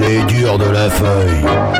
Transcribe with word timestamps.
Les 0.00 0.22
durs 0.24 0.58
de 0.58 0.70
la 0.70 0.90
feuille. 0.90 1.75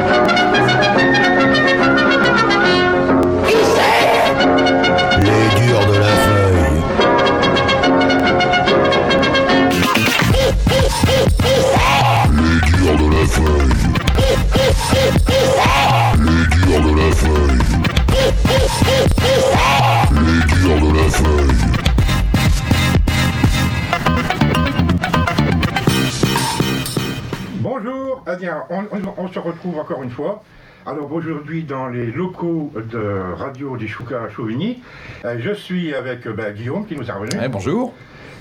Bien, 28.37 28.65
on, 28.71 28.81
on- 28.93 29.15
on 29.19 29.29
se 29.29 29.39
retrouve 29.39 29.79
encore 29.79 30.03
une 30.03 30.11
fois. 30.11 30.43
Alors 30.87 31.11
aujourd'hui 31.13 31.65
dans 31.65 31.89
les 31.89 32.07
locaux 32.13 32.73
de 32.77 33.35
Radio 33.37 33.77
des 33.77 33.89
Choucas 33.89 34.23
à 34.23 34.29
Chauvigny, 34.29 34.83
Euh, 35.25 35.37
je 35.41 35.53
suis 35.53 35.93
avec 35.95 36.27
euh, 36.27 36.33
ben, 36.33 36.55
Guillaume 36.55 36.87
qui 36.87 36.95
nous 36.97 37.11
a 37.11 37.15
revenu. 37.15 37.49
Bonjour. 37.49 37.93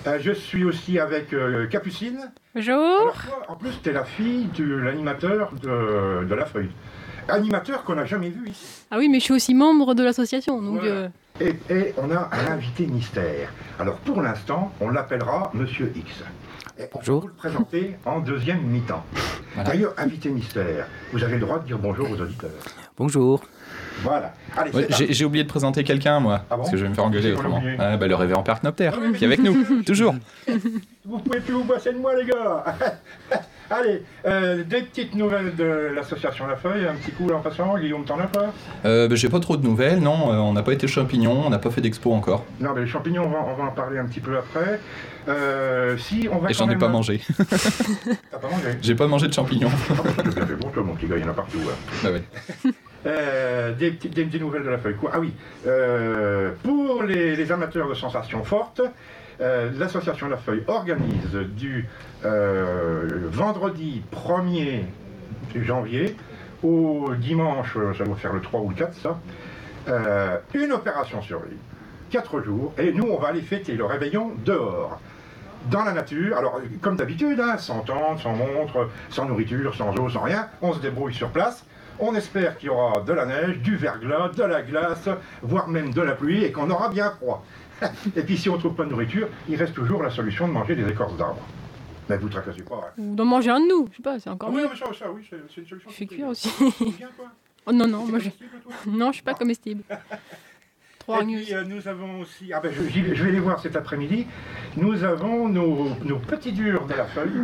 Euh, 0.05 0.20
je 0.21 0.31
suis 0.31 0.63
aussi 0.63 0.99
avec 0.99 1.34
euh, 1.34 1.66
Capucine. 1.68 2.31
Bonjour. 2.54 2.76
Alors 2.76 3.13
toi, 3.26 3.41
en 3.48 3.55
plus, 3.55 3.71
tu 3.81 3.90
es 3.90 3.94
la 3.94 4.05
fille 4.05 4.48
de 4.55 4.76
l'animateur 4.76 5.52
de, 5.63 6.23
de 6.26 6.35
La 6.35 6.46
Feuille. 6.46 6.70
Animateur 7.27 7.84
qu'on 7.84 7.96
n'a 7.96 8.05
jamais 8.05 8.30
vu 8.30 8.49
ici. 8.49 8.84
Ah 8.91 8.98
oui, 8.99 9.09
mais 9.09 9.18
je 9.20 9.23
suis 9.23 9.34
aussi 9.34 9.55
membre 9.55 9.96
de 9.96 10.04
l'association, 10.04 10.62
donc 10.62 10.76
Voilà. 10.82 10.91
euh, 10.93 11.07
Et, 11.41 11.55
et 11.71 11.93
on 11.98 12.12
a 12.12 12.30
un 12.32 12.52
invité 12.54 12.85
mystère. 12.85 13.49
Alors 13.79 13.96
pour 13.98 14.21
l'instant, 14.21 14.71
on 14.79 14.90
l'appellera 14.91 15.49
Monsieur 15.55 15.91
X. 15.96 16.23
Et 16.77 16.81
on 16.81 16.84
va 16.84 16.90
Bonjour. 16.95 17.21
vous 17.21 17.27
le 17.27 17.34
présenter 17.34 17.95
en 18.05 18.20
deuxième 18.20 18.62
mi-temps. 18.63 19.04
Voilà. 19.54 19.70
D'ailleurs, 19.70 19.93
invité 19.98 20.29
mystère, 20.29 20.87
vous 21.13 21.23
avez 21.23 21.35
le 21.35 21.40
droit 21.41 21.59
de 21.59 21.65
dire 21.65 21.77
bonjour 21.79 22.09
aux 22.12 22.20
auditeurs. 22.20 22.49
Bonjour. 22.98 23.41
Voilà. 24.04 24.34
Allez, 24.57 24.71
Ouais, 24.71 24.87
j'ai 24.90 25.23
oublié 25.26 25.45
de 25.45 25.49
présenter 25.49 25.85
quelqu'un, 25.85 26.20
moi. 26.20 26.41
Ah 26.49 26.55
bon 26.55 26.57
parce 26.63 26.71
que 26.71 26.77
je 26.77 26.84
vais 26.84 26.90
me 26.90 26.93
faire 26.95 27.05
engueuler 27.05 27.32
autrement. 27.32 27.62
Ah, 27.79 27.95
bah, 27.95 28.07
le 28.07 28.15
révérend 28.15 28.43
Percnopter, 28.43 28.90
Ah 28.93 28.98
oui, 28.99 29.07
mais- 29.12 29.17
qui 29.17 29.23
est 29.23 29.27
avec 29.27 29.40
nous, 29.41 29.84
toujours. 29.84 30.15
Vous 31.05 31.20
pouvez 31.20 31.40
plus 31.40 31.54
vous 31.54 31.63
passer 31.63 31.93
de 31.93 31.98
moi, 31.99 32.13
les 32.15 32.26
gars. 32.26 32.65
Allez, 33.70 34.04
euh, 34.26 34.63
des 34.63 34.82
petites 34.84 35.16
nouvelles 35.16 35.55
de 35.55 35.91
l'association 35.96 36.46
La 36.46 36.55
Feuille, 36.55 36.85
un 36.88 36.94
petit 36.96 37.12
coup 37.12 37.27
là 37.30 37.35
en 37.38 37.40
passant. 37.41 37.77
Guillaume, 37.77 38.05
t'en 38.05 38.20
as 38.20 38.27
pas? 38.27 38.54
Euh, 38.85 39.07
bah, 39.07 39.16
j'ai 39.16 39.30
pas 39.30 39.40
trop 39.40 39.57
de 39.57 39.63
nouvelles, 39.66 39.99
non. 39.99 40.32
euh, 40.32 40.38
on 40.38 40.54
n'a 40.54 40.62
pas 40.63 40.74
été 40.74 40.88
champignons, 40.88 41.44
on 41.46 41.49
n'a 41.49 41.57
pas 41.57 41.72
fait 41.72 41.82
d'expo 41.82 42.12
encore. 42.13 42.46
Non, 42.60 42.74
mais 42.76 42.82
les 42.82 42.88
champignons, 42.88 43.26
on 43.26 43.30
va, 43.30 43.40
on 43.48 43.55
va 43.55 43.63
en 43.63 43.72
parler 43.72 43.98
un 43.98 44.05
petit 44.05 44.20
peu 44.20 44.38
après. 44.38 44.80
Si, 45.98 46.30
on 46.32 46.38
va 46.38 46.52
Et 46.52 46.54
j'en 46.54 46.70
ai 46.70 46.76
pas 46.76 46.88
mangé. 46.90 47.22
T'as 48.32 48.38
pas 48.38 48.49
mangé? 48.49 48.77
J'ai 48.82 48.96
pas 48.96 49.07
mangé 49.07 49.27
de 49.27 49.34
champignons. 49.34 49.72
C'est 49.88 50.35
bien 50.35 50.46
fait 50.46 50.54
pour 50.54 50.72
toi, 50.72 50.84
mon 50.84 50.94
petit 50.94 51.07
gars, 51.07 51.18
il 51.18 51.24
y 51.24 51.26
en 51.26 51.29
a 51.32 51.34
partout. 51.34 51.57
hein. 51.68 51.76
bah 52.04 52.10
ouais. 52.12 52.72
Euh, 53.07 53.72
des, 53.74 53.91
des 53.91 54.40
nouvelles 54.40 54.63
de 54.63 54.70
la 54.70 54.79
feuille. 54.79 54.96
Quoi? 54.96 55.12
Ah 55.13 55.20
oui, 55.20 55.32
euh, 55.68 56.54
pour 56.63 57.04
les, 57.04 57.35
les 57.35 57.52
amateurs 57.52 57.88
de 57.88 57.94
sensations 57.94 58.44
fortes, 58.44 58.82
euh, 59.41 59.72
l'association 59.78 60.30
La 60.30 60.38
Feuille 60.38 60.64
organise 60.68 61.34
du 61.55 61.88
euh, 62.24 63.28
vendredi 63.32 64.02
1er 64.14 64.84
janvier 65.64 66.16
au 66.64 67.14
dimanche, 67.18 67.78
ça 67.97 68.03
doit 68.03 68.16
faire 68.16 68.34
le 68.34 68.41
3 68.41 68.62
ou 68.62 68.69
le 68.69 68.75
4, 68.75 68.94
ça, 68.94 69.19
euh, 69.88 70.38
une 70.53 70.72
opération 70.72 71.22
survie. 71.22 71.58
4 72.12 72.41
jours, 72.44 72.74
et 72.78 72.91
nous, 72.91 73.08
on 73.08 73.19
va 73.19 73.30
aller 73.30 73.41
fêter 73.41 73.74
le 73.74 73.86
réveillon 73.86 74.31
dehors. 74.46 75.00
Dans 75.69 75.84
la 75.84 75.94
nature, 75.94 76.38
alors 76.38 76.62
comme 76.81 76.95
d'habitude, 76.95 77.40
hein, 77.40 77.57
sans 77.57 77.79
tente, 77.79 78.19
sans 78.19 78.35
montre, 78.35 78.90
sans 79.09 79.25
nourriture, 79.25 79.75
sans 79.75 79.95
eau, 79.97 80.09
sans 80.09 80.22
rien, 80.22 80.47
on 80.62 80.74
se 80.74 80.79
débrouille 80.79 81.13
sur 81.13 81.29
place. 81.29 81.66
On 81.97 82.13
espère 82.13 82.57
qu'il 82.57 82.68
y 82.68 82.69
aura 82.69 83.01
de 83.01 83.13
la 83.13 83.25
neige, 83.25 83.57
du 83.59 83.75
verglas, 83.75 84.29
de 84.29 84.44
la 84.44 84.62
glace, 84.62 85.09
voire 85.41 85.68
même 85.68 85.94
de 85.94 86.01
la 86.01 86.12
pluie, 86.12 86.44
et 86.44 86.51
qu'on 86.51 86.69
aura 86.69 86.90
bien 86.90 87.09
froid. 87.12 87.44
et 88.16 88.22
puis 88.24 88.38
si 88.38 88.50
on 88.50 88.53
ne 88.56 88.59
trouve 88.59 88.75
pas 88.75 88.86
de 88.86 88.90
nourriture, 88.91 89.28
il 89.50 89.56
reste 89.56 89.74
toujours 89.74 90.02
la 90.03 90.09
solution 90.09 90.47
de 90.47 90.53
manger 90.53 90.75
des 90.75 90.88
écorces 90.90 91.16
d'arbres. 91.18 91.46
Mais 92.09 92.18
vous 92.18 92.30
tracassez 92.30 92.62
pas. 92.63 92.75
hein. 92.97 93.02
ou 93.02 93.16
d'en 93.16 93.25
manger 93.25 93.50
un 93.50 93.59
de 93.59 93.68
nous, 93.68 93.88
je 93.91 93.97
sais 93.97 94.03
pas, 94.03 94.19
c'est 94.19 94.30
Ah 94.30 94.34
encore 94.34 94.50
oui, 94.50 94.62
mieux. 94.62 94.68
mais 94.72 94.78
ça, 94.78 94.86
ça, 94.97 95.12
oui, 95.12 95.25
c'est 95.30 95.38
une 95.38 95.50
solution. 95.68 95.78
Je 95.90 95.94
fais 95.94 96.06
cuire 96.06 96.28
aussi. 96.28 96.50
Bien, 96.97 97.09
quoi. 97.18 97.28
Oh 97.68 97.72
non, 97.74 97.88
non, 97.88 98.06
moi 98.06 98.19
je... 98.19 98.30
Non, 98.88 99.08
je 99.08 99.16
suis 99.16 99.24
pas 99.24 99.34
comestible. 99.34 99.81
Et 101.08 101.25
puis, 101.25 101.53
euh, 101.53 101.63
nous 101.63 101.88
avons 101.88 102.19
aussi, 102.22 102.52
ah 102.53 102.59
ben, 102.59 102.72
je, 102.72 102.81
je 103.16 103.24
vais 103.24 103.31
les 103.31 103.40
voir 103.40 103.59
cet 103.59 103.75
après-midi, 103.75 104.25
nous 104.78 105.03
avons 105.03 105.47
nos, 105.50 105.90
nos 106.03 106.18
petits 106.19 106.52
durs 106.52 106.86
de 106.88 106.94
la 106.94 107.06
feuille 107.06 107.42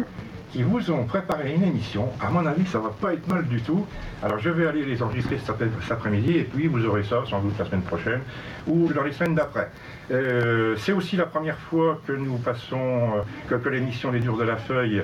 qui 0.51 0.63
vous 0.63 0.91
ont 0.91 1.06
préparé 1.06 1.53
une 1.56 1.63
émission. 1.63 2.09
À 2.19 2.29
mon 2.29 2.45
avis, 2.45 2.66
ça 2.66 2.79
va 2.79 2.89
pas 2.89 3.13
être 3.13 3.28
mal 3.28 3.45
du 3.47 3.62
tout. 3.62 3.85
Alors, 4.22 4.38
je 4.39 4.50
vais 4.50 4.67
aller 4.67 4.84
les 4.84 5.01
enregistrer 5.01 5.38
cet 5.38 5.50
après- 5.51 5.69
cet 5.81 5.91
après-midi 5.94 6.38
et 6.38 6.44
puis 6.44 6.67
vous 6.67 6.85
aurez 6.85 7.03
ça 7.03 7.23
sans 7.29 7.39
doute 7.41 7.57
la 7.57 7.66
semaine 7.66 7.81
prochaine 7.84 8.22
ou 8.67 8.91
dans 8.94 9.03
les 9.03 9.13
semaines 9.13 9.35
d'après. 9.35 9.69
Euh, 10.12 10.75
C'est 10.78 10.91
aussi 10.91 11.16
la 11.16 11.25
première 11.25 11.57
fois 11.57 12.00
que 12.06 12.12
nous 12.12 12.38
passons, 12.38 12.78
euh, 12.79 13.22
que, 13.50 13.56
que 13.56 13.69
l'émission 13.69 14.12
Les 14.12 14.19
Durs 14.19 14.38
de 14.38 14.44
la 14.44 14.57
Feuille 14.57 15.03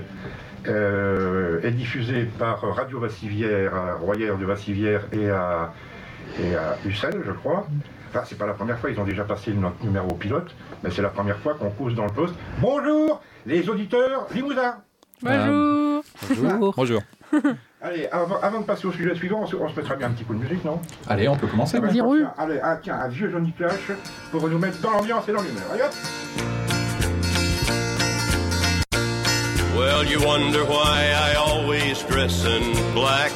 euh, 0.68 1.62
est 1.64 1.72
diffusée 1.72 2.24
par 2.38 2.60
Radio 2.76 3.00
Vassivière, 3.00 3.74
à 3.76 3.94
Royère 3.94 4.38
de 4.38 4.46
Vassivière 4.46 5.06
et 5.14 5.30
à, 5.30 5.72
et 6.42 6.56
à 6.56 6.78
Ussel, 6.86 7.22
je 7.26 7.32
crois. 7.32 7.68
Enfin, 8.10 8.24
c'est 8.26 8.38
pas 8.38 8.48
la 8.48 8.54
première 8.54 8.80
fois, 8.80 8.90
ils 8.90 9.00
ont 9.00 9.04
déjà 9.06 9.24
passé 9.24 9.54
notre 9.54 9.82
numéro 9.84 10.08
pilote, 10.16 10.54
mais 10.84 10.90
c'est 10.92 11.02
la 11.02 11.10
première 11.10 11.38
fois 11.38 11.54
qu'on 11.56 11.70
cause 11.70 11.96
dans 11.96 12.06
le 12.06 12.12
poste. 12.12 12.36
Bonjour, 12.60 13.22
les 13.46 13.70
auditeurs 13.70 14.28
limousins 14.34 14.76
Bonjour. 15.22 16.04
Bonjour. 16.30 16.74
Bonjour. 16.76 17.02
Allez, 17.82 18.08
avant, 18.12 18.40
avant 18.42 18.62
de 18.62 18.66
passer 18.66 18.88
au 18.88 18.92
sujet 18.92 19.16
suivant, 19.16 19.42
on 19.42 19.48
se, 19.48 19.56
on 19.56 19.70
se 19.70 19.76
mettra 19.76 19.96
bien 19.96 20.08
un 20.08 20.12
petit 20.12 20.24
coup 20.24 20.34
de 20.34 20.40
musique, 20.40 20.64
non? 20.64 20.80
Allez, 21.08 21.28
on 21.28 21.36
peut 21.36 21.48
commencer. 21.48 21.78
Ah 21.78 21.82
ben, 21.82 21.92
tiens, 21.92 22.34
Allez, 22.38 22.60
ah, 22.62 22.80
tiens, 22.82 23.00
un 23.00 23.08
vieux 23.08 23.30
Johnny 23.32 23.52
Clash 23.54 23.92
pour 24.32 24.48
nous 24.48 24.58
mettre 24.58 24.80
dans 24.82 24.92
l'ambiance 24.92 25.28
et 25.30 25.34
dans 25.34 25.42
l'humeur. 25.42 25.64
Allez 25.72 25.84
hop 25.84 25.94
Well, 29.76 30.06
you 30.06 30.20
wonder 30.26 30.66
why 30.66 31.14
I 31.14 31.36
always 31.36 32.04
dress 32.10 32.46
in 32.46 32.74
black. 32.94 33.32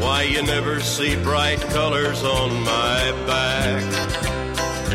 Why 0.00 0.24
you 0.24 0.42
never 0.42 0.80
see 0.80 1.16
bright 1.16 1.60
colors 1.70 2.22
on 2.22 2.50
my 2.62 3.12
back. 3.26 3.82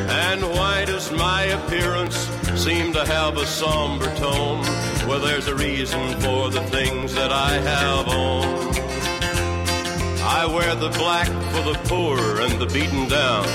And 0.10 0.44
why 0.54 0.86
does 0.86 1.12
my 1.12 1.46
appearance 1.46 2.30
seem 2.56 2.94
to 2.94 3.06
have 3.06 3.38
a 3.38 3.46
somber 3.46 4.14
tone? 4.18 4.64
Well, 5.08 5.22
there's 5.22 5.48
a 5.48 5.56
reason 5.56 6.20
for 6.20 6.50
the 6.50 6.62
things 6.64 7.16
that 7.16 7.32
I 7.32 7.54
have 7.54 8.10
on. 8.10 8.76
I 10.22 10.46
wear 10.46 10.76
the 10.76 10.90
black 10.98 11.28
for 11.28 11.62
the 11.62 11.80
poor 11.86 12.42
and 12.42 12.60
the 12.60 12.66
beaten 12.66 13.08
down. 13.08 13.46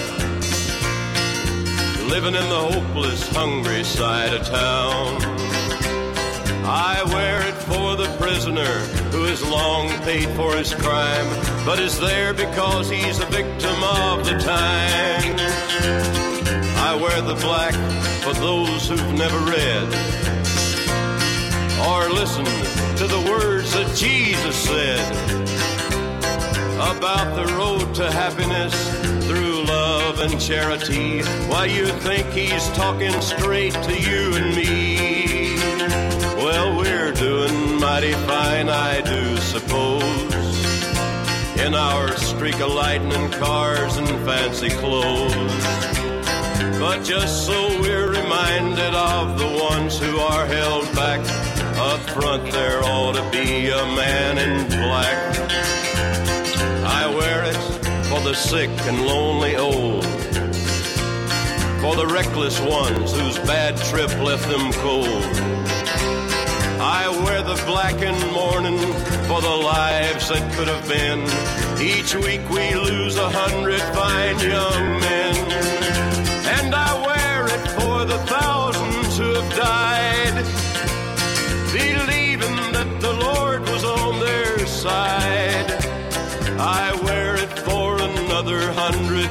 Living 2.08 2.34
in 2.34 2.48
the 2.48 2.68
hopeless, 2.72 3.28
hungry 3.28 3.84
side 3.84 4.32
of 4.32 4.46
town. 4.46 5.20
I 6.64 7.02
wear 7.12 7.46
it 7.46 7.54
for 7.68 7.96
the 7.96 8.08
prisoner 8.18 8.78
who 9.12 9.24
has 9.24 9.46
long 9.46 9.90
paid 10.04 10.30
for 10.30 10.56
his 10.56 10.72
crime, 10.72 11.28
but 11.66 11.78
is 11.78 12.00
there 12.00 12.32
because 12.32 12.88
he's 12.88 13.18
a 13.18 13.26
victim 13.26 13.76
of 13.84 14.24
the 14.24 14.38
time. 14.38 15.36
I 16.78 16.98
wear 16.98 17.20
the 17.20 17.38
black 17.42 17.74
for 18.22 18.32
those 18.40 18.88
who've 18.88 19.12
never 19.12 19.38
read 19.40 20.21
or 21.88 22.08
listened 22.10 22.46
to 22.96 23.06
the 23.06 23.20
words 23.30 23.72
that 23.72 23.96
Jesus 23.96 24.56
said 24.56 25.00
about 26.96 27.34
the 27.34 27.52
road 27.54 27.94
to 27.94 28.10
happiness 28.10 28.74
through 29.26 29.64
love 29.64 30.20
and 30.20 30.40
charity. 30.40 31.22
Why 31.48 31.66
you 31.66 31.86
think 31.86 32.26
he's 32.28 32.68
talking 32.70 33.12
straight 33.20 33.74
to 33.74 33.94
you 33.98 34.34
and 34.36 34.54
me? 34.54 35.56
Well, 36.36 36.76
we're 36.76 37.12
doing 37.12 37.80
mighty 37.80 38.12
fine, 38.12 38.68
I 38.68 39.00
do 39.00 39.36
suppose. 39.38 40.02
In 41.58 41.74
our 41.74 42.08
streak 42.16 42.60
of 42.60 42.72
lightning 42.72 43.30
cars 43.32 43.96
and 43.96 44.08
fancy 44.26 44.70
clothes. 44.70 45.32
But 46.78 47.04
just 47.04 47.46
so 47.46 47.80
we're 47.80 48.10
reminded 48.10 48.94
of 48.94 49.38
the 49.38 49.46
ones 49.70 49.98
who 49.98 50.18
are 50.18 50.46
held 50.46 50.84
back. 50.94 51.51
Up 51.82 51.98
front 52.10 52.52
there 52.52 52.80
ought 52.84 53.16
to 53.16 53.30
be 53.32 53.68
a 53.68 53.84
man 53.96 54.38
in 54.38 54.68
black. 54.68 55.36
I 56.84 57.12
wear 57.12 57.42
it 57.42 57.56
for 58.06 58.20
the 58.20 58.34
sick 58.34 58.70
and 58.82 59.04
lonely 59.04 59.56
old. 59.56 60.04
For 61.82 61.96
the 61.96 62.06
reckless 62.06 62.60
ones 62.60 63.10
whose 63.18 63.36
bad 63.40 63.76
trip 63.90 64.16
left 64.20 64.48
them 64.48 64.72
cold. 64.74 65.24
I 66.80 67.08
wear 67.24 67.42
the 67.42 67.60
black 67.66 67.96
in 68.00 68.14
mourning 68.32 68.78
for 69.26 69.42
the 69.42 69.56
lives 69.74 70.28
that 70.28 70.54
could 70.54 70.68
have 70.68 70.86
been. 70.86 71.22
Each 71.82 72.14
week 72.14 72.48
we 72.48 72.76
lose 72.76 73.16
a 73.16 73.28
hundred 73.28 73.80
fine 73.92 74.38
young 74.38 75.00
men. 75.00 75.81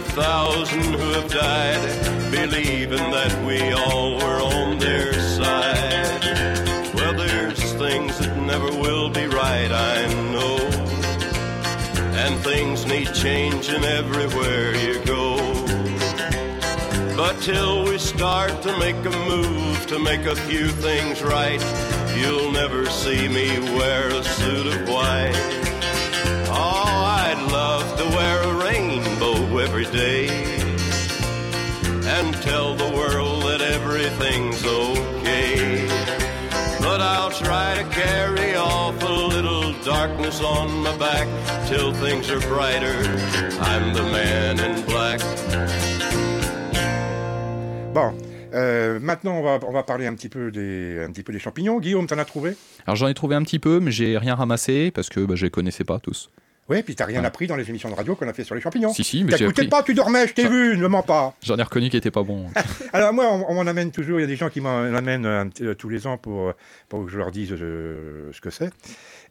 Thousand 0.01 0.83
who 0.83 1.11
have 1.13 1.31
died, 1.31 2.31
believing 2.31 3.11
that 3.11 3.33
we 3.45 3.71
all 3.71 4.17
were 4.17 4.41
on 4.41 4.77
their 4.77 5.13
side. 5.13 6.23
Well, 6.93 7.13
there's 7.13 7.73
things 7.73 8.17
that 8.19 8.35
never 8.37 8.67
will 8.67 9.09
be 9.09 9.25
right, 9.25 9.71
I 9.71 10.13
know. 10.31 10.57
And 12.23 12.39
things 12.41 12.85
need 12.85 13.13
changing 13.13 13.83
everywhere 13.83 14.75
you 14.75 15.03
go. 15.05 15.37
But 17.15 17.39
till 17.41 17.83
we 17.85 17.97
start 17.97 18.61
to 18.63 18.77
make 18.79 18.95
a 19.05 19.15
move 19.29 19.87
to 19.87 19.99
make 19.99 20.25
a 20.25 20.35
few 20.35 20.67
things 20.67 21.21
right, 21.21 21.61
you'll 22.15 22.51
never 22.51 22.85
see 22.87 23.27
me 23.27 23.59
wear 23.77 24.09
a 24.09 24.23
suit 24.23 24.67
of 24.67 24.89
white. 24.89 25.61
And 32.21 32.33
tell 32.41 32.75
the 32.75 32.89
world 32.95 33.43
that 33.43 33.61
everything's 33.61 34.63
okay. 34.65 35.85
But 36.79 37.01
I'll 37.01 37.31
try 37.31 37.75
to 37.75 37.83
carry 37.89 38.55
off 38.55 39.01
a 39.03 39.11
little 39.11 39.73
darkness 39.83 40.41
on 40.41 40.83
my 40.83 40.95
back 40.97 41.27
till 41.67 41.93
things 41.93 42.29
are 42.31 42.39
brighter. 42.47 42.97
I'm 43.59 43.93
the 43.93 44.03
man 44.03 44.59
in 44.59 44.81
black. 44.85 45.19
Bon, 47.93 48.13
euh, 48.53 48.99
maintenant 49.01 49.39
on 49.39 49.43
va, 49.43 49.59
on 49.67 49.73
va 49.73 49.83
parler 49.83 50.07
un 50.07 50.15
petit, 50.15 50.29
peu 50.29 50.51
des, 50.51 51.03
un 51.03 51.11
petit 51.11 51.23
peu 51.23 51.33
des 51.33 51.39
champignons. 51.39 51.79
Guillaume, 51.79 52.07
t'en 52.07 52.17
as 52.17 52.25
trouvé? 52.25 52.55
Alors 52.87 52.95
j'en 52.95 53.09
ai 53.09 53.13
trouvé 53.13 53.35
un 53.35 53.43
petit 53.43 53.59
peu, 53.59 53.81
mais 53.81 53.91
j'ai 53.91 54.17
rien 54.17 54.35
ramassé 54.35 54.91
parce 54.91 55.09
que 55.09 55.19
bah, 55.19 55.35
je 55.35 55.45
les 55.45 55.51
connaissais 55.51 55.83
pas 55.83 55.99
tous. 55.99 56.29
Oui, 56.71 56.81
puis 56.83 56.95
t'as 56.95 57.05
rien 57.05 57.19
Ouais. 57.21 57.25
appris 57.27 57.47
dans 57.47 57.55
les 57.55 57.69
émissions 57.69 57.89
de 57.89 57.95
radio 57.95 58.15
qu'on 58.15 58.27
a 58.27 58.33
fait 58.33 58.43
sur 58.43 58.55
les 58.55 58.61
champignons. 58.61 58.93
Si, 58.93 59.03
si, 59.03 59.23
mais 59.23 59.31
j'ai 59.33 59.39
T'écoutais 59.39 59.61
appris. 59.61 59.69
pas, 59.69 59.83
tu 59.83 59.93
dormais, 59.93 60.25
je 60.27 60.33
t'ai 60.33 60.47
vu, 60.47 60.77
ne 60.77 60.87
mens 60.87 61.03
pas. 61.03 61.35
J'en 61.43 61.57
ai 61.57 61.63
reconnu 61.63 61.89
qui 61.89 61.97
étaient 61.97 62.11
pas 62.11 62.23
bons. 62.23 62.47
Alors 62.93 63.13
moi, 63.13 63.25
on, 63.29 63.45
on 63.49 63.53
m'en 63.55 63.69
amène 63.69 63.91
toujours, 63.91 64.19
il 64.19 64.21
y 64.21 64.25
a 64.25 64.27
des 64.27 64.35
gens 64.37 64.49
qui 64.49 64.61
m'en 64.61 64.79
amènent 64.93 65.25
euh, 65.25 65.45
euh, 65.61 65.73
tous 65.75 65.89
les 65.89 66.07
ans 66.07 66.17
pour, 66.17 66.53
pour 66.89 67.05
que 67.05 67.11
je 67.11 67.17
leur 67.17 67.31
dise 67.31 67.53
euh, 67.53 68.31
ce 68.31 68.41
que 68.41 68.49
c'est. 68.49 68.69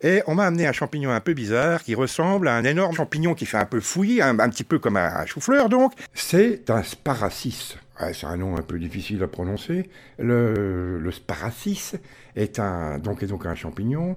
Et 0.02 0.22
on 0.26 0.34
m'a 0.34 0.46
amené 0.46 0.66
un 0.66 0.72
champignon 0.72 1.10
un 1.10 1.20
peu 1.20 1.34
bizarre 1.34 1.82
qui 1.82 1.94
ressemble 1.94 2.48
à 2.48 2.54
un 2.56 2.64
énorme 2.64 2.94
champignon 2.94 3.34
qui 3.34 3.46
fait 3.46 3.58
un 3.58 3.64
peu 3.66 3.80
fouillis, 3.80 4.22
un, 4.22 4.38
un 4.38 4.48
petit 4.48 4.64
peu 4.64 4.78
comme 4.78 4.96
un, 4.96 5.06
un 5.16 5.26
chou-fleur 5.26 5.68
donc. 5.68 5.92
C'est 6.14 6.70
un 6.70 6.82
sparacis. 6.82 7.76
Ouais, 8.00 8.14
c'est 8.14 8.26
un 8.26 8.36
nom 8.38 8.56
un 8.56 8.62
peu 8.62 8.78
difficile 8.78 9.22
à 9.22 9.26
prononcer. 9.28 9.90
Le, 10.18 10.98
le 10.98 11.10
sparacis 11.10 11.92
est 12.36 12.58
un, 12.58 12.98
donc, 12.98 13.22
est 13.22 13.26
donc 13.26 13.44
un 13.44 13.54
champignon 13.54 14.12
euh, 14.12 14.14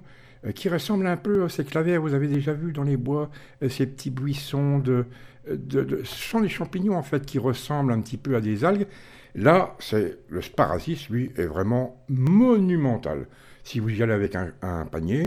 qui 0.51 0.67
ressemble 0.69 1.07
un 1.07 1.17
peu 1.17 1.43
à 1.43 1.49
ces 1.49 1.63
clavières, 1.63 2.01
vous 2.01 2.13
avez 2.13 2.27
déjà 2.27 2.53
vu 2.53 2.73
dans 2.73 2.83
les 2.83 2.97
bois, 2.97 3.29
euh, 3.61 3.69
ces 3.69 3.85
petits 3.85 4.09
buissons 4.09 4.79
de, 4.79 5.05
de, 5.49 6.01
Ce 6.03 6.29
sont 6.29 6.41
des 6.41 6.49
champignons 6.49 6.97
en 6.97 7.03
fait 7.03 7.25
qui 7.25 7.39
ressemblent 7.39 7.93
un 7.93 8.01
petit 8.01 8.17
peu 8.17 8.35
à 8.35 8.41
des 8.41 8.65
algues. 8.65 8.87
Là, 9.35 9.75
c'est 9.79 10.19
le 10.29 10.41
sparacis, 10.41 11.07
lui, 11.09 11.31
est 11.37 11.45
vraiment 11.45 12.03
monumental. 12.07 13.27
Si 13.63 13.79
vous 13.79 13.89
y 13.89 14.03
allez 14.03 14.13
avec 14.13 14.35
un, 14.35 14.85
panier, 14.85 15.23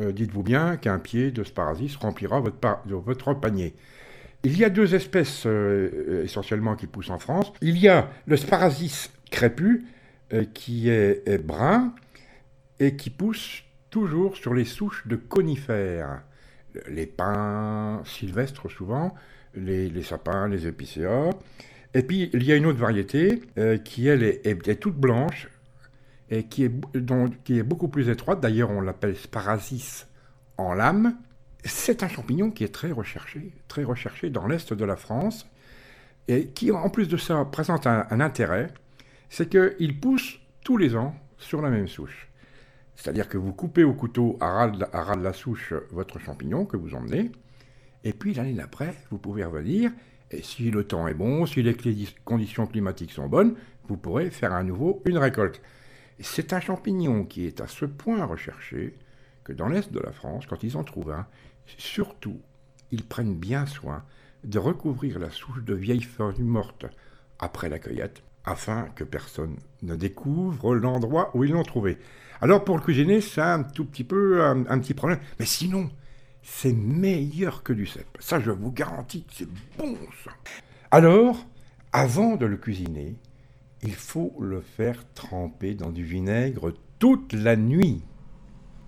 euh, 0.00 0.12
dites-vous 0.12 0.42
bien 0.42 0.76
qu'un 0.76 0.98
pied 0.98 1.30
de 1.30 1.42
sparacis 1.42 1.96
remplira 1.98 2.40
votre, 2.40 3.34
panier. 3.40 3.74
Il 4.44 4.58
y 4.58 4.64
a 4.64 4.68
deux 4.68 4.94
espèces 4.94 5.44
euh, 5.46 6.24
essentiellement 6.24 6.76
qui 6.76 6.86
poussent 6.86 7.10
en 7.10 7.18
France. 7.18 7.52
Il 7.62 7.78
y 7.78 7.88
a 7.88 8.10
le 8.26 8.36
sparasis 8.36 9.10
crépus, 9.30 9.84
euh, 10.32 10.44
qui 10.52 10.90
est 10.90 11.38
brun 11.42 11.94
et 12.78 12.96
qui 12.96 13.10
pousse 13.10 13.62
toujours 13.90 14.36
sur 14.36 14.54
les 14.54 14.64
souches 14.64 15.06
de 15.06 15.16
conifères. 15.16 16.22
Les 16.88 17.06
pins 17.06 18.02
sylvestres 18.04 18.70
souvent, 18.70 19.14
les, 19.54 20.02
sapins, 20.02 20.48
les 20.48 20.66
épicéas. 20.66 21.30
Et 21.94 22.02
puis 22.02 22.30
il 22.34 22.42
y 22.42 22.52
a 22.52 22.56
une 22.56 22.66
autre 22.66 22.78
variété 22.78 23.42
euh, 23.58 23.78
qui 23.78 24.06
elle 24.08 24.22
est, 24.22 24.80
toute 24.80 24.96
blanche 24.96 25.48
et 26.28 26.44
qui 26.44 26.64
est, 26.64 26.72
dont- 26.94 27.30
qui 27.44 27.58
est 27.58 27.62
beaucoup 27.62 27.88
plus 27.88 28.08
étroite. 28.10 28.40
D'ailleurs 28.40 28.70
on 28.70 28.80
l'appelle 28.82 29.16
sparasis 29.16 30.06
en 30.58 30.74
lame. 30.74 31.16
C'est 31.64 32.02
un 32.02 32.08
champignon 32.08 32.50
qui 32.50 32.64
est 32.64 32.74
très 32.74 32.92
recherché, 32.92 33.52
très 33.68 33.84
recherché 33.84 34.28
dans 34.30 34.46
l'est 34.46 34.72
de 34.72 34.84
la 34.84 34.96
France 34.96 35.48
et 36.28 36.48
qui 36.48 36.70
en 36.70 36.90
plus 36.90 37.08
de 37.08 37.16
ça 37.16 37.44
présente 37.44 37.86
un, 37.86 38.06
un 38.10 38.20
intérêt, 38.20 38.68
c'est 39.30 39.48
qu'il 39.48 39.98
pousse 40.00 40.38
tous 40.64 40.76
les 40.76 40.96
ans 40.96 41.14
sur 41.38 41.62
la 41.62 41.70
même 41.70 41.88
souche. 41.88 42.28
C'est-à-dire 42.96 43.28
que 43.28 43.38
vous 43.38 43.52
coupez 43.52 43.84
au 43.84 43.92
couteau 43.92 44.36
à 44.40 44.50
ras, 44.50 44.68
de 45.16 45.22
la, 45.22 45.32
souche 45.32 45.74
votre 45.90 46.18
champignon 46.18 46.64
que 46.64 46.76
vous 46.76 46.94
emmenez, 46.94 47.30
et 48.04 48.12
puis 48.12 48.34
l'année 48.34 48.54
d'après, 48.54 48.94
vous 49.10 49.18
pouvez 49.18 49.44
revenir, 49.44 49.92
et 50.30 50.42
si 50.42 50.70
le 50.70 50.84
temps 50.84 51.06
est 51.06 51.14
bon, 51.14 51.46
si 51.46 51.62
les 51.62 51.76
conditions 52.24 52.66
climatiques 52.66 53.12
sont 53.12 53.28
bonnes, 53.28 53.54
vous 53.88 53.96
pourrez 53.96 54.30
faire 54.30 54.52
à 54.52 54.62
nouveau 54.62 55.02
une 55.04 55.18
récolte. 55.18 55.60
C'est 56.18 56.52
un 56.52 56.60
champignon 56.60 57.24
qui 57.24 57.46
est 57.46 57.60
à 57.60 57.66
ce 57.66 57.84
point 57.84 58.24
recherché 58.24 58.94
que 59.44 59.52
dans 59.52 59.68
l'est 59.68 59.92
de 59.92 60.00
la 60.00 60.12
France, 60.12 60.46
quand 60.46 60.62
ils 60.64 60.76
en 60.76 60.82
trouvent 60.82 61.12
un, 61.12 61.26
surtout, 61.78 62.40
ils 62.90 63.04
prennent 63.04 63.36
bien 63.36 63.66
soin 63.66 64.04
de 64.44 64.58
recouvrir 64.58 65.18
la 65.18 65.30
souche 65.30 65.62
de 65.62 65.74
vieilles 65.74 66.02
feuilles 66.02 66.42
mortes 66.42 66.86
après 67.38 67.68
la 67.68 67.78
cueillette, 67.78 68.22
afin 68.46 68.88
que 68.94 69.04
personne 69.04 69.56
ne 69.82 69.96
découvre 69.96 70.74
l'endroit 70.74 71.30
où 71.34 71.44
ils 71.44 71.50
l'ont 71.50 71.62
trouvé. 71.62 71.98
Alors 72.40 72.64
pour 72.64 72.76
le 72.76 72.82
cuisiner, 72.82 73.20
c'est 73.20 73.40
un 73.40 73.62
tout 73.62 73.84
petit 73.84 74.04
peu 74.04 74.42
un, 74.42 74.64
un 74.68 74.78
petit 74.78 74.94
problème, 74.94 75.18
mais 75.38 75.46
sinon, 75.46 75.90
c'est 76.42 76.72
meilleur 76.72 77.62
que 77.62 77.72
du 77.72 77.86
cèpe. 77.86 78.16
Ça, 78.20 78.40
je 78.40 78.52
vous 78.52 78.70
garantis 78.70 79.24
que 79.24 79.32
c'est 79.34 79.48
bon, 79.76 79.96
ça. 80.24 80.30
Alors, 80.90 81.44
avant 81.92 82.36
de 82.36 82.46
le 82.46 82.56
cuisiner, 82.56 83.16
il 83.82 83.94
faut 83.94 84.34
le 84.40 84.60
faire 84.60 85.02
tremper 85.14 85.74
dans 85.74 85.90
du 85.90 86.04
vinaigre 86.04 86.72
toute 86.98 87.32
la 87.32 87.56
nuit. 87.56 88.02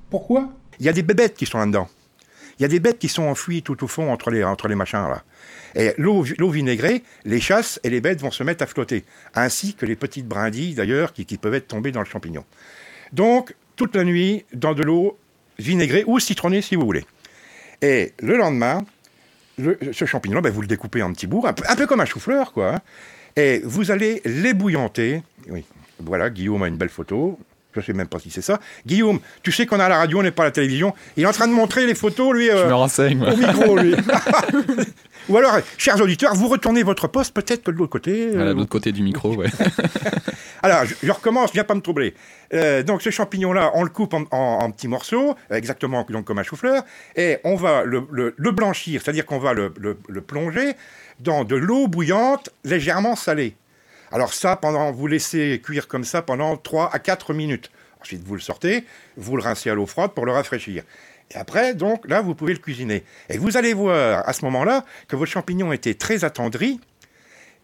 Pourquoi? 0.09 0.53
Il 0.79 0.87
y 0.87 0.89
a 0.89 0.93
des 0.93 1.03
bébêtes 1.03 1.37
qui 1.37 1.47
sont 1.47 1.59
là-dedans. 1.59 1.89
Il 2.59 2.63
y 2.63 2.65
a 2.65 2.69
des 2.69 2.81
bêtes 2.81 2.99
qui 2.99 3.09
sont 3.09 3.23
enfuies 3.25 3.63
tout 3.63 3.85
au 3.85 3.87
fond 3.87 4.11
entre 4.13 4.31
les, 4.31 4.43
entre 4.43 4.67
les 4.69 4.75
machins 4.75 4.99
là. 5.09 5.23
Et 5.75 5.93
l'eau 5.99 6.23
vinaigrée 6.51 7.03
les 7.25 7.41
chasse 7.41 7.79
et 7.85 7.91
les 7.91 8.01
bêtes 8.01 8.21
vont 8.21 8.31
se 8.31 8.43
mettre 8.43 8.65
à 8.65 8.67
flotter. 8.67 9.05
Ainsi 9.35 9.75
que 9.75 9.87
les 9.87 9.97
petites 9.97 10.27
brindilles 10.27 10.75
d'ailleurs 10.75 11.13
qui, 11.13 11.25
peuvent 11.39 11.55
être 11.55 11.69
tombées 11.69 11.93
dans 11.93 12.01
le 12.01 12.07
champignon. 12.07 12.45
Donc, 13.13 13.55
toute 13.77 13.95
la 13.95 14.03
nuit, 14.05 14.45
dans 14.53 14.75
de 14.75 14.83
l'eau 14.83 15.17
vinaigrée 15.59 16.05
ou 16.07 16.19
citronnée 16.19 16.63
si 16.63 16.75
vous 16.75 16.85
voulez. 16.85 17.05
Et 17.81 18.13
le 18.21 18.37
lendemain, 18.37 18.85
le- 19.57 19.79
ce 19.93 20.05
champignon, 20.05 20.41
ben, 20.41 20.53
vous 20.53 20.63
le 20.63 20.67
découpez 20.67 21.03
en 21.03 21.13
petits 21.13 21.27
bouts, 21.29 21.47
un 21.47 21.53
peu, 21.53 21.63
un 21.69 21.77
peu 21.77 21.87
comme 21.87 22.01
un 22.01 22.05
chou-fleur, 22.07 22.53
quoi. 22.53 22.75
hein. 22.75 22.81
Et 23.37 23.61
vous 23.65 23.93
allez 23.93 24.21
l'ébouillanter. 24.25 25.23
Oui, 25.49 25.65
voilà, 26.01 26.29
Guillaume 26.29 26.63
a 26.65 26.69
une 26.69 26.77
belle 26.77 26.89
photo. 26.89 27.39
Je 27.81 27.87
sais 27.87 27.93
même 27.93 28.07
pas 28.09 28.19
si 28.19 28.31
c'est 28.31 28.43
ça. 28.43 28.59
Guillaume, 28.87 29.21
tu 29.43 29.53
sais 29.53 29.67
qu'on 29.67 29.81
a 29.81 29.89
la 29.89 29.99
radio, 29.99 30.21
on 30.21 30.23
n'est 30.23 30.31
pas 30.31 30.43
à 30.43 30.47
la 30.47 30.51
télévision. 30.53 30.95
Il 31.17 31.23
est 31.25 31.27
en 31.27 31.33
train 31.33 31.47
de 31.49 31.53
montrer 31.53 31.87
les 31.87 31.95
photos, 31.95 32.35
lui, 32.35 32.47
Je 32.47 32.53
euh, 32.53 32.69
me 32.69 32.75
renseigne. 32.75 33.23
au 33.23 33.37
micro, 33.37 33.77
lui. 33.77 33.95
Ou 35.29 35.37
alors, 35.37 35.59
chers 35.77 36.01
auditeurs, 36.01 36.35
vous 36.35 36.49
retournez 36.49 36.83
votre 36.83 37.07
poste 37.07 37.35
peut-être 37.35 37.63
que 37.63 37.71
de 37.71 37.77
l'autre 37.77 37.91
côté. 37.93 38.31
Euh, 38.35 38.49
de 38.49 38.59
l'autre 38.59 38.71
côté 38.71 38.93
du 38.93 39.03
micro, 39.03 39.35
ouais. 39.35 39.49
alors, 40.63 40.85
je, 40.87 40.95
je 41.03 41.13
recommence, 41.13 41.53
viens 41.53 41.65
pas 41.65 41.75
me 41.75 41.81
troubler. 41.83 42.15
Euh, 42.55 42.83
donc, 42.83 43.03
ce 43.03 43.11
champignon-là, 43.11 43.73
on 43.75 43.83
le 43.83 43.91
coupe 43.91 44.15
en, 44.15 44.23
en- 44.31 44.59
en 44.63 44.71
petits 44.71 44.89
morceaux, 44.89 45.37
exactement 45.51 46.07
donc, 46.09 46.25
comme 46.25 46.39
un 46.39 46.43
chou-fleur, 46.43 46.83
et 47.15 47.39
on 47.45 47.57
va 47.57 47.85
le, 47.85 48.05
le- 48.11 48.35
le 48.37 48.51
blanchir, 48.53 49.03
c'est-à-dire 49.05 49.27
qu'on 49.27 49.39
va 49.39 49.53
le 49.53 49.71
plonger 50.27 50.73
dans 51.21 51.45
de 51.45 51.57
l'eau 51.57 51.89
bouillante 51.89 52.49
légèrement 52.65 53.17
salée. 53.17 53.55
Alors 54.11 54.33
ça, 54.33 54.57
pendant, 54.57 54.91
vous 54.93 55.07
laissez 55.07 55.61
cuire 55.63 55.89
comme 55.89 56.05
ça 56.05 56.23
pendant 56.23 56.57
3 56.57 56.91
à 56.95 56.99
4 56.99 57.35
minutes. 57.35 57.71
Ensuite, 58.01 58.23
vous 58.25 58.35
le 58.35 58.41
sortez, 58.41 58.85
vous 59.17 59.37
le 59.37 59.43
rincez 59.43 59.71
à 59.71 59.75
l'eau 59.75 59.87
froide 59.87 60.13
pour 60.13 60.25
le 60.25 60.33
rafraîchir. 60.33 60.85
Et 61.31 61.37
après, 61.37 61.75
donc, 61.75 62.09
là, 62.09 62.23
vous 62.23 62.35
pouvez 62.35 62.53
le 62.55 62.59
cuisiner. 62.59 63.05
Et 63.29 63.37
vous 63.39 63.57
allez 63.57 63.75
voir 63.75 64.27
à 64.27 64.33
ce 64.33 64.45
moment-là 64.47 64.85
que 65.09 65.17
votre 65.17 65.31
champignon 65.31 65.73
était 65.73 65.95
très 65.95 66.25
attendri 66.25 66.81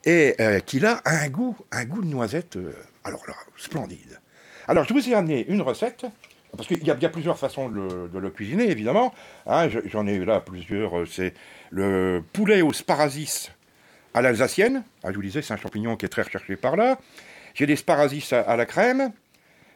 et 0.04 0.34
euh, 0.40 0.60
qu'il 0.60 0.84
a 0.84 1.00
un 1.06 1.28
goût, 1.28 1.56
un 1.72 1.84
goût 1.86 2.02
de 2.02 2.08
noisette, 2.08 2.56
euh, 2.56 2.74
alors 3.04 3.22
là, 3.26 3.34
splendide. 3.56 4.20
Alors, 4.68 4.84
je 4.84 4.92
vous 4.92 5.08
ai 5.08 5.14
amené 5.14 5.46
une 5.48 5.62
recette, 5.62 6.04
parce 6.54 6.68
qu'il 6.68 6.84
y, 6.86 6.90
a- 6.90 7.08
plusieurs 7.08 7.38
façons 7.38 7.68
de 7.70 8.18
le, 8.18 8.30
cuisiner, 8.30 8.70
évidemment. 8.70 9.14
Hein, 9.46 9.68
je- 9.70 9.80
J'en 9.86 10.06
ai 10.06 10.18
là 10.24 10.40
plusieurs. 10.40 10.98
euh, 10.98 11.06
C'est 11.06 11.32
le 11.70 12.22
poulet 12.34 12.60
au 12.60 12.72
sparasis 12.72 13.50
à 14.14 14.23
l'alsacienne. 14.23 14.83
Ah, 15.02 15.11
je 15.11 15.16
vous 15.16 15.23
disais, 15.23 15.42
c'est 15.42 15.52
un 15.54 15.56
champignon 15.59 15.97
qui 15.97 16.06
est 16.06 16.09
très 16.09 16.23
recherché 16.23 16.56
par 16.56 16.76
là. 16.76 16.99
J'ai 17.54 17.66
des 17.66 17.76
sparasis 17.76 18.33
à, 18.33 18.40
à 18.40 18.56
la 18.56 18.66
crème, 18.66 19.12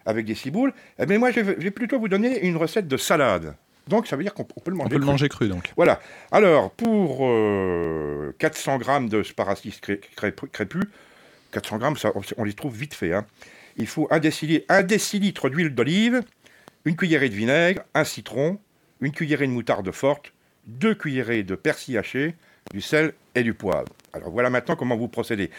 avec 0.05 0.25
des 0.25 0.35
ciboules. 0.35 0.73
Eh 0.97 1.05
Mais 1.05 1.17
moi, 1.17 1.31
je 1.31 1.39
vais 1.41 1.55
je 1.57 1.63
vais 1.63 1.71
plutôt 1.71 1.99
vous 1.99 2.07
donner 2.09 2.45
une 2.45 2.57
recette 2.57 2.87
de 2.87 2.97
salade. 2.97 3.55
Donc, 3.87 4.05
ça 4.07 4.15
veut 4.15 4.23
dire 4.23 4.33
qu'on 4.33 4.47
on 4.55 4.59
peut 4.59 4.71
le 4.71 4.77
manger. 4.77 4.87
On 4.87 4.89
peut 4.89 4.95
le 4.95 5.01
cru. 5.01 5.11
manger 5.11 5.29
cru, 5.29 5.47
donc. 5.49 5.71
Voilà. 5.75 5.99
Alors, 6.31 6.71
pour 6.71 7.25
euh, 7.27 8.33
400 8.37 8.77
grammes 8.77 9.09
de 9.09 9.23
sparacis 9.23 9.71
cré- 9.81 9.99
cré- 10.15 10.33
crépus, 10.51 10.83
400 11.51 11.77
grammes, 11.77 11.97
ça, 11.97 12.11
on, 12.15 12.21
on 12.37 12.43
les 12.43 12.53
trouve 12.53 12.75
vite 12.75 12.93
fait. 12.93 13.13
hein. 13.13 13.25
Il 13.77 13.87
faut 13.87 14.07
un 14.11 14.19
décilitre, 14.19 14.65
un 14.69 14.83
décilitre 14.83 15.49
d'huile 15.49 15.73
d'olive, 15.73 16.21
une 16.85 16.95
cuillerée 16.95 17.29
de 17.29 17.35
vinaigre, 17.35 17.81
un 17.95 18.03
citron, 18.03 18.59
une 19.01 19.11
cuillerée 19.11 19.47
de 19.47 19.51
moutarde 19.51 19.89
forte, 19.91 20.33
deux 20.67 20.93
cuillerées 20.93 21.43
de 21.43 21.55
persil 21.55 21.97
haché, 21.97 22.35
du 22.71 22.81
sel 22.81 23.13
et 23.35 23.43
du 23.43 23.53
poivre. 23.53 23.89
Alors 24.13 24.31
voilà 24.31 24.49
maintenant 24.49 24.75
comment 24.75 24.97
vous 24.97 25.07
procédez. 25.07 25.49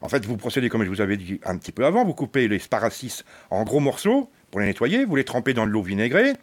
En 0.00 0.08
fait, 0.08 0.24
vous 0.24 0.36
procédez 0.36 0.68
comme 0.68 0.84
je 0.84 0.88
vous 0.88 1.00
avais 1.00 1.16
dit 1.16 1.40
un 1.44 1.56
petit 1.56 1.72
peu 1.72 1.84
avant. 1.84 2.04
Vous 2.04 2.14
coupez 2.14 2.48
les 2.48 2.58
sparacis 2.58 3.22
en 3.50 3.64
gros 3.64 3.80
morceaux 3.80 4.30
pour 4.50 4.60
les 4.60 4.66
nettoyer. 4.66 5.04
Vous 5.04 5.16
les 5.16 5.24
trempez 5.24 5.54
dans 5.54 5.66
de 5.66 5.70
l'eau 5.70 5.82
vinaigrée. 5.82 6.34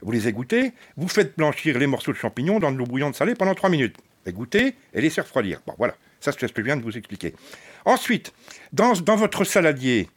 Vous 0.00 0.12
les 0.12 0.28
égouttez. 0.28 0.72
Vous 0.96 1.08
faites 1.08 1.36
blanchir 1.36 1.78
les 1.78 1.86
morceaux 1.86 2.12
de 2.12 2.16
champignons 2.16 2.58
dans 2.58 2.72
de 2.72 2.76
l'eau 2.76 2.86
bouillante 2.86 3.14
salée 3.14 3.34
pendant 3.34 3.54
3 3.54 3.70
minutes. 3.70 3.96
Égouttez 4.24 4.74
et 4.94 5.00
laissez 5.00 5.20
refroidir. 5.20 5.60
Bon, 5.66 5.74
voilà. 5.78 5.94
Ça, 6.20 6.32
c'est 6.32 6.48
ce 6.48 6.52
que 6.52 6.62
je 6.62 6.66
viens 6.66 6.76
de 6.76 6.82
vous 6.82 6.96
expliquer. 6.96 7.34
Ensuite, 7.84 8.32
dans, 8.72 8.94
dans 8.94 9.16
votre 9.16 9.44
saladier, 9.44 10.08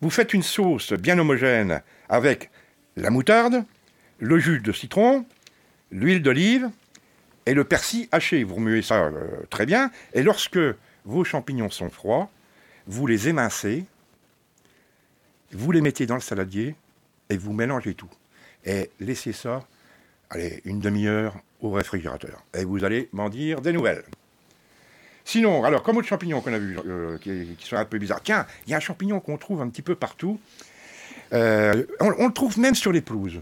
vous 0.00 0.10
faites 0.10 0.32
une 0.32 0.42
sauce 0.42 0.92
bien 0.92 1.18
homogène 1.18 1.82
avec 2.08 2.50
la 2.96 3.10
moutarde, 3.10 3.64
le 4.18 4.38
jus 4.38 4.60
de 4.60 4.72
citron, 4.72 5.26
l'huile 5.90 6.22
d'olive 6.22 6.70
et 7.48 7.54
le 7.54 7.64
persil 7.64 8.08
haché. 8.12 8.44
Vous 8.44 8.56
remuez 8.56 8.82
ça 8.82 9.04
euh, 9.04 9.42
très 9.48 9.64
bien. 9.64 9.90
Et 10.12 10.22
lorsque 10.22 10.58
vos 11.04 11.24
champignons 11.24 11.70
sont 11.70 11.88
froids, 11.88 12.30
vous 12.86 13.06
les 13.06 13.28
émincez, 13.28 13.84
vous 15.52 15.72
les 15.72 15.80
mettez 15.80 16.04
dans 16.04 16.14
le 16.14 16.20
saladier 16.20 16.76
et 17.30 17.38
vous 17.38 17.54
mélangez 17.54 17.94
tout. 17.94 18.10
Et 18.66 18.90
laissez 19.00 19.32
ça, 19.32 19.66
allez, 20.28 20.60
une 20.66 20.78
demi-heure 20.78 21.36
au 21.60 21.70
réfrigérateur. 21.70 22.44
Et 22.54 22.64
vous 22.64 22.84
allez 22.84 23.08
m'en 23.12 23.30
dire 23.30 23.62
des 23.62 23.72
nouvelles. 23.72 24.04
Sinon, 25.24 25.64
alors, 25.64 25.82
comme 25.82 25.96
autre 25.96 26.08
champignon 26.08 26.42
qu'on 26.42 26.52
a 26.52 26.58
vu, 26.58 26.78
euh, 26.86 27.16
qui, 27.18 27.56
qui 27.58 27.66
sont 27.66 27.76
un 27.76 27.84
peu 27.86 27.98
bizarres. 27.98 28.22
Tiens, 28.22 28.46
il 28.66 28.70
y 28.70 28.74
a 28.74 28.76
un 28.76 28.80
champignon 28.80 29.20
qu'on 29.20 29.38
trouve 29.38 29.62
un 29.62 29.68
petit 29.68 29.82
peu 29.82 29.94
partout. 29.94 30.38
Euh, 31.32 31.84
on, 32.00 32.12
on 32.18 32.26
le 32.26 32.32
trouve 32.32 32.58
même 32.58 32.74
sur 32.74 32.92
les 32.92 33.00
pelouses. 33.00 33.40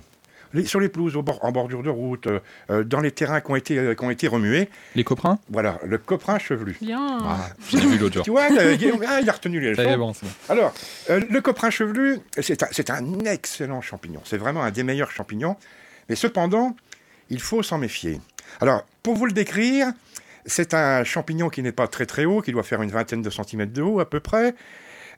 Les- 0.55 0.65
sur 0.65 0.81
les 0.81 0.89
pelouses, 0.89 1.17
au 1.17 1.23
bord- 1.23 1.45
en 1.45 1.53
bordure 1.53 1.83
de 1.83 1.91
route, 1.91 2.27
euh, 2.27 2.41
euh, 2.71 2.85
dans 2.85 3.01
les 3.01 3.11
terrains 3.11 3.41
qui 3.41 3.51
ont 3.51 3.57
été, 3.57 3.79
euh, 3.79 3.95
qui 3.95 4.05
ont 4.05 4.11
été 4.11 4.29
remués. 4.29 4.69
Les 4.95 5.05
coprins? 5.05 5.39
Voilà, 5.51 5.79
le 5.85 5.99
coprin 5.99 6.39
chevelu. 6.39 6.77
Bien. 6.81 7.19
Ah, 7.23 7.49
j'ai 7.71 7.79
vu 7.81 7.99
l'autre 7.99 8.15
jour. 8.15 8.25
Tu 8.25 8.31
vois, 8.31 8.49
le- 8.49 8.77
ah, 9.09 9.21
il 9.21 9.29
a 9.29 9.33
retenu 9.33 9.61
les 9.61 9.75
Ça 9.75 9.83
y 9.83 9.87
est, 9.87 9.89
leçons. 9.91 9.99
bon, 9.99 10.13
c'est 10.15 10.27
bon. 10.27 10.33
Alors, 10.49 10.75
euh, 11.11 11.21
le 11.29 11.41
coprin 11.41 11.71
chevelu, 11.71 12.19
c'est 12.41 12.63
un, 12.63 12.69
c'est 12.71 12.91
un 12.91 13.21
excellent 13.25 13.81
champignon. 13.81 14.21
C'est 14.25 14.39
vraiment 14.39 14.63
un 14.63 14.71
des 14.71 14.83
meilleurs 14.83 15.11
champignons. 15.11 15.57
Mais 16.09 16.15
cependant, 16.17 16.77
il 17.31 17.41
faut 17.41 17.63
s'en 17.63 17.79
méfier. 17.79 18.21
Alors, 18.61 18.85
pour 19.03 19.15
vous 19.17 19.27
le 19.27 19.33
décrire, 19.33 19.89
c'est 20.47 20.75
un 20.75 21.03
champignon 21.03 21.49
qui 21.49 21.63
n'est 21.63 21.73
pas 21.73 21.89
très 21.89 22.07
très 22.07 22.25
haut, 22.25 22.41
qui 22.41 22.53
doit 22.53 22.63
faire 22.63 22.81
une 22.83 22.91
vingtaine 22.91 23.23
de 23.23 23.31
centimètres 23.31 23.73
de 23.73 23.83
haut 23.83 23.99
à 23.99 24.09
peu 24.09 24.21
près, 24.21 24.55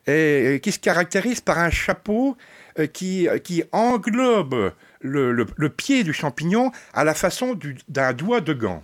et 0.06 0.60
qui 0.62 0.72
se 0.72 0.78
caractérise 0.78 1.42
par 1.42 1.58
un 1.58 1.68
chapeau 1.70 2.36
qui, 2.94 3.28
qui 3.44 3.62
englobe 3.72 4.72
le, 5.00 5.68
pied 5.68 6.04
du 6.04 6.12
champignon 6.12 6.72
à 6.92 7.04
la 7.04 7.14
façon 7.14 7.54
du- 7.54 7.78
d'un 7.88 8.12
doigt 8.12 8.40
de 8.40 8.52
gant. 8.52 8.82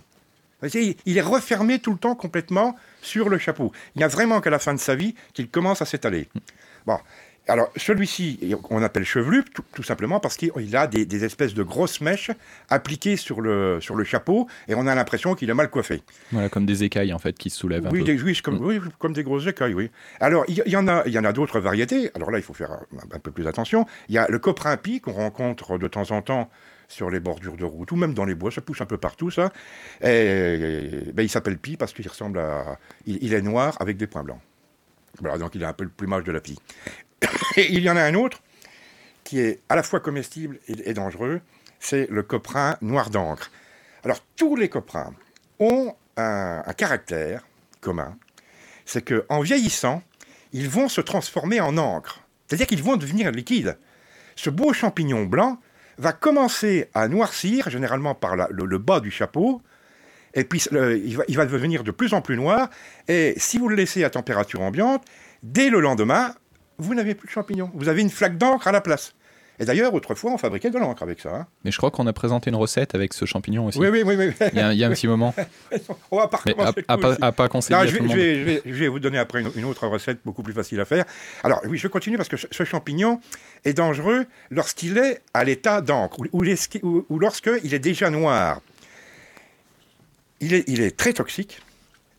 Il 0.73 1.17
est 1.17 1.21
refermé 1.21 1.79
tout 1.79 1.91
le 1.91 1.97
temps 1.97 2.15
complètement 2.15 2.75
sur 3.01 3.29
le 3.29 3.37
chapeau. 3.37 3.71
Il 3.95 3.99
n'y 3.99 4.03
a 4.03 4.07
vraiment 4.07 4.41
qu'à 4.41 4.49
la 4.49 4.59
fin 4.59 4.73
de 4.73 4.79
sa 4.79 4.95
vie 4.95 5.13
qu'il 5.33 5.49
commence 5.49 5.81
à 5.81 5.85
s'étaler. 5.85 6.27
Bon, 6.85 6.97
alors 7.47 7.71
celui-ci, 7.75 8.55
on 8.69 8.81
appelle 8.81 9.03
chevelu, 9.03 9.43
tout, 9.53 9.63
tout 9.73 9.83
simplement 9.83 10.19
parce 10.19 10.35
qu'il 10.37 10.75
a 10.75 10.87
des, 10.87 11.05
des 11.05 11.23
espèces 11.25 11.53
de 11.53 11.63
grosses 11.63 12.01
mèches 12.01 12.31
appliquées 12.69 13.17
sur 13.17 13.41
le, 13.41 13.79
sur 13.81 13.95
le 13.95 14.03
chapeau 14.03 14.47
et 14.67 14.75
on 14.75 14.87
a 14.87 14.95
l'impression 14.95 15.35
qu'il 15.35 15.49
est 15.49 15.53
mal 15.53 15.69
coiffé. 15.69 16.01
Voilà, 16.31 16.49
comme 16.49 16.65
des 16.65 16.83
écailles 16.83 17.13
en 17.13 17.19
fait 17.19 17.37
qui 17.37 17.49
se 17.49 17.57
soulèvent 17.57 17.85
un 17.87 17.91
Oui, 17.91 17.99
peu. 17.99 18.05
des, 18.05 18.21
oui, 18.21 18.39
comme, 18.43 18.63
oui, 18.63 18.79
comme 18.99 19.13
des 19.13 19.23
grosses 19.23 19.47
écailles, 19.47 19.73
oui. 19.73 19.91
Alors, 20.19 20.43
il 20.47 20.63
y, 20.65 20.75
en 20.75 20.87
a, 20.87 21.03
il 21.05 21.13
y 21.13 21.19
en 21.19 21.23
a 21.23 21.33
d'autres 21.33 21.59
variétés. 21.59 22.09
Alors 22.15 22.31
là, 22.31 22.39
il 22.39 22.43
faut 22.43 22.53
faire 22.53 22.71
un, 22.71 22.85
un 23.11 23.19
peu 23.19 23.31
plus 23.31 23.45
attention. 23.47 23.85
Il 24.09 24.15
y 24.15 24.17
a 24.17 24.27
le 24.27 24.39
coprimpi 24.39 24.99
qu'on 25.01 25.13
rencontre 25.13 25.77
de 25.77 25.87
temps 25.87 26.09
en 26.11 26.21
temps 26.21 26.49
sur 26.87 27.09
les 27.09 27.19
bordures 27.19 27.57
de 27.57 27.63
route 27.65 27.91
ou 27.91 27.95
même 27.95 28.13
dans 28.13 28.25
les 28.25 28.35
bois. 28.35 28.51
Ça 28.51 28.61
pousse 28.61 28.81
un 28.81 28.85
peu 28.85 28.97
partout, 28.97 29.29
ça. 29.31 29.51
Et, 30.01 31.11
ben, 31.13 31.23
il 31.23 31.29
s'appelle 31.29 31.57
pie 31.57 31.77
parce 31.77 31.93
qu'il 31.93 32.07
ressemble 32.07 32.39
à. 32.39 32.77
Il, 33.05 33.19
il 33.21 33.33
est 33.33 33.41
noir 33.41 33.75
avec 33.79 33.97
des 33.97 34.07
points 34.07 34.23
blancs. 34.23 34.39
Voilà, 35.19 35.37
donc 35.37 35.55
il 35.55 35.63
a 35.63 35.69
un 35.69 35.73
peu 35.73 35.85
le 35.85 35.89
plumage 35.89 36.23
de 36.25 36.31
la 36.33 36.41
pie. 36.41 36.57
Et 37.57 37.73
il 37.73 37.81
y 37.81 37.89
en 37.89 37.97
a 37.97 38.01
un 38.01 38.13
autre 38.15 38.41
qui 39.25 39.39
est 39.39 39.59
à 39.69 39.75
la 39.75 39.83
fois 39.83 39.99
comestible 39.99 40.59
et, 40.67 40.93
dangereux. 40.93 41.41
C'est 41.79 42.07
le 42.09 42.23
coprin 42.23 42.77
noir 42.81 43.09
d'encre. 43.09 43.51
Alors, 44.03 44.19
tous 44.35 44.55
les 44.55 44.69
coprins 44.69 45.13
ont 45.59 45.95
un, 46.15 46.61
caractère 46.77 47.45
commun, 47.81 48.17
c'est 48.85 49.03
qu'en 49.03 49.41
vieillissant, 49.41 50.01
ils 50.53 50.69
vont 50.69 50.87
se 50.87 51.01
transformer 51.01 51.59
en 51.59 51.77
encre. 51.77 52.21
C'est-à-dire 52.47 52.67
qu'ils 52.67 52.83
vont 52.83 52.97
devenir 52.97 53.31
liquides. 53.31 53.77
Ce 54.35 54.49
beau 54.49 54.73
champignon 54.73 55.25
blanc 55.25 55.59
va 55.97 56.13
commencer 56.13 56.89
à 56.93 57.07
noircir, 57.07 57.69
généralement 57.69 58.15
par 58.15 58.35
le, 58.35 58.77
bas 58.77 58.99
du 58.99 59.11
chapeau, 59.11 59.61
et 60.33 60.43
puis 60.43 60.61
va, 60.71 60.93
il 60.93 61.35
va 61.37 61.45
devenir 61.45 61.83
de 61.83 61.91
plus 61.91 62.13
en 62.13 62.21
plus 62.21 62.37
noir, 62.37 62.69
et 63.07 63.33
si 63.37 63.57
vous 63.57 63.69
le 63.69 63.75
laissez 63.75 64.03
à 64.03 64.09
température 64.09 64.61
ambiante, 64.61 65.03
dès 65.41 65.69
le 65.69 65.79
lendemain, 65.79 66.35
vous 66.77 66.93
n'avez 66.95 67.15
plus 67.15 67.27
de 67.27 67.31
champignon. 67.33 67.71
Vous 67.73 67.87
avez 67.87 68.01
une 68.01 68.09
flaque 68.09 68.37
d'encre 68.37 68.67
à 68.67 68.71
la 68.71 68.81
place. 68.81 69.13
Et 69.57 69.63
d'ailleurs, 69.63 69.93
autrefois, 69.93 70.31
on 70.33 70.37
fabriquait 70.37 70.69
de 70.69 70.77
l'encre 70.77 71.01
avec 71.03 71.21
ça. 71.21 71.33
hein. 71.33 71.47
Mais 71.63 71.71
je 71.71 71.77
crois 71.77 71.89
qu'on 71.89 72.05
a 72.07 72.11
présenté 72.11 72.49
une 72.49 72.57
recette 72.57 72.93
avec 72.93 73.13
ce 73.13 73.23
champignon 73.23 73.67
aussi. 73.67 73.79
Oui, 73.79 73.87
oui, 73.87 74.03
oui. 74.05 74.15
oui. 74.17 74.33
Il, 74.51 74.57
y 74.57 74.61
a, 74.61 74.73
il 74.73 74.77
y 74.77 74.83
a 74.83 74.87
un 74.87 74.91
petit 74.91 75.07
moment. 75.07 75.33
on 76.11 76.17
va 76.17 76.27
pas 76.27 76.37
à, 76.37 76.41
recommencer 76.49 76.83
à 76.89 76.97
pas, 76.97 77.07
aussi. 77.11 77.17
à 77.21 77.31
pas 77.31 77.47
conseiller 77.47 77.75
Non, 77.77 77.81
à 77.83 77.87
je, 77.87 77.95
tout 77.97 78.03
vais, 78.03 78.09
le 78.09 78.09
je 78.09 78.17
monde. 78.17 78.17
vais- 78.25 78.35
je 78.39 78.43
vais- 78.43 78.61
je 78.65 78.79
vais 78.79 78.87
vous 78.89 78.99
donner 78.99 79.17
après 79.17 79.39
une, 79.39 79.49
une 79.55 79.63
autre 79.63 79.87
recette 79.87 80.19
beaucoup 80.25 80.43
plus 80.43 80.51
facile 80.51 80.81
à 80.81 80.85
faire. 80.85 81.05
Alors, 81.41 81.61
oui, 81.69 81.77
je 81.77 81.87
continue 81.87 82.17
parce 82.17 82.27
que 82.27 82.35
ce, 82.35 82.47
ce 82.51 82.65
champignon 82.65 83.21
est 83.63 83.73
dangereux 83.73 84.25
lorsqu'il 84.51 84.97
est 84.97 85.21
à 85.33 85.45
l'état 85.45 85.79
d'encre 85.79 86.19
ou, 86.19 86.25
ou 86.33 86.43
ou- 86.83 87.05
ou 87.07 87.19
lorsqu'il 87.19 87.73
est 87.73 87.79
déjà 87.79 88.09
noir. 88.09 88.59
Il 90.41 90.53
est, 90.53 90.65
il 90.67 90.81
est 90.81 90.97
très 90.97 91.13
toxique 91.13 91.61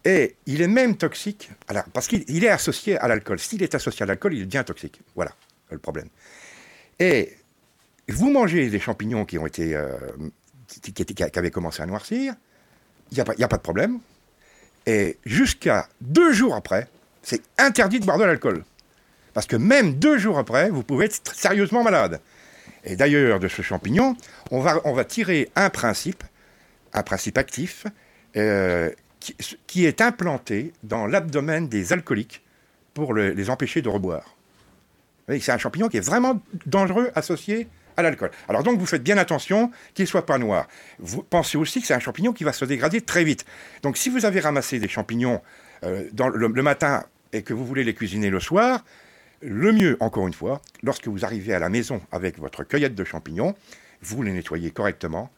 et 0.06 0.36
il 0.46 0.62
est 0.62 0.68
même 0.68 0.96
toxique 0.96 1.50
alors, 1.66 1.82
parce 1.92 2.06
qu'il 2.06 2.24
il 2.28 2.44
est 2.44 2.48
associé 2.48 2.96
à 2.96 3.08
l'alcool. 3.08 3.40
S'il 3.40 3.64
est 3.64 3.74
associé 3.74 4.04
à 4.04 4.06
l'alcool, 4.06 4.34
il 4.34 4.46
bien 4.46 4.62
toxique. 4.62 5.00
Voilà 5.16 5.32
le 5.70 5.78
problème. 5.78 6.08
Et 7.00 7.36
vous 8.08 8.30
mangez 8.30 8.70
des 8.70 8.78
champignons 8.78 9.24
qui 9.24 9.36
ont 9.36 9.46
été, 9.46 9.74
euh, 9.74 9.98
qui, 10.68 10.94
avaient 11.34 11.50
commencé 11.50 11.82
à 11.82 11.86
noircir, 11.86 12.34
il 13.10 13.24
n'y 13.36 13.44
a 13.44 13.48
pas 13.48 13.56
de 13.56 13.62
problème. 13.62 13.98
Et 14.86 15.18
jusqu'à 15.26 15.88
deux 16.00 16.32
jours 16.32 16.54
après, 16.54 16.86
c'est 17.24 17.42
interdit 17.58 17.98
de 17.98 18.04
boire 18.04 18.18
de 18.18 18.24
l'alcool. 18.24 18.62
Parce 19.34 19.46
que 19.46 19.56
même 19.56 19.94
deux 19.94 20.18
jours 20.18 20.38
après, 20.38 20.70
vous 20.70 20.84
pouvez 20.84 21.06
être 21.06 21.34
sérieusement 21.34 21.82
malade. 21.82 22.20
Et 22.84 22.94
d'ailleurs, 22.94 23.40
de 23.40 23.48
ce 23.48 23.60
champignon, 23.60 24.16
on 24.52 24.60
va, 24.60 24.80
on 24.84 24.92
va 24.92 25.04
tirer 25.04 25.50
un 25.56 25.68
principe, 25.68 26.22
un 26.92 27.02
principe 27.02 27.38
actif, 27.38 27.86
euh, 28.36 28.88
qui, 29.66 29.84
est 29.86 30.00
implanté 30.00 30.72
dans 30.82 31.06
l'abdomen 31.06 31.68
des 31.68 31.92
alcooliques 31.92 32.42
pour 32.94 33.12
le- 33.14 33.30
les 33.30 33.50
empêcher 33.50 33.82
de 33.82 33.88
reboire. 33.88 34.36
C'est 35.28 35.50
un 35.50 35.58
champignon 35.58 35.88
qui 35.88 35.96
est 35.96 36.06
vraiment 36.06 36.40
dangereux 36.66 37.10
associé 37.14 37.68
à 37.96 38.02
l'alcool. 38.02 38.30
Alors 38.48 38.62
donc 38.62 38.78
vous 38.78 38.86
faites 38.86 39.02
bien 39.02 39.18
attention 39.18 39.70
qu'il 39.94 40.04
ne 40.04 40.08
soit 40.08 40.26
pas 40.26 40.38
noir. 40.38 40.68
Vous 40.98 41.22
pensez 41.22 41.58
aussi 41.58 41.80
que 41.80 41.86
c'est 41.86 41.94
un 41.94 41.98
champignon 41.98 42.32
qui 42.32 42.44
va 42.44 42.52
se 42.52 42.64
dégrader 42.64 43.00
très 43.00 43.24
vite. 43.24 43.44
Donc 43.82 43.96
si 43.96 44.08
vous 44.08 44.24
avez 44.24 44.40
ramassé 44.40 44.78
des 44.78 44.88
champignons 44.88 45.40
euh, 45.82 46.08
le, 46.34 46.46
le 46.48 46.62
matin 46.62 47.04
et 47.32 47.42
que 47.42 47.54
vous 47.54 47.64
voulez 47.66 47.84
les 47.84 47.94
cuisiner 47.94 48.30
le 48.30 48.38
soir, 48.40 48.84
le 49.42 49.72
mieux, 49.72 49.96
encore 50.00 50.26
une 50.26 50.32
fois, 50.34 50.62
lorsque 50.82 51.08
vous 51.08 51.24
arrivez 51.24 51.52
à 51.54 51.58
la 51.58 51.68
maison 51.68 52.00
avec 52.12 52.38
votre 52.38 52.64
cueillette 52.64 52.94
de 52.94 53.04
champignons, 53.04 53.54
vous 54.02 54.22
les 54.22 54.32
nettoyez 54.32 54.70
correctement, 54.70 55.30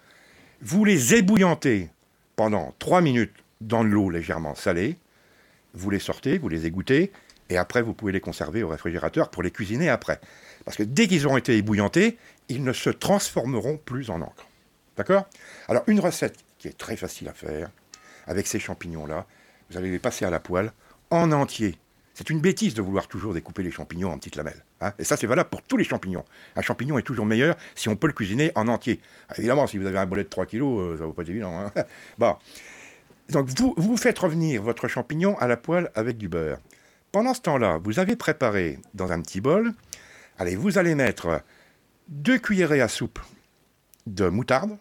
vous 0.60 0.84
les 0.84 1.14
ébouillantez 1.14 1.88
pendant 2.36 2.74
3 2.78 3.00
minutes 3.00 3.34
dans 3.60 3.84
de 3.84 3.88
l'eau 3.88 4.10
légèrement 4.10 4.54
salée, 4.54 4.96
vous 5.74 5.90
les 5.90 5.98
sortez, 5.98 6.38
vous 6.38 6.48
les 6.48 6.66
égouttez, 6.66 7.12
et 7.50 7.56
après 7.56 7.82
vous 7.82 7.94
pouvez 7.94 8.12
les 8.12 8.20
conserver 8.20 8.62
au 8.62 8.68
réfrigérateur 8.68 9.30
pour 9.30 9.42
les 9.42 9.50
cuisiner 9.50 9.88
après. 9.88 10.20
Parce 10.64 10.76
que 10.76 10.82
dès 10.82 11.06
qu'ils 11.08 11.26
auront 11.26 11.36
été 11.36 11.56
ébouillantés, 11.56 12.18
ils 12.48 12.62
ne 12.64 12.72
se 12.72 12.90
transformeront 12.90 13.78
plus 13.78 14.10
en 14.10 14.20
encre. 14.20 14.46
D'accord? 14.96 15.26
Alors 15.68 15.82
une 15.86 16.00
recette 16.00 16.36
qui 16.58 16.68
est 16.68 16.76
très 16.76 16.96
facile 16.96 17.28
à 17.28 17.32
faire, 17.34 17.70
avec 18.26 18.46
ces 18.46 18.58
champignons-là, 18.58 19.26
vous 19.70 19.76
allez 19.76 19.90
les 19.90 19.98
passer 19.98 20.24
à 20.24 20.30
la 20.30 20.40
poêle 20.40 20.72
en 21.10 21.30
entier. 21.32 21.76
C'est 22.14 22.30
une 22.30 22.40
bêtise 22.40 22.74
de 22.74 22.82
vouloir 22.82 23.06
toujours 23.06 23.32
découper 23.32 23.62
les 23.62 23.70
champignons 23.70 24.10
en 24.10 24.18
petites 24.18 24.34
lamelles. 24.34 24.64
hein. 24.80 24.92
Et 24.98 25.04
ça, 25.04 25.16
c'est 25.16 25.28
valable 25.28 25.50
pour 25.50 25.62
tous 25.62 25.76
les 25.76 25.84
champignons. 25.84 26.24
Un 26.56 26.62
champignon 26.62 26.98
est 26.98 27.02
toujours 27.02 27.26
meilleur 27.26 27.56
si 27.76 27.88
on 27.88 27.94
peut 27.94 28.08
le 28.08 28.12
cuisiner 28.12 28.50
en 28.56 28.66
entier. 28.66 29.00
Évidemment, 29.36 29.68
si 29.68 29.78
vous 29.78 29.86
avez 29.86 29.98
un 29.98 30.06
bolet 30.06 30.24
de 30.24 30.28
3 30.28 30.44
kilos, 30.46 30.80
euh, 30.80 30.96
ça 30.96 31.04
ne 31.04 31.08
va 31.08 31.14
pas 31.14 31.22
être 31.22 31.28
évident. 31.28 31.56
hein. 31.56 31.72
Bon. 32.18 32.36
Donc, 33.30 33.48
vous, 33.76 33.96
faites 33.96 34.18
revenir 34.18 34.62
votre 34.62 34.88
champignon 34.88 35.36
à 35.38 35.46
la 35.46 35.56
poêle 35.56 35.90
avec 35.94 36.16
du 36.16 36.28
beurre. 36.28 36.58
Pendant 37.12 37.34
ce 37.34 37.42
temps-là, 37.42 37.78
vous 37.82 37.98
avez 37.98 38.16
préparé 38.16 38.78
dans 38.94 39.12
un 39.12 39.20
petit 39.20 39.40
bol, 39.40 39.72
allez, 40.38 40.56
vous 40.56 40.78
allez 40.78 40.94
mettre 40.94 41.42
deux 42.08 42.38
cuillerées 42.38 42.80
à 42.80 42.88
soupe 42.88 43.18
de 44.06 44.28
moutarde, 44.28 44.78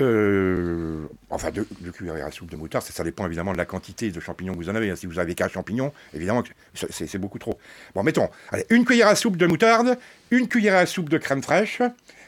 euh, 0.00 1.06
enfin, 1.30 1.50
deux, 1.50 1.66
cuillerées 1.92 2.22
à 2.22 2.30
soupe 2.30 2.50
de 2.50 2.56
moutarde, 2.56 2.84
ça, 2.84 2.92
ça 2.92 3.04
dépend 3.04 3.26
évidemment 3.26 3.52
de 3.52 3.58
la 3.58 3.66
quantité 3.66 4.10
de 4.10 4.20
champignons 4.20 4.54
que 4.54 4.58
vous 4.58 4.68
en 4.68 4.74
avez. 4.74 4.94
Si 4.96 5.06
vous 5.06 5.18
avez 5.18 5.34
qu'un 5.34 5.48
champignon, 5.48 5.92
évidemment, 6.14 6.42
c'est 6.74 7.18
beaucoup 7.18 7.38
trop. 7.38 7.58
Bon, 7.94 8.02
mettons, 8.02 8.28
allez, 8.50 8.66
une 8.70 8.84
cuillère 8.84 9.08
à 9.08 9.14
soupe 9.14 9.36
de 9.36 9.46
moutarde, 9.46 9.98
une 10.30 10.48
cuillère 10.48 10.76
à 10.76 10.86
soupe 10.86 11.08
de 11.08 11.18
crème 11.18 11.42
fraîche, 11.42 11.82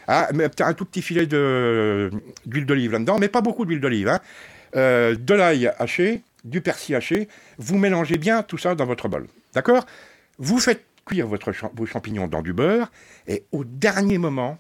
ah, 0.09 0.29
un 0.61 0.73
tout 0.75 0.85
petit 0.85 1.03
filet 1.03 1.27
de- 1.27 2.11
d'huile 2.47 2.67
d'olive 2.67 2.93
là-dedans, 2.93 3.19
mais 3.19 3.29
pas 3.29 3.41
beaucoup 3.41 3.65
d'huile 3.65 3.81
d'olive. 3.81 4.09
hein. 4.09 4.21
euh, 4.77 5.15
de 5.15 5.35
l'ail 5.35 5.73
haché, 5.79 6.23
du 6.45 6.61
persil 6.61 6.97
haché. 6.97 7.29
Vous 7.59 7.79
mélangez 7.79 8.19
bien 8.19 8.43
tout 8.43 8.59
ça 8.59 8.75
dans 8.75 8.87
votre 8.87 9.09
bol. 9.09 9.27
D'accord? 9.55 9.87
Vous 10.39 10.59
faites 10.59 10.85
cuire 11.07 11.27
vos 11.29 11.87
champignons 11.87 12.27
dans 12.27 12.43
du 12.43 12.53
beurre 12.53 12.91
et 13.29 13.45
au 13.53 13.63
dernier 13.65 14.19
moment, 14.19 14.59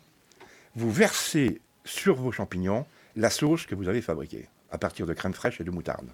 vous 0.76 0.90
versez 0.90 1.60
sur 1.84 2.14
vos 2.16 2.32
champignons 2.32 2.86
la 3.16 3.30
sauce 3.30 3.66
que 3.66 3.74
vous 3.74 3.88
avez 3.88 4.02
fabriquée 4.02 4.48
à 4.70 4.78
partir 4.78 5.06
de 5.06 5.12
crème 5.14 5.34
fraîche 5.34 5.60
et 5.60 5.64
de 5.64 5.70
moutarde. 5.70 6.06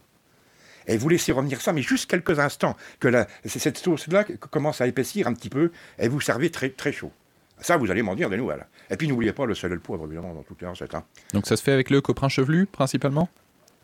Et 0.87 0.97
vous 0.97 1.09
laissez 1.09 1.33
revenir 1.33 1.61
ça, 1.61 1.73
mais 1.73 1.83
juste 1.83 2.11
quelques 2.11 2.39
instants, 2.39 2.77
que 3.01 3.09
la- 3.09 3.27
cette 3.45 3.79
sauce-là 3.79 4.25
commence 4.51 4.81
à 4.81 4.87
épaissir 4.87 5.27
un 5.27 5.35
petit 5.35 5.51
peu, 5.51 5.71
et 5.99 6.09
vous 6.09 6.21
servez 6.21 6.51
très, 6.51 6.71
très 6.71 6.93
chaud. 6.93 7.13
Ça, 7.61 7.77
vous 7.77 7.91
allez 7.91 8.03
m'en 8.03 8.15
dire 8.15 8.31
des 8.31 8.37
nouvelles. 8.37 8.67
Et 8.91 8.97
puis 8.97 9.07
n'oubliez 9.09 9.33
pas 9.33 9.47
le 9.47 9.55
sel 9.55 9.71
et 9.73 9.75
le 9.75 9.81
poivre, 9.81 10.05
évidemment, 10.07 10.35
dans 10.35 10.43
toutes 10.43 10.61
les 10.63 10.69
recettes. 10.69 10.95
hein. 10.95 11.05
Donc 11.35 11.47
ça 11.47 11.57
se 11.57 11.63
fait 11.63 11.73
avec 11.73 11.91
le 11.91 12.01
coprin 12.01 12.29
chevelu, 12.29 12.67
principalement? 12.67 13.29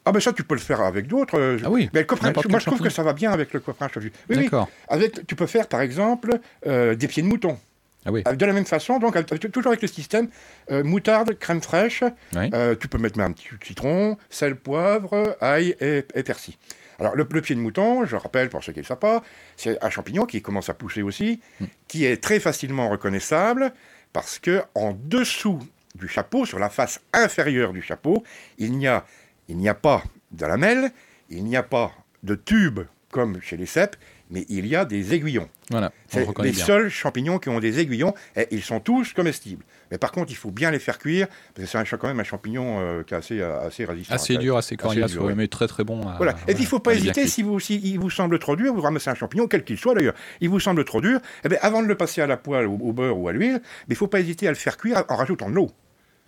Ah 0.04 0.12
ben 0.12 0.21
ça, 0.21 0.33
tu 0.33 0.45
peux 0.45 0.54
le 0.54 0.61
faire 0.61 0.80
avec 0.83 1.09
d'autres. 1.09 1.37
euh, 1.38 1.59
Ah 1.64 1.71
oui, 1.71 1.90
Mais 1.92 2.00
le 2.09 2.23
n'importe 2.23 2.49
moi, 2.49 2.59
je 2.61 2.66
trouve 2.66 2.80
que 2.80 2.90
ça 2.90 3.02
va 3.02 3.12
bien 3.12 3.33
avec 3.33 3.52
le 3.52 3.59
coffrin 3.61 3.88
chevelu. 3.88 4.12
Oui, 4.30 4.37
oui. 4.37 4.45
D'accord. 4.45 4.68
Avec, 4.88 5.26
tu 5.26 5.35
peux 5.35 5.47
faire, 5.47 5.66
par 5.66 5.80
exemple, 5.80 6.38
euh, 6.66 6.95
des 6.95 7.09
pieds 7.09 7.23
de 7.25 7.28
mouton. 7.28 7.59
Ah 8.04 8.12
oui. 8.12 8.23
Euh, 8.28 8.35
De 8.37 8.47
la 8.47 8.52
même 8.52 8.66
façon, 8.66 9.00
donc 9.00 9.16
avec- 9.16 9.50
toujours 9.50 9.66
avec 9.73 9.83
le 9.83 9.88
système 9.88 10.28
euh, 10.71 10.85
moutarde, 10.85 11.37
crème 11.40 11.61
fraîche. 11.61 12.04
Oui. 12.37 12.50
tu 12.78 12.87
peux 12.87 12.99
mettre 12.99 13.18
même 13.18 13.30
un 13.30 13.33
petit 13.33 13.49
citron, 13.66 14.16
sel, 14.30 14.54
poivre, 14.54 15.37
ail 15.40 15.75
et, 15.80 16.04
et 16.14 16.23
persil. 16.23 16.54
Alors 16.99 17.15
le, 17.15 17.26
le 17.31 17.41
pied 17.41 17.55
de 17.55 17.61
mouton, 17.61 18.05
je 18.05 18.17
rappelle 18.17 18.49
pour 18.49 18.62
ceux 18.65 18.73
qui 18.73 18.79
ne 18.79 18.85
le 18.85 18.88
savent 18.88 18.99
pas, 18.99 19.23
c'est 19.57 19.83
un 19.83 19.91
champignon 19.91 20.26
qui 20.26 20.43
commence 20.43 20.69
à 20.69 20.75
pousser 20.75 21.03
aussi, 21.03 21.41
qui 21.88 22.05
est 22.05 22.23
très 22.23 22.41
facilement 22.41 22.88
reconnaissable 22.88 23.73
parce 24.12 24.38
que 24.38 24.62
en 24.75 24.97
dessous 24.99 25.59
du 25.95 26.09
chapeau, 26.09 26.47
sur 26.47 26.59
la 26.59 26.71
face 26.71 27.00
inférieure 27.12 27.73
du 27.73 27.83
chapeau, 27.83 28.23
il 28.59 28.73
n'y 28.76 28.87
a, 28.87 29.05
il 29.49 29.57
n'y 29.57 29.69
a 29.69 29.75
pas 29.75 30.03
de 30.31 30.47
lamelles, 30.47 30.91
il 31.31 31.45
n'y 31.45 31.57
a 31.57 31.62
pas 31.62 31.93
de 32.23 32.35
tube 32.35 32.81
comme 33.11 33.41
chez 33.41 33.57
les 33.57 33.67
cèpes, 33.67 33.97
mais 34.30 34.45
il 34.49 34.66
y 34.66 34.75
a 34.76 34.85
des 34.85 35.14
aiguillons. 35.14 35.49
Voilà, 35.71 35.90
C'est 36.09 36.26
les 36.42 36.50
bien. 36.52 36.64
seuls 36.64 36.88
champignons 36.90 37.38
qui 37.38 37.49
ont 37.49 37.59
des 37.61 37.80
aiguillons, 37.80 38.14
et 38.37 38.47
ils 38.50 38.62
sont 38.62 38.80
tous 38.80 39.12
comestibles. 39.12 39.64
Mais 39.90 39.99
par 39.99 40.12
contre, 40.12 40.30
il 40.33 40.37
faut 40.37 40.50
bien 40.50 40.71
les 40.71 40.78
faire 40.78 40.99
cuire, 40.99 41.26
parce 41.54 41.71
que 41.71 41.78
c'est 41.87 41.97
quand 41.99 42.09
même 42.09 42.21
un 42.21 42.25
champignon 42.25 42.78
euh, 42.80 43.02
qui 43.02 43.14
est 43.14 43.16
assez, 43.16 43.40
euh, 43.40 43.66
assez 43.66 43.85
résistant. 43.85 44.14
Assez 44.14 44.35
Assez- 44.35 44.42
dur, 44.42 44.56
assez 44.56 44.76
coriace, 44.76 45.12
dur, 45.12 45.23
ouais, 45.23 45.28
ouais. 45.28 45.35
mais 45.35 45.49
très 45.49 45.66
très 45.68 45.85
bon. 45.85 46.06
à- 46.09 46.16
Voilà. 46.16 46.33
Et 46.49 46.54
puis, 46.54 46.62
il 46.62 46.66
ne 46.66 46.71
faut 46.71 46.80
pas 46.80 46.95
hésiter, 46.95 47.26
si, 47.26 47.42
vous, 47.42 47.59
si 47.61 47.80
il 47.83 47.99
vous 47.99 48.11
semble 48.11 48.38
trop 48.38 48.56
dur, 48.56 48.73
vous 48.75 48.80
ramassez 48.80 49.11
un 49.11 49.14
champignon, 49.14 49.47
quel 49.49 49.64
qu'il 49.64 49.78
soit 49.78 49.95
d'ailleurs, 49.95 50.14
il 50.40 50.49
vous 50.49 50.61
semble 50.61 50.85
trop 50.85 51.00
dur, 51.00 51.21
eh 51.45 51.49
bien, 51.49 51.59
avant 51.62 51.83
de 51.83 51.87
le 51.88 51.95
passer 51.97 52.21
à 52.21 52.26
la 52.26 52.37
poêle, 52.37 52.66
au, 52.66 52.75
au 52.75 52.92
beurre 52.92 53.18
ou 53.18 53.28
à 53.28 53.33
l'huile, 53.33 53.61
il 53.88 53.90
ne 53.90 53.97
faut 53.97 54.09
pas 54.09 54.21
hésiter 54.21 54.47
à 54.47 54.50
le 54.50 54.56
faire 54.56 54.76
cuire 54.76 55.04
en 55.09 55.16
rajoutant 55.16 55.49
de 55.50 55.54
l'eau. 55.54 55.71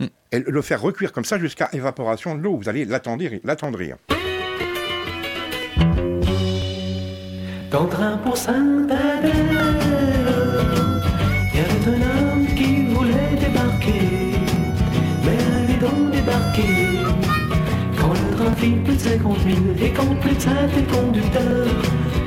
Hmm. 0.01 0.07
Et 0.31 0.39
le 0.39 0.63
faire 0.63 0.81
recuire 0.81 1.13
comme 1.13 1.25
ça 1.25 1.39
jusqu'à 1.41 1.69
évaporation 1.73 2.37
de 2.37 2.41
l'eau. 2.43 2.57
Vous 2.57 2.69
allez 2.69 2.85
l'attendrir. 2.85 3.33
l'attendrir. 3.43 3.97
Dans 7.71 7.83
le 7.83 7.89
train 7.91 8.17
pour 8.25 8.35
Saint-Adèle, 8.35 9.33
il 11.53 11.59
y 11.59 11.61
avait 11.61 11.87
un 11.87 12.33
homme 12.33 12.47
qui 12.57 12.87
voulait 12.87 13.37
débarquer, 13.39 14.33
mais 15.23 15.39
allez 15.55 15.79
donc 15.79 16.11
débarquer. 16.11 16.73
Quand 18.01 18.13
le 18.15 18.37
train 18.37 18.53
fit 18.57 18.71
plus 18.71 18.95
de 18.95 19.01
50 19.01 19.39
000 19.41 19.57
et 19.83 19.91
quand 19.91 20.15
plus 20.21 20.35
de 20.35 20.41
5 20.41 20.53
et 20.79 20.83
conducteur, 20.95 21.67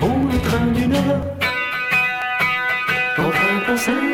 oh 0.03 0.05
le 0.31 0.37
train 0.47 0.67
du 0.75 0.87
Nord. 0.87 1.25
Dans 3.17 3.31
train 3.31 3.59
pour 3.65 3.79
Saint-Adèle, 3.79 4.10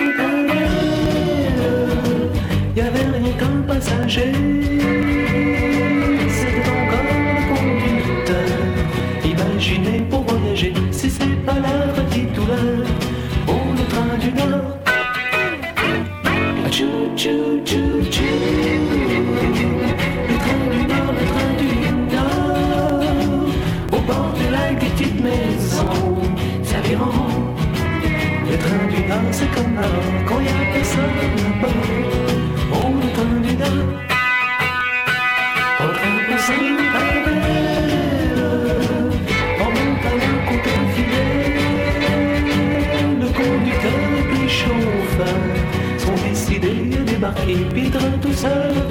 débarquer, 47.47 47.65
puis 47.69 47.91
tout 48.21 48.33
seul 48.33 48.86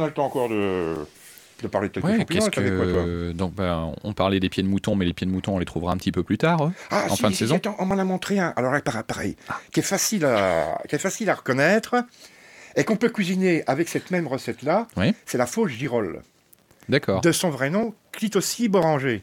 on 0.00 0.02
a 0.02 0.06
le 0.06 0.12
temps 0.12 0.26
encore 0.26 0.48
de, 0.48 0.94
de 1.62 1.68
parler 1.68 1.88
de 1.88 1.94
quelques 1.94 2.04
Ouais, 2.06 2.18
champignons. 2.18 2.76
quoi, 2.76 2.86
toi? 2.92 3.32
Donc, 3.32 3.54
ben, 3.54 3.92
on 4.02 4.12
parlait 4.12 4.40
des 4.40 4.48
pieds 4.48 4.62
de 4.62 4.68
mouton, 4.68 4.94
mais 4.96 5.04
les 5.04 5.12
pieds 5.14 5.26
de 5.26 5.32
mouton, 5.32 5.56
on 5.56 5.58
les 5.58 5.64
trouvera 5.64 5.92
un 5.92 5.96
petit 5.96 6.12
peu 6.12 6.22
plus 6.22 6.38
tard, 6.38 6.66
eux, 6.66 6.72
Ah, 6.90 7.06
en 7.10 7.16
si, 7.16 7.22
fin 7.22 7.28
de 7.28 7.32
si, 7.34 7.38
saison. 7.40 7.56
attends, 7.56 7.76
on 7.78 7.86
m'en 7.86 7.98
a 7.98 8.04
montré 8.04 8.38
un. 8.38 8.52
Alors, 8.56 8.72
là, 8.72 8.80
pareil, 8.80 9.02
pareil, 9.06 9.36
qui, 9.72 9.80
est 9.80 9.84
facile 9.84 10.24
à, 10.24 10.78
qui 10.88 10.94
est 10.94 10.98
facile 10.98 11.30
à 11.30 11.34
reconnaître 11.34 11.96
et 12.76 12.84
qu'on 12.84 12.96
peut 12.96 13.08
cuisiner 13.08 13.62
avec 13.66 13.88
cette 13.88 14.10
même 14.10 14.26
recette-là. 14.26 14.88
Oui. 14.96 15.14
C'est 15.26 15.38
la 15.38 15.46
fauche 15.46 15.72
girole. 15.72 16.22
D'accord. 16.88 17.22
de 17.22 17.32
son 17.32 17.48
vrai 17.48 17.70
nom, 17.70 17.94
Clitocide 18.12 18.76
orangé. 18.76 19.22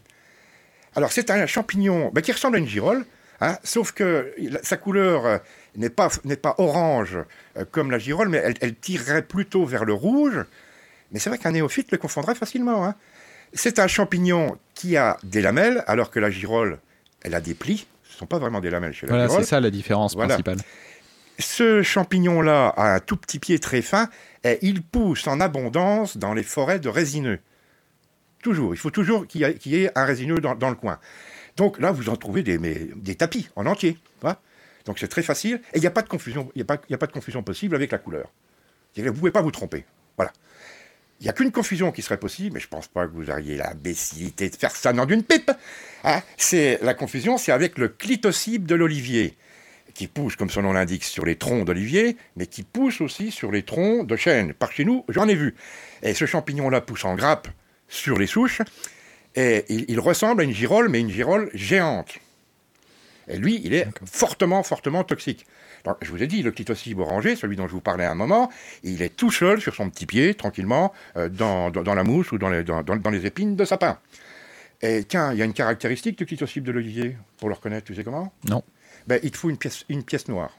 Alors, 0.95 1.11
c'est 1.11 1.29
un 1.29 1.45
champignon 1.45 2.09
bah, 2.13 2.21
qui 2.21 2.31
ressemble 2.31 2.55
à 2.55 2.59
une 2.59 2.67
girole, 2.67 3.05
hein, 3.39 3.55
sauf 3.63 3.91
que 3.91 4.33
sa 4.63 4.77
couleur 4.77 5.25
euh, 5.27 5.37
n'est 5.75 5.89
pas, 5.91 6.09
pas 6.41 6.55
orange 6.57 7.17
euh, 7.57 7.63
comme 7.69 7.91
la 7.91 7.99
girole, 7.99 8.29
mais 8.29 8.39
elle, 8.43 8.55
elle 8.61 8.75
tirerait 8.75 9.21
plutôt 9.21 9.63
vers 9.65 9.85
le 9.85 9.93
rouge. 9.93 10.43
Mais 11.11 11.19
c'est 11.19 11.29
vrai 11.29 11.37
qu'un 11.37 11.51
néophyte 11.51 11.91
le 11.91 11.97
confondrait 11.97 12.35
facilement. 12.35 12.85
hein. 12.85 12.95
C'est 13.53 13.79
un 13.79 13.87
champignon 13.87 14.57
qui 14.75 14.95
a 14.97 15.17
des 15.23 15.41
lamelles, 15.41 15.83
alors 15.87 16.09
que 16.09 16.19
la 16.19 16.29
girole, 16.31 16.79
elle 17.21 17.35
a 17.35 17.41
des 17.41 17.53
plis. 17.53 17.85
Ce 18.03 18.13
ne 18.15 18.17
sont 18.19 18.25
pas 18.25 18.39
vraiment 18.39 18.61
des 18.61 18.69
lamelles 18.69 18.93
chez 18.93 19.05
la 19.07 19.11
Voilà, 19.13 19.27
girole. 19.27 19.43
c'est 19.43 19.49
ça 19.49 19.59
la 19.59 19.71
différence 19.71 20.13
Voilà. 20.15 20.35
principale. 20.35 20.57
Ce 21.39 21.81
champignon-là 21.81 22.67
a 22.77 22.95
un 22.95 22.99
tout 22.99 23.17
petit 23.17 23.39
pied 23.39 23.57
très 23.59 23.81
fin 23.81 24.09
et 24.43 24.59
il 24.61 24.81
pousse 24.83 25.27
en 25.27 25.39
abondance 25.39 26.17
dans 26.17 26.33
les 26.33 26.43
forêts 26.43 26.79
de 26.79 26.87
résineux. 26.89 27.39
Toujours, 28.43 28.73
il 28.73 28.77
faut 28.77 28.89
toujours 28.91 29.27
qu'il 29.27 29.41
y, 29.41 29.43
ait- 29.43 29.55
qu'il 29.55 29.73
y 29.73 29.83
ait 29.83 29.91
un 29.97 30.05
résineux 30.05 30.39
dans, 30.39 30.55
dans 30.55 30.69
le 30.69 30.75
coin. 30.75 30.99
Donc 31.57 31.79
là, 31.79 31.91
vous 31.91 32.09
en 32.09 32.15
trouvez 32.15 32.43
des, 32.43 32.57
mais- 32.57 32.87
des 32.95 33.15
tapis 33.15 33.49
en 33.55 33.65
entier. 33.65 33.97
voilà. 34.21 34.39
Donc 34.85 34.97
c'est 34.99 35.07
très 35.07 35.21
facile 35.23 35.61
et 35.73 35.77
il 35.77 35.81
n'y 35.81 35.87
a 35.87 35.91
pas 35.91 36.01
de 36.01 36.09
confusion. 36.09 36.51
A, 36.59 36.63
pas- 36.63 36.81
il 36.89 36.91
y 36.91 36.95
a 36.95 36.97
pas 36.97 37.05
de 37.07 37.11
confusion 37.11 37.43
possible 37.43 37.75
avec 37.75 37.91
la 37.91 37.97
couleur. 37.97 38.31
Vous 38.95 39.03
ne 39.03 39.11
pouvez 39.11 39.31
pas 39.31 39.41
vous 39.41 39.51
tromper. 39.51 39.85
Voilà. 40.17 40.31
Il 41.21 41.25
n'y 41.25 41.29
a 41.29 41.33
qu'une 41.33 41.51
confusion 41.51 41.91
qui 41.91 42.01
serait 42.01 42.17
possible, 42.17 42.55
mais 42.55 42.59
je 42.59 42.65
ne 42.65 42.71
pense 42.71 42.87
pas 42.87 43.05
que 43.05 43.13
vous 43.13 43.29
auriez 43.29 43.55
l'imbécilité 43.55 44.49
de 44.49 44.55
faire 44.55 44.75
ça 44.75 44.91
dans 44.91 45.05
d'une 45.05 45.21
pipe. 45.21 45.51
Hein 46.03 46.23
c'est 46.35 46.79
la 46.81 46.95
confusion, 46.95 47.37
c'est 47.37 47.51
avec 47.51 47.77
le 47.77 47.89
clitocybe 47.89 48.65
de 48.65 48.73
l'olivier 48.73 49.35
qui 49.93 50.07
pousse, 50.07 50.35
comme 50.35 50.49
son 50.49 50.63
nom 50.63 50.73
l'indique, 50.73 51.03
sur 51.03 51.23
les 51.23 51.35
troncs 51.35 51.63
d'olivier, 51.63 52.17
mais 52.37 52.47
qui 52.47 52.63
pousse 52.63 53.01
aussi 53.01 53.29
sur 53.29 53.51
les 53.51 53.61
troncs 53.61 54.07
de 54.07 54.15
chêne. 54.15 54.53
Par 54.53 54.71
chez 54.71 54.83
nous, 54.83 55.05
j'en 55.09 55.27
ai 55.27 55.35
vu. 55.35 55.53
Et 56.01 56.15
ce 56.15 56.25
champignon-là 56.25 56.81
pousse 56.81 57.05
en 57.05 57.13
grappe 57.13 57.49
sur 57.87 58.17
les 58.17 58.25
souches, 58.25 58.63
et 59.35 59.65
il, 59.69 59.85
il 59.89 59.99
ressemble 59.99 60.41
à 60.41 60.43
une 60.43 60.53
girole, 60.53 60.89
mais 60.89 61.01
une 61.01 61.11
girole 61.11 61.51
géante. 61.53 62.17
Et 63.31 63.37
lui, 63.37 63.61
il 63.63 63.73
est 63.73 63.87
fortement, 64.05 64.61
fortement 64.63 65.03
toxique. 65.03 65.45
Donc, 65.85 65.95
je 66.01 66.11
vous 66.11 66.21
ai 66.21 66.27
dit, 66.27 66.43
le 66.43 66.51
clitocybe 66.51 66.99
orangé, 66.99 67.35
celui 67.35 67.55
dont 67.55 67.67
je 67.67 67.71
vous 67.71 67.81
parlais 67.81 68.03
à 68.05 68.11
un 68.11 68.15
moment, 68.15 68.51
il 68.83 69.01
est 69.01 69.15
tout 69.15 69.31
seul 69.31 69.61
sur 69.61 69.73
son 69.73 69.89
petit 69.89 70.05
pied, 70.05 70.35
tranquillement, 70.35 70.93
euh, 71.17 71.29
dans, 71.29 71.69
dans- 71.71 71.81
dans 71.81 71.93
la 71.95 72.03
mousse 72.03 72.31
ou 72.31 72.37
dans 72.37 72.49
les, 72.49 72.63
dans- 72.63 72.83
dans- 72.83 72.97
dans 72.97 73.09
les 73.09 73.25
épines 73.25 73.55
de 73.55 73.65
sapin. 73.65 73.97
Et 74.81 75.03
tiens, 75.05 75.31
il 75.31 75.39
y 75.39 75.41
a 75.41 75.45
une 75.45 75.53
caractéristique 75.53 76.17
du 76.17 76.25
clitocybe 76.25 76.63
de 76.63 76.71
l'olivier, 76.71 77.15
pour 77.37 77.49
le 77.49 77.55
reconnaître, 77.55 77.85
tu 77.87 77.95
sais 77.95 78.03
comment? 78.03 78.33
Non. 78.49 78.63
ben, 79.07 79.19
Il 79.23 79.31
te 79.31 79.37
faut 79.37 79.49
une 79.49 79.57
pièce, 79.57 79.85
une 79.89 80.03
pièce 80.03 80.27
noire. 80.27 80.51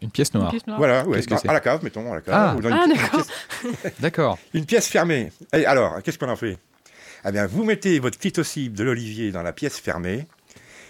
Une 0.00 0.10
pièce 0.10 0.30
Une 0.34 0.40
noire. 0.40 0.50
pièce 0.50 0.66
noire. 0.66 0.78
Voilà, 0.78 1.06
ouais, 1.06 1.16
Qu'est-ce 1.18 1.26
que 1.28 1.34
dans- 1.34 1.38
c'est? 1.40 1.48
à 1.48 1.52
la 1.52 1.60
cave, 1.60 1.84
mettons, 1.84 2.10
à 2.10 2.16
la 2.16 2.20
cave. 2.22 2.34
Ah. 2.36 2.54
ou 2.56 2.60
dans 2.60 2.68
une, 2.70 2.74
Ah, 2.76 2.84
une 2.86 2.94
d'accord. 2.94 3.10
pièce, 3.22 3.92
D'accord. 4.00 4.38
une 4.54 4.64
pièce 4.66 4.88
fermée. 4.88 5.30
Et 5.52 5.64
alors, 5.66 6.02
qu'est-ce 6.02 6.18
qu'on 6.18 6.28
en 6.28 6.36
fait? 6.36 6.56
Eh 7.24 7.30
bien, 7.30 7.46
vous 7.46 7.62
mettez 7.64 8.00
votre 8.00 8.18
clitocybe 8.18 8.74
de 8.74 8.82
l'olivier 8.82 9.30
dans 9.30 9.42
la 9.42 9.52
pièce 9.52 9.78
fermée. 9.78 10.26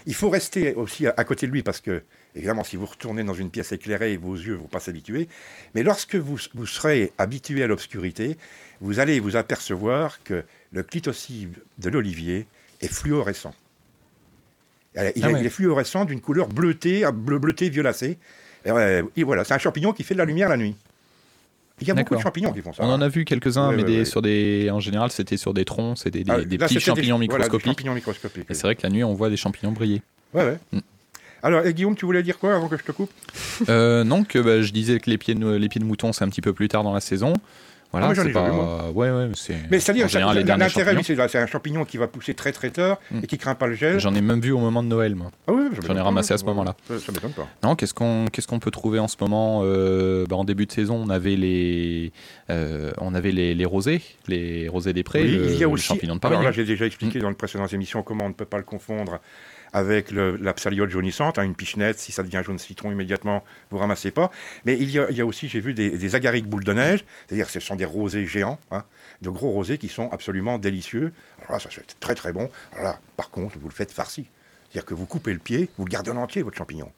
Il 0.05 0.13
faut 0.15 0.29
rester 0.29 0.73
aussi 0.73 1.07
à, 1.07 1.13
à 1.17 1.23
côté 1.23 1.47
de 1.47 1.51
lui 1.51 1.63
parce 1.63 1.79
que, 1.81 2.03
évidemment, 2.35 2.63
si 2.63 2.75
vous 2.75 2.85
retournez 2.85 3.23
dans 3.23 3.33
une 3.33 3.49
pièce 3.49 3.71
éclairée, 3.71 4.17
vos 4.17 4.35
yeux 4.35 4.53
ne 4.53 4.57
vont 4.57 4.67
pas 4.67 4.79
s'habituer. 4.79 5.27
Mais 5.75 5.83
lorsque 5.83 6.15
vous, 6.15 6.37
vous 6.53 6.65
serez 6.65 7.11
habitué 7.17 7.63
à 7.63 7.67
l'obscurité, 7.67 8.37
vous 8.81 8.99
allez 8.99 9.19
vous 9.19 9.35
apercevoir 9.35 10.21
que 10.23 10.43
le 10.71 10.83
clitocybe 10.83 11.55
de 11.77 11.89
l'olivier 11.89 12.45
est 12.81 12.91
fluorescent. 12.91 13.53
Euh, 14.97 15.11
Il, 15.15 15.23
Ah 15.25 15.29
est- 15.29 15.33
ouais. 15.33 15.39
il 15.39 15.45
est 15.45 15.49
fluorescent 15.49 16.05
d'une 16.05 16.21
couleur 16.21 16.47
bleutée, 16.47 17.03
bleu, 17.13 17.39
bleutée 17.39 17.69
violacée. 17.69 18.17
Euh, 18.67 19.03
et 19.15 19.23
voilà, 19.23 19.43
c'est 19.43 19.53
un 19.53 19.57
champignon 19.57 19.91
qui 19.93 20.03
fait 20.03 20.13
de 20.13 20.19
la 20.19 20.25
lumière 20.25 20.49
la 20.49 20.57
nuit. 20.57 20.75
Il 21.81 21.87
y 21.87 21.91
a 21.91 21.95
beaucoup 21.95 22.15
de 22.15 22.21
champignons 22.21 22.53
qui 22.53 22.61
font 22.61 22.71
ça. 22.71 22.83
On 22.83 22.87
en 22.87 22.93
hein. 22.93 23.01
a 23.01 23.07
vu 23.09 23.25
quelques-uns, 23.25 23.69
Ouais, 23.69 23.75
mais 23.75 23.83
ouais, 23.83 23.89
des, 23.89 23.97
ouais. 23.99 24.05
sur 24.05 24.21
des, 24.21 24.69
en 24.71 24.79
général, 24.79 25.11
c'était 25.11 25.37
sur 25.37 25.53
des 25.53 25.65
troncs, 25.65 25.97
c'était 25.97 26.23
des, 26.23 26.31
Ah, 26.31 26.37
des 26.43 26.57
là, 26.57 26.65
petits 26.67 26.75
des- 26.75 26.79
champignons 26.79 27.15
voilà, 27.17 27.27
des 27.27 27.33
microscopiques. 27.33 27.65
champignons 27.65 27.93
microscopiques. 27.95 28.45
Et 28.49 28.53
c'est 28.53 28.63
vrai 28.63 28.75
que 28.75 28.83
la 28.83 28.89
nuit, 28.89 29.03
on 29.03 29.13
voit 29.13 29.29
des 29.29 29.37
champignons 29.37 29.71
briller. 29.71 30.01
Ouais, 30.33 30.43
ouais. 30.45 30.57
Mm. 30.71 30.79
Alors, 31.41 31.65
et 31.65 31.73
Guillaume, 31.73 31.95
tu 31.95 32.05
voulais 32.05 32.23
dire 32.23 32.39
quoi 32.39 32.55
avant 32.55 32.69
que 32.69 32.77
je 32.77 32.83
te 32.83 32.91
coupe? 32.93 33.11
Euh, 33.67 34.03
non, 34.05 34.23
que 34.23 34.39
bah, 34.39 34.61
je 34.61 34.71
disais 34.71 34.99
que 34.99 35.09
les 35.09 35.17
pieds, 35.17 35.35
de, 35.35 35.49
les 35.55 35.67
pieds 35.67 35.79
de 35.81 35.85
mouton, 35.85 36.13
c'est 36.13 36.23
un 36.23 36.29
petit 36.29 36.39
peu 36.41 36.53
plus 36.53 36.69
tard 36.69 36.83
dans 36.83 36.93
la 36.93 37.01
saison. 37.01 37.33
Voilà, 37.93 38.07
Ah, 38.09 38.13
j'en 38.15 38.25
ai 38.25 38.31
pas... 38.33 38.49
vu, 38.49 38.55
moi. 38.55 38.89
Ouais, 38.93 39.09
ouais, 39.11 39.27
mais 39.27 39.35
c'est. 39.35 39.55
Mais 39.71 39.79
c'est-à-dire, 39.79 40.07
l'intérêt, 40.57 40.97
c'est 41.03 41.37
un 41.37 41.45
champignon 41.45 41.85
qui 41.85 41.97
va 41.97 42.07
pousser 42.07 42.33
très 42.33 42.51
très 42.51 42.69
tard 42.71 42.97
Mm. 43.11 43.19
et 43.23 43.27
qui 43.27 43.37
craint 43.37 43.55
pas 43.55 43.67
le 43.67 43.75
gel. 43.75 43.99
J'en 43.99 44.13
ai 44.15 44.21
même 44.21 44.39
vu 44.41 44.51
au 44.51 44.57
moment 44.59 44.81
de 44.83 44.87
Noël, 44.87 45.15
moi. 45.15 45.29
Ah 45.47 45.51
oui, 45.53 45.63
j'en 45.87 45.95
ai 45.95 46.01
ramassé 46.01 46.33
à 46.33 46.37
ce 46.37 46.43
moment-là. 46.45 46.75
Ça, 46.87 46.99
ça 46.99 47.11
m'étonne 47.11 47.31
pas. 47.33 47.47
Non, 47.63 47.75
qu'est-ce 47.75 47.93
qu'on 47.93 48.25
qu'est-ce 48.31 48.47
qu'on 48.47 48.59
peut 48.59 48.71
trouver 48.71 48.99
en 48.99 49.07
ce 49.07 49.15
moment 49.21 49.61
Euh, 49.63 50.25
bah, 50.27 50.35
En 50.35 50.43
début 50.43 50.65
de 50.65 50.71
saison, 50.71 50.95
on 51.05 51.09
avait 51.09 51.35
les 51.35 52.11
euh, 52.49 52.91
on 52.99 53.13
avait 53.13 53.31
les, 53.31 53.53
les 53.53 53.65
rosés, 53.65 54.01
les 54.27 54.67
rosés 54.67 54.93
des 54.93 55.03
prés, 55.03 55.21
Oui, 55.23 55.31
le, 55.37 55.45
il 55.51 55.53
y 55.53 55.55
a 55.57 55.59
le 55.59 55.67
aussi. 55.67 55.85
champignon 55.85 56.15
de 56.15 56.19
Paris. 56.19 56.33
Alors 56.33 56.43
là, 56.45 56.51
j'ai 56.51 56.65
déjà 56.65 56.85
expliqué 56.85 57.19
dans 57.19 57.29
les 57.29 57.35
précédentes 57.35 57.73
émissions 57.73 58.01
comment 58.03 58.25
on 58.25 58.29
ne 58.29 58.33
peut 58.33 58.45
pas 58.45 58.57
le 58.57 58.63
confondre 58.63 59.19
avec 59.73 60.11
le- 60.11 60.37
la 60.37 60.53
psaliote 60.53 60.89
jaunissante, 60.89 61.39
hein, 61.39 61.43
une 61.43 61.55
pichenette, 61.55 61.99
si 61.99 62.11
ça 62.11 62.23
devient 62.23 62.41
jaune 62.45 62.59
citron 62.59 62.91
immédiatement, 62.91 63.43
vous 63.71 63.77
ramassez 63.79 64.11
pas. 64.11 64.31
Mais 64.65 64.77
il 64.79 64.89
y 64.91 64.99
a, 64.99 65.09
il 65.09 65.17
y 65.17 65.21
a 65.21 65.25
aussi, 65.25 65.47
j'ai 65.49 65.59
vu 65.59 65.73
des, 65.73 65.89
des 65.89 66.15
agariques 66.15 66.47
boules 66.47 66.63
de 66.63 66.73
neige, 66.73 67.03
c'est-à-dire 67.27 67.49
ce 67.49 67.59
sont 67.59 67.75
des 67.75 67.85
rosés 67.85 68.25
géants, 68.27 68.59
hein, 68.71 68.83
de 69.21 69.29
gros 69.29 69.49
rosés 69.51 69.77
qui 69.77 69.89
sont 69.89 70.09
absolument 70.11 70.59
délicieux. 70.59 71.11
Alors 71.41 71.53
là, 71.53 71.59
ça 71.59 71.69
c'est 71.71 71.99
très 71.99 72.15
très 72.15 72.31
bon. 72.31 72.49
Alors 72.73 72.83
là, 72.83 72.99
par 73.17 73.29
contre, 73.31 73.57
vous 73.59 73.67
le 73.67 73.73
faites 73.73 73.91
farci. 73.91 74.27
C'est-à-dire 74.71 74.85
que 74.85 74.93
vous 74.93 75.05
coupez 75.05 75.33
le 75.33 75.39
pied, 75.39 75.69
vous 75.77 75.85
le 75.85 75.89
gardez 75.91 76.11
en 76.11 76.17
entier, 76.17 76.41
votre 76.43 76.57
champignon. 76.57 76.91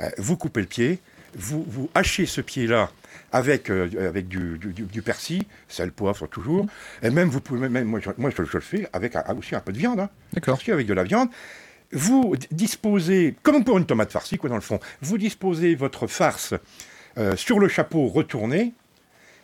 Euh, 0.00 0.08
vous 0.18 0.36
coupez 0.36 0.60
le 0.60 0.66
pied, 0.66 0.98
vous, 1.34 1.64
vous 1.66 1.90
hachez 1.94 2.26
ce 2.26 2.40
pied-là 2.40 2.90
avec, 3.30 3.70
euh, 3.70 4.08
avec 4.08 4.28
du, 4.28 4.58
du, 4.58 4.72
du- 4.84 5.02
persil, 5.02 5.44
sel, 5.68 5.92
poivre 5.92 6.26
toujours, 6.26 6.66
et 7.02 7.10
même 7.10 7.28
vous 7.28 7.40
pouvez, 7.40 7.68
même, 7.68 7.84
moi, 7.86 8.00
je, 8.00 8.10
moi, 8.18 8.30
je, 8.30 8.42
je 8.44 8.52
le 8.54 8.60
fais 8.60 8.88
avec 8.92 9.16
un- 9.16 9.24
aussi 9.36 9.54
un 9.54 9.60
peu 9.60 9.72
de 9.72 9.78
viande, 9.78 10.00
hein, 10.00 10.10
D'accord. 10.34 10.58
avec 10.68 10.86
de 10.86 10.94
la 10.94 11.04
viande. 11.04 11.28
Vous 11.92 12.34
disposez, 12.50 13.34
comme 13.42 13.64
pour 13.64 13.78
une 13.78 13.86
tomate 13.86 14.10
farcie, 14.12 14.38
quoi, 14.38 14.48
dans 14.48 14.54
le 14.56 14.60
fond, 14.62 14.80
vous 15.02 15.18
disposez 15.18 15.74
votre 15.74 16.06
farce 16.06 16.54
euh, 17.18 17.36
sur 17.36 17.58
le 17.58 17.68
chapeau 17.68 18.06
retourné, 18.08 18.72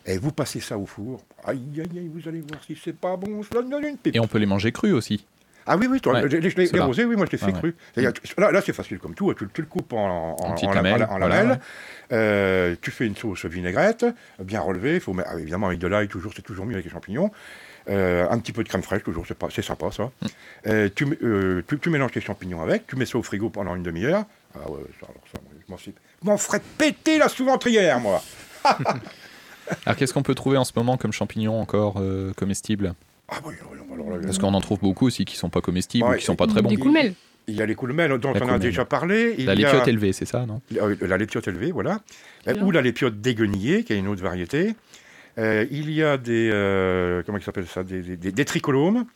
et 0.06 0.16
vous 0.16 0.32
passez 0.32 0.60
ça 0.60 0.78
au 0.78 0.86
four. 0.86 1.22
Aïe, 1.44 1.60
aïe, 1.76 1.98
aïe, 1.98 2.10
vous 2.12 2.26
allez 2.28 2.40
voir 2.40 2.62
si 2.66 2.78
c'est 2.82 2.96
pas 2.96 3.16
bon, 3.16 3.42
je 3.42 3.50
donne 3.50 3.72
une 3.84 3.98
pipe. 3.98 4.16
Et 4.16 4.20
on 4.20 4.26
peut 4.26 4.38
les 4.38 4.46
manger 4.46 4.72
crus 4.72 4.94
aussi. 4.94 5.26
Ah 5.70 5.76
oui, 5.76 5.86
oui, 5.86 6.00
toi, 6.00 6.14
Ouais, 6.14 6.26
les, 6.26 6.40
les- 6.40 6.48
les 6.48 6.66
ceux-là. 6.66 6.86
rosés, 6.86 7.04
oui, 7.04 7.14
moi 7.14 7.26
je 7.26 7.32
les 7.32 7.36
fais 7.36 7.52
Ah 7.54 7.58
crus. 7.58 7.74
Là, 8.38 8.50
là, 8.50 8.62
c'est 8.64 8.72
facile 8.72 8.98
comme 8.98 9.14
tout, 9.14 9.34
tu, 9.34 9.46
tu 9.52 9.60
le 9.60 9.66
coupes 9.66 9.92
en, 9.92 10.30
en, 10.30 10.36
En 10.36 10.54
petites 10.54 10.70
en- 10.70 10.72
lamelles, 10.72 11.06
voilà, 11.10 11.44
ouais. 11.44 11.56
Euh, 12.12 12.74
tu 12.80 12.90
fais 12.90 13.04
une 13.06 13.14
sauce 13.16 13.44
vinaigrette, 13.44 14.06
bien 14.42 14.60
relevée, 14.62 14.98
faut 14.98 15.12
mettre- 15.12 15.28
ah, 15.34 15.38
évidemment 15.38 15.66
avec 15.66 15.78
de 15.78 15.86
l'ail, 15.86 16.08
toujours, 16.08 16.32
c'est 16.34 16.40
toujours 16.40 16.64
mieux 16.64 16.72
avec 16.72 16.86
les 16.86 16.90
champignons. 16.90 17.30
Euh, 17.88 18.26
un 18.28 18.38
petit 18.38 18.52
peu 18.52 18.62
de 18.62 18.68
crème 18.68 18.82
fraîche, 18.82 19.02
toujours, 19.02 19.24
c'est, 19.26 19.36
pas, 19.38 19.48
c'est 19.50 19.62
sympa 19.62 19.90
ça. 19.90 20.04
Mm. 20.04 20.26
Euh, 20.66 20.88
tu, 20.94 21.06
euh, 21.22 21.62
tu, 21.66 21.78
tu 21.78 21.90
mélanges 21.90 22.12
tes 22.12 22.20
champignons 22.20 22.60
avec, 22.62 22.86
tu 22.86 22.96
mets 22.96 23.06
ça 23.06 23.16
au 23.18 23.22
frigo 23.22 23.48
pendant 23.50 23.74
une 23.74 23.82
demi-heure. 23.82 24.24
Ah 24.54 24.70
ouais, 24.70 24.80
ça, 25.00 25.06
alors 25.08 25.22
ça, 25.32 25.40
je 25.66 25.70
m'en 25.72 25.78
suis- 25.78 25.94
je 26.22 26.26
m'en 26.28 26.36
ferais 26.36 26.60
péter 26.76 27.18
la 27.18 27.28
sous-ventrière, 27.28 27.98
moi. 28.00 28.22
Alors 29.84 29.96
qu'est-ce 29.96 30.14
qu'on 30.14 30.22
peut 30.22 30.34
trouver 30.34 30.56
en 30.56 30.64
ce 30.64 30.72
moment 30.76 30.96
comme 30.96 31.12
champignons 31.12 31.60
encore 31.60 31.96
euh, 31.98 32.32
comestibles? 32.34 32.94
Ah 33.28 33.36
oui, 33.44 33.54
oui, 33.70 33.78
alors 33.92 34.10
là, 34.10 34.16
Parce 34.24 34.38
qu'on 34.38 34.54
en 34.54 34.60
trouve 34.62 34.78
beaucoup 34.80 35.06
aussi 35.06 35.24
qui 35.26 35.36
sont 35.36 35.50
pas 35.50 35.60
comestibles 35.60 36.06
Ouais, 36.08 36.16
ou 36.16 36.18
qui 36.18 36.24
sont 36.24 36.36
pas 36.36 36.46
très 36.46 36.62
bons. 36.62 36.70
Des 36.70 36.76
coulmelles. 36.78 37.12
il 37.46 37.54
y 37.54 37.60
a 37.62 37.66
les 37.66 37.74
coulmelles 37.74 38.18
dont 38.18 38.32
La 38.32 38.42
on 38.46 38.48
a 38.48 38.58
déjà 38.58 38.86
parlé. 38.86 39.34
Il 39.36 39.44
La 39.46 39.54
y 39.54 39.64
a- 39.64 39.68
lépiote 39.70 39.86
élevée, 39.88 40.14
c'est 40.14 40.24
ça, 40.24 40.46
non? 40.46 40.62
La 41.02 41.18
lépiote 41.18 41.46
élevée, 41.48 41.70
voilà. 41.72 42.00
Ou 42.62 42.70
la 42.70 42.80
lépiote 42.80 43.20
déguenillée, 43.20 43.84
qui 43.84 43.92
est 43.92 43.98
une 43.98 44.08
autre 44.08 44.22
variété. 44.22 44.74
Euh, 45.38 45.66
il 45.70 45.90
y 45.90 46.02
a 46.02 46.16
des. 46.18 46.50
euh, 46.52 47.22
comment 47.24 47.40
s'appelle 47.40 47.66
ça 47.66 47.84
Des, 47.84 48.02
des, 48.02 48.16
des- 48.16 48.32
des 48.32 48.44
tricholomes. 48.44 49.06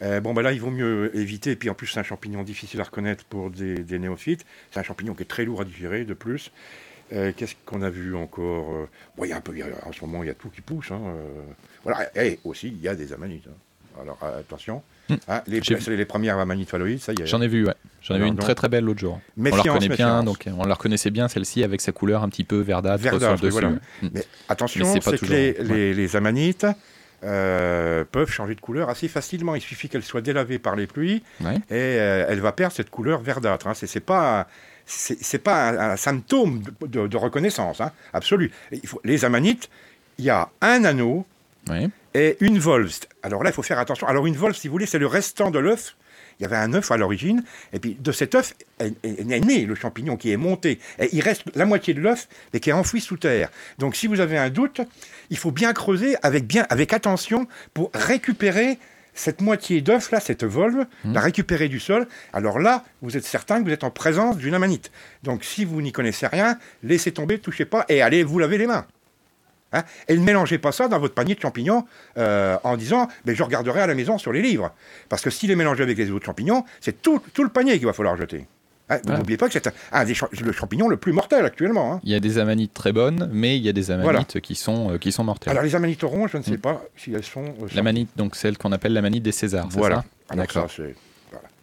Euh, 0.00 0.20
bon, 0.20 0.32
ben 0.32 0.42
là, 0.42 0.52
il 0.52 0.60
vaut 0.60 0.70
mieux 0.70 1.10
éviter. 1.16 1.50
Et 1.52 1.56
puis 1.56 1.68
en 1.70 1.74
plus, 1.74 1.88
c'est 1.88 2.00
un 2.00 2.04
champignon 2.04 2.42
difficile 2.42 2.80
à 2.80 2.84
reconnaître 2.84 3.24
pour 3.24 3.50
des, 3.50 3.74
des 3.76 3.98
néophytes. 3.98 4.44
C'est 4.70 4.80
un 4.80 4.84
champignon 4.84 5.14
qui 5.14 5.22
est 5.22 5.26
très 5.26 5.44
lourd 5.44 5.60
à 5.60 5.64
digérer, 5.64 6.04
de 6.04 6.14
plus. 6.14 6.50
Euh, 7.12 7.32
Qu'est-ce 7.36 7.54
qu'on 7.66 7.82
a 7.82 7.90
vu 7.90 8.14
encore 8.14 8.86
bon, 9.16 9.24
il 9.24 9.30
y 9.30 9.32
a 9.32 9.36
un 9.36 9.40
peu, 9.40 9.52
il 9.52 9.58
y 9.58 9.62
a- 9.62 9.66
En 9.86 9.92
ce 9.92 10.00
moment, 10.04 10.22
il 10.22 10.26
y 10.26 10.30
a 10.30 10.34
tout 10.34 10.50
qui 10.50 10.60
pousse. 10.60 10.90
hein, 10.92 11.00
Voilà. 11.82 12.08
Et 12.22 12.38
aussi, 12.44 12.68
il 12.68 12.80
y 12.80 12.88
a 12.88 12.94
des 12.94 13.12
amanites. 13.12 13.46
hein. 13.48 14.00
Alors, 14.00 14.18
attention. 14.22 14.82
Hmm. 15.08 15.14
Hein, 15.26 15.42
les, 15.48 15.60
les 15.96 16.04
premières 16.04 16.38
amanites 16.38 16.68
phalloïdes, 16.70 17.00
ça 17.00 17.12
y 17.12 17.22
est. 17.22 17.26
J'en 17.26 17.40
ai 17.42 17.48
vu, 17.48 17.66
ouais. 17.66 17.74
J'en 18.02 18.14
ai 18.14 18.18
Alors, 18.18 18.28
une 18.28 18.36
très 18.36 18.54
très 18.54 18.68
belle 18.68 18.84
l'autre 18.84 19.00
jour. 19.00 19.20
on 19.36 19.42
la 19.42 19.50
Méfiance, 19.50 19.66
reconnaît 19.76 19.88
bien, 19.96 20.20
méfiance. 20.20 20.24
donc 20.24 20.44
on 20.56 20.64
la 20.64 20.74
reconnaissait 20.74 21.10
bien 21.10 21.28
celle-ci 21.28 21.64
avec 21.64 21.80
sa 21.80 21.92
couleur 21.92 22.22
un 22.22 22.28
petit 22.28 22.44
peu 22.44 22.58
verdâtre, 22.60 23.02
Verdâtre, 23.02 23.22
sur 23.24 23.32
le 23.32 23.38
dessus. 23.38 23.50
voilà. 23.52 23.68
Mm. 24.02 24.08
Mais 24.14 24.24
attention, 24.48 24.92
c'est 24.94 25.00
que 25.00 25.16
toujours- 25.16 25.34
les, 25.36 25.50
ouais. 25.58 25.64
les- 25.64 25.94
les 25.94 26.16
amanites 26.16 26.66
euh, 27.24 28.04
peuvent 28.10 28.30
changer 28.30 28.54
de 28.54 28.60
couleur 28.60 28.88
assez 28.88 29.08
facilement. 29.08 29.54
Il 29.56 29.60
suffit 29.60 29.88
qu'elles 29.88 30.04
soient 30.04 30.20
délavées 30.20 30.58
par 30.60 30.76
les 30.76 30.86
pluies 30.86 31.22
Ouais. 31.40 31.56
et 31.56 31.98
euh, 31.98 32.26
elle 32.28 32.40
va 32.40 32.52
perdre 32.52 32.74
cette 32.74 32.90
couleur 32.90 33.20
verdâtre. 33.20 33.66
Hein. 33.66 33.72
C'est 33.74 33.98
pas, 34.00 34.40
un- 34.40 34.46
c'est 34.86 35.38
pas 35.42 35.68
un, 35.70 35.90
un 35.92 35.96
symptôme 35.96 36.62
de, 36.80 36.86
de- 36.86 37.06
de 37.08 37.16
reconnaissance 37.16 37.80
hein, 37.80 37.90
absolue. 38.12 38.52
Il 38.70 38.86
faut, 38.86 39.00
les 39.04 39.24
amanites, 39.24 39.68
il 40.18 40.24
y 40.26 40.30
a 40.30 40.48
un 40.60 40.84
anneau 40.84 41.26
et 42.14 42.36
une 42.40 42.58
volve. 42.58 42.92
Alors 43.22 43.42
là, 43.42 43.50
il 43.50 43.52
faut 43.52 43.62
faire 43.62 43.78
attention. 43.78 44.06
Alors 44.06 44.26
une 44.26 44.36
volve, 44.36 44.54
si 44.56 44.68
vous 44.68 44.72
voulez, 44.72 44.86
c'est 44.86 44.98
le 44.98 45.06
restant 45.06 45.50
de 45.50 45.58
l'œuf. 45.58 45.96
Il 46.38 46.42
y 46.42 46.46
avait 46.46 46.56
un 46.56 46.72
œuf 46.74 46.90
à 46.92 46.96
l'origine, 46.96 47.42
et 47.72 47.80
puis 47.80 47.96
de 47.98 48.12
cet 48.12 48.34
œuf 48.34 48.54
est, 48.78 48.92
est- 49.04 49.30
est 49.32 49.40
né 49.44 49.66
le 49.66 49.74
champignon 49.74 50.16
qui 50.16 50.30
est 50.30 50.36
monté. 50.36 50.78
Et 51.00 51.08
il 51.12 51.20
reste 51.20 51.42
la 51.56 51.64
moitié 51.66 51.94
de 51.94 52.00
l'œuf, 52.00 52.28
mais 52.52 52.60
qui 52.60 52.70
est 52.70 52.72
enfoui 52.74 53.00
sous 53.00 53.16
terre. 53.16 53.50
Donc 53.78 53.96
si 53.96 54.06
vous 54.06 54.20
avez 54.20 54.38
un 54.38 54.48
doute, 54.50 54.80
il 55.30 55.36
faut 55.36 55.50
bien 55.50 55.72
creuser 55.72 56.16
avec, 56.22 56.46
bien, 56.46 56.64
avec 56.70 56.92
attention 56.92 57.48
pour 57.74 57.90
récupérer 57.94 58.78
cette 59.14 59.40
moitié 59.40 59.80
d'œuf 59.80 60.12
là, 60.12 60.20
cette 60.20 60.44
volve, 60.44 60.86
Mhm. 61.04 61.12
la 61.14 61.20
récupérer 61.20 61.68
du 61.68 61.80
sol, 61.80 62.06
alors 62.32 62.60
là, 62.60 62.84
vous 63.02 63.16
êtes 63.16 63.24
certain 63.24 63.58
que 63.60 63.64
vous 63.66 63.72
êtes 63.72 63.82
en 63.82 63.90
présence 63.90 64.36
d'une 64.36 64.54
amanite. 64.54 64.92
Donc 65.24 65.42
si 65.42 65.64
vous 65.64 65.82
n'y 65.82 65.90
connaissez 65.90 66.28
rien, 66.28 66.56
laissez 66.84 67.10
tomber, 67.10 67.40
touchez 67.40 67.64
pas 67.64 67.84
et 67.88 68.00
allez 68.00 68.22
vous 68.22 68.38
laver 68.38 68.58
les 68.58 68.68
mains. 68.68 68.86
Hein 69.72 69.82
et 70.08 70.16
ne 70.16 70.22
mélangez 70.24 70.56
pas 70.58 70.72
ça 70.72 70.88
dans 70.88 70.98
votre 70.98 71.14
panier 71.14 71.34
de 71.34 71.40
champignons 71.40 71.84
euh, 72.16 72.56
en 72.64 72.76
disant 72.78 73.06
mais 73.26 73.34
je 73.34 73.42
regarderai 73.42 73.80
à 73.82 73.86
la 73.86 73.94
maison 73.94 74.16
sur 74.16 74.32
les 74.32 74.40
livres. 74.40 74.72
Parce 75.10 75.20
que 75.22 75.28
s'il 75.30 75.50
est 75.50 75.56
mélangé 75.56 75.82
avec 75.82 75.98
les 75.98 76.10
autres 76.10 76.24
champignons, 76.24 76.64
c'est 76.80 77.02
tout, 77.02 77.20
tout 77.34 77.42
le 77.44 77.50
panier 77.50 77.76
qu'il 77.76 77.86
va 77.86 77.92
falloir 77.92 78.16
jeter. 78.16 78.46
Hein, 78.90 78.98
vous 79.04 79.10
Ouais. 79.12 79.18
N'oubliez 79.18 79.36
pas 79.36 79.48
que 79.48 79.52
c'est 79.52 79.66
un, 79.66 79.72
un 79.92 80.04
des 80.06 80.14
champ- 80.14 80.30
le 80.32 80.52
champignon 80.52 80.88
le 80.88 80.96
plus 80.96 81.12
mortel 81.12 81.44
actuellement. 81.44 81.92
hein. 81.92 82.00
Il 82.04 82.10
y 82.10 82.14
a 82.14 82.20
des 82.20 82.38
amanites 82.38 82.72
très 82.72 82.92
bonnes, 82.92 83.28
mais 83.30 83.58
il 83.58 83.62
y 83.62 83.68
a 83.68 83.74
des 83.74 83.90
amanites 83.90 84.40
qui 84.40 84.54
sont 84.54 84.96
qui 84.98 85.12
sont 85.12 85.24
mortelles. 85.24 85.50
Alors 85.50 85.62
les 85.62 85.74
amanites 85.74 86.02
oranges, 86.02 86.30
je 86.32 86.38
ne 86.38 86.42
sais 86.42 86.56
pas 86.56 86.82
si 86.96 87.12
elles 87.12 87.22
sont. 87.22 87.44
euh, 87.44 87.66
L'amanite, 87.74 88.08
donc 88.16 88.34
celle 88.36 88.56
qu'on 88.56 88.72
appelle 88.72 88.94
l'amanite 88.94 89.22
des 89.22 89.32
Césars. 89.32 89.68
Voilà. 89.72 89.96
ça? 89.96 90.04
Alors 90.30 90.46
D'accord. 90.46 90.70
ça, 90.70 90.76
c'est- 90.76 90.82
voilà. 90.82 90.94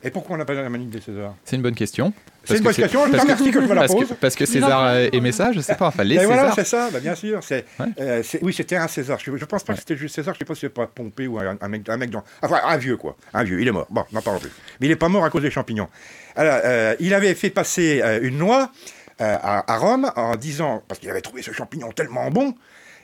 Et 0.06 0.12
pourquoi 0.12 0.38
on 0.38 0.40
appelle 0.40 0.58
la 0.58 0.70
manite 0.70 0.90
des 0.92 1.02
Césars 1.02 1.34
C'est 1.44 1.56
une 1.56 1.62
bonne 1.64 1.76
question. 1.76 2.14
C'est 2.44 2.58
une 2.58 2.64
bonne 2.64 2.74
question, 2.76 3.08
je 3.08 3.12
te 3.12 3.18
remercie 3.20 3.50
que 3.52 3.60
je 3.60 3.66
me 3.68 3.74
la 3.74 3.82
parce 3.82 3.94
que, 3.96 4.00
pose. 4.06 4.16
parce 4.22 4.36
que 4.36 4.46
César 4.46 4.98
aimait 5.12 5.32
ça, 5.32 5.52
je 5.52 5.60
sais 5.62 5.74
pas. 5.76 5.88
Enfin, 5.88 6.04
les 6.04 6.16
Et 6.16 6.26
voilà, 6.26 6.42
Césars. 6.52 6.56
c'est 6.56 6.64
ça, 6.66 6.90
bah, 6.94 7.00
bien 7.00 7.16
sûr. 7.16 7.40
Ouais. 7.50 7.66
euh, 8.00 8.22
oui, 8.44 8.54
c'était 8.54 8.76
un 8.76 8.88
César. 8.88 9.18
Je, 9.20 9.36
je 9.36 9.46
pense 9.46 9.64
pas 9.64 9.74
Ouais. 9.74 9.78
que 9.78 9.82
c'était 9.82 9.98
juste 9.98 10.14
César. 10.16 10.36
Je 10.36 10.40
sais 10.40 10.46
pas 10.46 10.54
si 10.54 10.62
c'est 10.62 10.70
pas 10.70 10.86
Pompée 10.86 11.26
ou 11.28 11.40
un, 11.40 11.58
un 11.60 11.68
mec, 11.68 11.90
un 11.90 11.98
mec 11.98 12.12
dans. 12.12 12.24
Enfin, 12.44 12.60
un 12.68 12.78
vieux, 12.78 12.98
quoi. 12.98 13.18
Un 13.34 13.44
vieux. 13.44 13.60
Il 13.60 13.68
est 13.68 13.72
mort. 13.72 13.88
Bon, 13.90 14.04
n'en 14.12 14.22
parlons 14.22 14.40
plus. 14.40 14.52
Mais 14.80 14.86
il 14.86 14.90
n'est 14.90 14.96
pas 14.96 15.10
mort 15.10 15.26
à 15.26 15.30
cause 15.32 15.42
des 15.42 15.50
champignons. 15.50 15.88
Alors, 16.36 16.60
euh, 16.64 16.96
il 17.00 17.14
avait 17.16 17.34
fait 17.34 17.50
passer 17.50 18.02
euh, 18.04 18.20
une 18.22 18.38
loi 18.38 18.70
à, 19.18 19.74
à 19.74 19.78
Rome 19.80 20.12
en 20.16 20.36
disant, 20.36 20.84
parce 20.88 21.00
qu'il 21.00 21.10
avait 21.10 21.22
trouvé 21.22 21.42
ce 21.42 21.52
champignon 21.52 21.92
tellement 21.94 22.30
bon, 22.30 22.54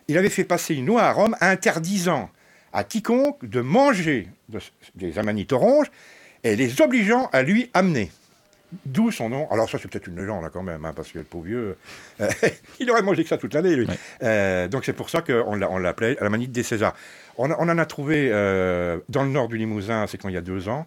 il 0.07 0.17
avait 0.19 0.29
fait 0.29 0.43
passer 0.43 0.75
une 0.75 0.85
loi 0.85 1.01
à 1.03 1.11
Rome 1.13 1.35
interdisant 1.41 2.29
à 2.73 2.83
quiconque 2.83 3.43
de 3.45 3.61
manger 3.61 4.27
de- 4.49 4.59
des 4.95 5.17
amanites 5.17 5.51
oranges 5.53 5.87
et 6.43 6.55
les 6.55 6.81
obligeant 6.81 7.29
à 7.31 7.43
lui 7.43 7.69
amener. 7.73 8.11
D'où 8.85 9.11
son 9.11 9.27
nom. 9.27 9.51
Alors 9.51 9.69
ça, 9.69 9.77
c'est 9.81 9.89
peut-être 9.89 10.07
une 10.07 10.15
légende 10.17 10.43
là, 10.43 10.49
quand 10.49 10.63
même, 10.63 10.85
hein, 10.85 10.93
parce 10.95 11.11
que 11.11 11.17
le 11.17 11.25
pauvre 11.25 11.43
vieux, 11.45 11.77
euh, 12.21 12.29
il 12.79 12.89
aurait 12.89 13.01
mangé 13.01 13.23
que 13.23 13.29
ça 13.29 13.37
toute 13.37 13.53
l'année, 13.53 13.75
lui. 13.75 13.85
Ouais. 13.85 13.97
Euh, 14.23 14.67
donc 14.69 14.85
c'est 14.85 14.93
pour 14.93 15.09
ça 15.09 15.21
qu'on 15.21 15.55
l'a- 15.55 15.69
on 15.69 15.77
l'appelait 15.77 16.15
la 16.21 16.29
manite 16.29 16.53
des 16.53 16.63
Césars. 16.63 16.95
On, 17.37 17.51
en 17.51 17.77
a 17.77 17.85
trouvé 17.85 18.29
euh, 18.31 18.99
dans 19.09 19.23
le 19.23 19.29
nord 19.29 19.49
du 19.49 19.57
Limousin, 19.57 20.05
c'est 20.07 20.17
quand 20.17 20.29
il 20.29 20.35
y 20.35 20.37
a 20.37 20.41
deux 20.41 20.69
ans. 20.69 20.85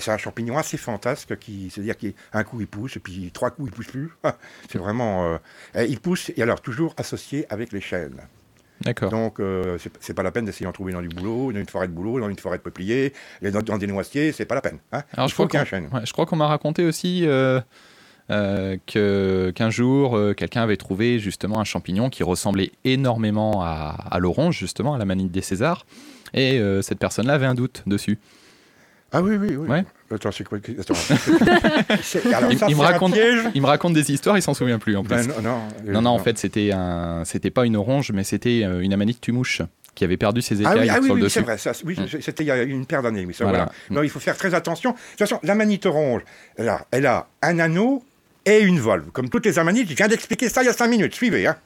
C'est 0.00 0.10
un 0.12 0.18
champignon 0.18 0.56
assez 0.56 0.76
fantasque, 0.76 1.36
qui, 1.38 1.68
c'est-à-dire 1.72 1.96
qu'un 1.96 2.44
coup 2.44 2.60
il 2.60 2.68
pousse, 2.68 2.96
et 2.96 3.00
puis 3.00 3.30
trois 3.32 3.50
coups 3.50 3.70
il 3.70 3.74
pousse 3.74 3.88
plus. 3.88 4.10
c'est 4.70 4.78
vraiment. 4.78 5.36
il 5.76 5.98
pousse, 6.00 6.30
et 6.36 6.42
alors 6.42 6.60
toujours 6.60 6.94
associé 6.96 7.44
avec 7.50 7.72
les 7.72 7.80
chênes. 7.80 8.20
D'accord. 8.82 9.10
Donc, 9.10 9.40
euh, 9.40 9.76
c'est- 10.00 10.14
pas 10.14 10.22
la 10.22 10.30
peine 10.30 10.44
d'essayer 10.46 10.64
d'en 10.66 10.72
trouver 10.72 10.92
dans 10.92 11.02
du 11.02 11.08
boulot, 11.08 11.52
dans 11.52 11.58
une 11.60 11.68
forêt 11.68 11.86
de 11.88 11.92
boulot, 11.92 12.18
dans 12.18 12.28
une 12.28 12.38
forêt 12.38 12.56
de 12.58 12.62
peupliers, 12.62 13.12
et 13.42 13.50
dans, 13.50 13.60
dans 13.62 13.76
des 13.78 13.86
noisetiers, 13.86 14.32
c'est 14.32 14.46
pas 14.46 14.54
la 14.54 14.60
peine. 14.62 14.78
Hein 14.92 15.02
Alors, 15.12 15.26
il 15.26 15.30
je 15.30 15.34
faut 15.34 15.46
crois 15.46 15.60
ouais, 15.60 16.00
je 16.04 16.12
crois 16.12 16.26
qu'on 16.26 16.36
m'a 16.36 16.46
raconté 16.46 16.84
aussi 16.84 17.26
euh, 17.26 17.60
euh, 18.30 18.76
que 18.86 19.52
qu'un 19.54 19.70
jour, 19.70 20.16
euh, 20.16 20.32
quelqu'un 20.34 20.62
avait 20.62 20.76
trouvé 20.76 21.18
justement 21.18 21.60
un 21.60 21.64
champignon 21.64 22.08
qui 22.10 22.22
ressemblait 22.22 22.72
énormément 22.84 23.62
à, 23.62 23.96
à 24.10 24.18
l'orange, 24.18 24.56
justement, 24.58 24.94
à 24.94 24.98
la 24.98 25.04
manite 25.04 25.30
des 25.30 25.42
Césars. 25.42 25.84
Et 26.32 26.58
euh, 26.58 26.80
cette 26.80 26.98
personne-là 27.00 27.34
avait 27.34 27.46
un 27.46 27.54
doute 27.54 27.82
dessus. 27.86 28.18
Ah 29.12 29.22
oui, 29.22 29.36
oui, 29.36 29.56
oui. 29.56 29.66
Ouais. 29.68 29.84
Attends, 30.12 30.30
c'est 30.30 30.44
quoi 30.44 30.58
Attends. 30.58 30.94
Alors, 32.34 32.52
Il, 32.52 32.58
ça, 32.58 32.66
il 32.68 32.76
me 32.76 32.80
raconte, 32.82 33.12
piège. 33.12 33.40
il 33.54 33.60
me 33.62 33.66
raconte 33.66 33.92
des 33.94 34.10
histoires, 34.12 34.36
il 34.38 34.42
s'en 34.42 34.54
souvient 34.54 34.78
plus 34.78 34.96
en 34.96 35.02
plus. 35.02 35.16
Ben, 35.16 35.26
non, 35.26 35.42
non, 35.42 35.58
euh, 35.88 35.92
non, 35.92 36.02
non, 36.02 36.10
en 36.10 36.18
fait, 36.18 36.38
c'était 36.38 36.70
un, 36.72 37.24
c'était 37.24 37.50
pas 37.50 37.66
une 37.66 37.76
orange, 37.76 38.12
mais 38.12 38.22
c'était 38.24 38.62
euh, 38.64 38.80
une 38.80 38.92
amanite 38.92 39.20
tumouche 39.20 39.62
qui 39.96 40.04
avait 40.04 40.16
perdu 40.16 40.40
ses 40.42 40.64
Ah 40.64 40.72
écailles 40.74 40.80
oui, 40.82 40.88
ah 40.94 40.98
oui, 41.00 41.06
sur 41.06 41.14
oui, 41.16 41.20
le 41.22 41.28
c'est 41.28 41.40
vrai. 41.40 41.58
ça, 41.58 41.72
oui, 41.84 41.96
Mm. 41.98 42.20
c'était 42.20 42.44
il 42.44 42.46
y 42.46 42.50
a 42.52 42.62
une 42.62 42.86
paire 42.86 43.02
d'années. 43.02 43.24
Oui, 43.26 43.34
ça, 43.34 43.44
Voilà. 43.44 43.58
voilà. 43.58 43.72
Non, 43.90 44.02
il 44.04 44.10
faut 44.10 44.20
faire 44.20 44.36
très 44.36 44.54
attention. 44.54 44.90
De 44.92 44.96
toute 44.96 45.18
façon, 45.18 45.40
l'amanite 45.42 45.86
orange, 45.86 46.22
elle 46.56 46.68
a, 46.68 46.86
elle 46.92 47.06
a 47.06 47.26
un 47.42 47.58
anneau 47.58 48.04
et 48.46 48.60
une 48.60 48.78
volve. 48.78 49.10
Comme 49.12 49.28
toutes 49.28 49.44
les 49.46 49.58
amanites, 49.58 49.90
je 49.90 49.94
viens 49.96 50.08
d'expliquer 50.08 50.48
ça 50.48 50.62
il 50.62 50.66
y 50.66 50.68
a 50.68 50.72
cinq 50.72 50.86
minutes. 50.88 51.14
Suivez. 51.14 51.46
Hein. 51.48 51.56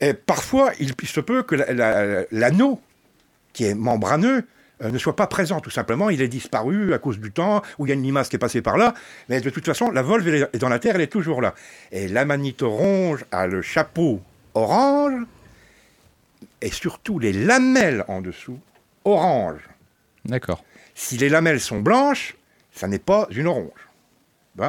Et 0.00 0.14
parfois, 0.14 0.72
il 0.80 0.92
se 1.06 1.20
peut 1.20 1.42
que 1.42 1.54
la- 1.54 1.72
la- 1.72 2.22
l'anneau, 2.32 2.80
qui 3.52 3.64
est 3.66 3.74
membraneux, 3.74 4.38
euh, 4.38 4.42
ne 4.90 4.98
soit 4.98 5.16
pas 5.16 5.26
présent, 5.26 5.60
tout 5.60 5.70
simplement. 5.70 6.10
Il 6.10 6.20
est 6.22 6.28
disparu 6.28 6.92
à 6.94 6.98
cause 6.98 7.18
du 7.18 7.30
temps, 7.32 7.62
ou 7.78 7.86
il 7.86 7.90
y 7.90 7.92
a 7.92 7.94
une 7.94 8.02
limace 8.02 8.28
qui 8.28 8.36
est 8.36 8.38
passée 8.38 8.62
par 8.62 8.76
là. 8.76 8.94
Mais 9.28 9.40
de 9.40 9.50
toute 9.50 9.64
façon, 9.66 9.90
la 9.90 10.02
volve 10.02 10.26
est 10.28 10.58
dans 10.58 10.68
la 10.68 10.78
terre, 10.78 10.94
elle 10.96 11.00
est 11.02 11.06
toujours 11.06 11.40
là. 11.40 11.54
Et 11.92 12.08
l'amanite 12.08 12.62
orange 12.62 13.24
a 13.30 13.46
le 13.46 13.62
chapeau 13.62 14.20
orange, 14.54 15.22
et 16.60 16.70
surtout 16.70 17.18
les 17.18 17.32
lamelles 17.32 18.04
en 18.08 18.20
dessous, 18.20 18.58
orange. 19.04 19.60
D'accord, 20.24 20.64
Si 20.94 21.16
les 21.16 21.28
lamelles 21.28 21.60
sont 21.60 21.80
blanches, 21.80 22.36
ça 22.72 22.86
n'est 22.88 22.98
pas 22.98 23.26
une 23.30 23.46
orange. 23.46 23.70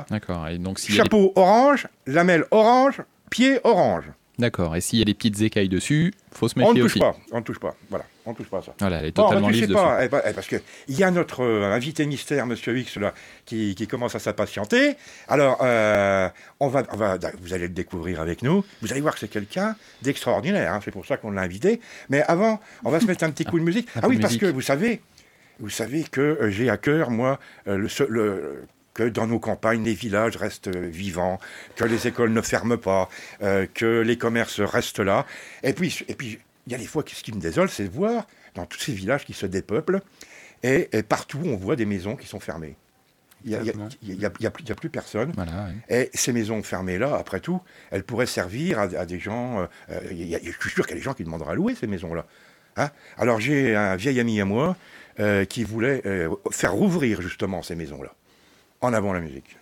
d'accord. 0.10 0.48
Et 0.48 0.58
donc, 0.58 0.80
a 0.80 0.88
des- 0.88 0.94
Chapeau 0.94 1.34
orange, 1.36 1.88
lamelles 2.08 2.46
orange, 2.52 3.02
pied 3.30 3.60
orange. 3.64 4.06
D'accord. 4.40 4.76
Et 4.76 4.82
s'il 4.82 5.00
y 5.00 5.02
a 5.02 5.06
des 5.06 5.14
petites 5.14 5.42
écailles 5.42 5.70
dessus, 5.70 6.14
faut 6.32 6.48
se 6.48 6.54
On 6.58 6.62
ne 6.62 6.68
méfier 6.68 6.82
touche 6.82 6.92
aussi. 6.94 7.00
pas, 7.00 7.16
on 7.32 7.38
ne 7.38 7.44
touche 7.44 7.60
pas. 7.60 7.76
Voilà, 7.90 8.06
on 8.26 8.32
ne 8.32 8.36
touche 8.36 8.48
pas 8.50 8.60
à 8.60 8.62
ça. 8.62 8.74
Voilà, 8.80 8.98
elle 9.00 9.06
est 9.06 9.18
Non, 9.18 9.26
totalement 9.26 9.48
tu 9.48 9.54
lisse 9.54 9.62
sais 9.62 9.68
dessus. 9.68 9.80
pas, 9.80 10.04
eh 10.06 10.08
ben, 10.10 10.22
eh, 10.28 10.34
parce 10.34 10.48
que 10.48 10.56
il 10.88 10.98
y 10.98 11.04
a 11.04 11.12
notre 11.12 11.44
euh, 11.44 11.72
invité 11.72 12.06
mystère, 12.06 12.46
Monsieur 12.46 12.78
X, 12.78 12.98
là, 12.98 13.14
qui, 13.46 13.76
qui 13.76 13.88
commence 13.88 14.16
à 14.16 14.20
s'impatienter. 14.20 14.96
Alors, 15.28 15.60
euh, 15.62 16.30
on 16.60 16.68
va, 16.68 16.84
on 16.92 16.98
va, 16.98 17.18
vous 17.42 17.54
allez 17.54 17.68
le 17.68 17.74
découvrir 17.74 18.22
avec 18.22 18.42
nous. 18.42 18.64
Vous 18.82 18.92
allez 18.92 19.02
voir 19.02 19.14
que 19.14 19.20
c'est 19.20 19.28
quelqu'un 19.28 19.76
d'extraordinaire. 20.02 20.74
hein, 20.74 20.80
c'est 20.84 20.92
pour 20.92 21.06
ça 21.06 21.18
qu'on 21.18 21.32
l'a 21.32 21.42
invité. 21.42 21.80
Mais 22.10 22.22
avant, 22.24 22.60
on 22.84 22.90
va 22.92 23.00
se 23.00 23.06
mettre 23.06 23.24
un 23.24 23.32
petit 23.32 23.46
coup 23.46 23.60
de 23.60 23.64
musique. 23.66 23.88
Ah 23.96 24.08
oui, 24.08 24.18
parce 24.18 24.34
musique. 24.34 24.42
que 24.42 24.48
vous 24.52 24.62
savez, 24.62 25.02
vous 25.60 25.70
savez 25.70 26.04
que 26.04 26.22
euh, 26.22 26.50
j'ai 26.50 26.70
à 26.70 26.78
cœur, 26.78 27.10
moi, 27.12 27.40
le- 27.66 28.64
que 28.94 29.04
dans 29.04 29.28
nos 29.28 29.40
campagnes, 29.40 29.84
les 29.84 29.94
villages 29.94 30.38
restent 30.38 30.68
euh, 30.68 30.88
vivants, 30.88 31.40
que 31.76 31.84
les 31.86 32.08
écoles 32.08 32.32
ne 32.32 32.42
ferment 32.42 32.78
pas, 32.78 33.10
euh, 33.42 33.66
que 33.74 34.02
les 34.02 34.18
commerces 34.18 34.60
restent 34.62 35.00
là. 35.00 35.26
Et 35.64 35.74
puis, 35.74 36.04
et 36.08 36.16
puis, 36.16 36.40
il 36.68 36.72
y 36.72 36.76
a 36.76 36.80
des 36.80 36.86
fois, 36.86 37.04
ce 37.08 37.24
qui 37.24 37.34
me 37.34 37.40
désole, 37.42 37.70
c'est 37.70 37.86
de 37.86 37.90
voir 37.94 38.28
dans 38.56 38.66
tous 38.66 38.80
ces 38.80 38.94
villages 38.94 39.26
qui 39.26 39.34
se 39.34 39.46
dépeuplent, 39.46 40.02
et, 40.62 40.90
et 40.94 41.04
partout, 41.04 41.42
on 41.44 41.56
voit 41.58 41.76
des 41.76 41.86
maisons 41.86 42.16
qui 42.16 42.28
sont 42.28 42.40
fermées. 42.40 42.76
Il 43.46 43.50
n'y 43.52 43.58
a, 43.58 43.60
plus- 44.30 44.90
personne. 44.90 45.34
Voilà. 45.36 45.68
Et 45.90 46.10
ces 46.14 46.32
maisons 46.32 46.64
fermées-là, 46.64 47.16
après 47.18 47.42
tout, 47.42 47.60
elles 47.92 48.04
pourraient 48.06 48.26
servir 48.26 48.80
à, 48.80 48.84
à 48.84 49.06
des 49.06 49.20
gens. 49.20 49.60
euh, 49.60 49.66
euh, 49.90 50.00
il 50.12 50.24
y 50.30 50.36
a- 50.36 50.40
je 50.42 50.52
suis 50.52 50.70
sûr 50.70 50.86
qu'il 50.88 50.96
y 50.96 50.98
a 50.98 51.02
des 51.02 51.04
gens 51.04 51.14
qui 51.14 51.26
demanderaient 51.26 51.52
à 51.52 51.56
louer 51.56 51.76
ces 51.76 51.88
maisons-là. 51.88 52.26
Hein 52.78 52.90
Alors 53.18 53.42
j'ai 53.42 53.76
un 53.76 53.98
vieil 53.98 54.20
ami 54.22 54.40
à 54.40 54.46
moi 54.46 54.78
euh, 55.20 55.44
qui 55.44 55.66
voulait 55.66 56.02
euh, 56.06 56.30
faire 56.52 56.72
rouvrir 56.74 57.22
justement 57.22 57.62
ces 57.64 57.76
maisons-là. 57.76 58.14
En 58.86 58.92
avant 58.92 59.14
la 59.14 59.22
musique. 59.22 59.56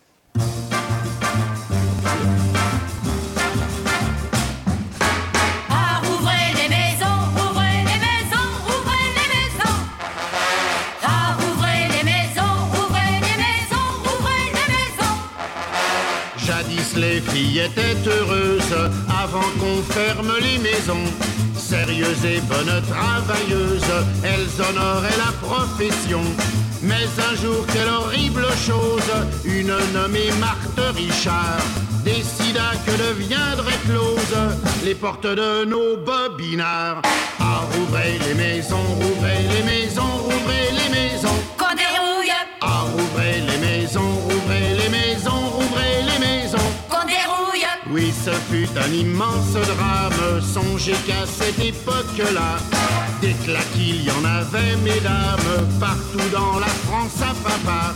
Ah, 5.69 6.01
ouvrez 6.11 6.47
les 6.59 6.67
maisons, 6.67 7.21
ouvrez 7.37 7.83
les 7.85 7.99
maisons, 8.07 8.49
ouvrez 8.65 9.07
les 9.19 9.29
maisons. 9.35 9.77
Ah, 11.03 11.37
ouvrez 11.37 11.83
les 11.95 12.03
maisons, 12.03 12.57
ouvrez 12.73 13.13
les 13.27 13.37
maisons, 13.45 13.89
ouvrez 14.11 14.45
les 14.57 14.67
maisons. 14.73 15.17
Jadis 16.43 16.95
les 16.97 17.21
filles 17.21 17.59
étaient 17.59 18.01
heureuses 18.09 18.75
avant 19.07 19.51
qu'on 19.59 19.83
ferme 19.83 20.33
les 20.41 20.57
maisons. 20.57 21.05
Sérieuses 21.55 22.25
et 22.25 22.41
bonnes 22.41 22.81
travailleuses, 22.89 23.93
elles 24.23 24.49
honoraient 24.59 25.17
la 25.19 25.31
profession. 25.47 26.23
Mais 26.83 27.07
un 27.31 27.35
jour, 27.35 27.65
quelle 27.71 27.89
horrible 27.89 28.45
chose, 28.65 29.11
une 29.45 29.73
nommée 29.93 30.31
Marthe 30.39 30.95
Richard 30.95 31.61
décida 32.03 32.71
que 32.85 32.91
deviendraient 32.91 33.81
closes 33.87 34.57
les 34.83 34.95
portes 34.95 35.27
de 35.27 35.65
nos 35.65 35.97
bobinards. 35.97 37.01
Ah, 37.39 37.61
rouvrez 37.73 38.17
les 38.27 38.33
maisons, 38.33 38.83
rouvrez 38.99 39.37
les 39.55 39.63
maisons, 39.63 40.01
rouvrez 40.23 40.71
les 40.71 40.89
maisons. 40.89 41.39
Qu'on 41.57 41.75
dérouille, 41.75 42.31
Ah, 42.61 42.85
rouvrez 42.91 43.41
les 43.41 43.57
maisons, 43.59 44.17
ce 48.23 48.31
fut 48.51 48.69
un 48.77 48.91
immense 48.91 49.53
drame. 49.53 50.41
Songez 50.41 50.95
qu'à 51.07 51.25
cette 51.25 51.59
époque-là, 51.59 52.57
des 53.21 53.33
claques 53.43 53.65
il 53.75 54.03
y 54.03 54.11
en 54.11 54.23
avait, 54.23 54.75
mesdames, 54.83 55.67
partout 55.79 56.29
dans 56.31 56.59
la 56.59 56.67
France 56.67 57.21
à 57.21 57.33
papa. 57.47 57.93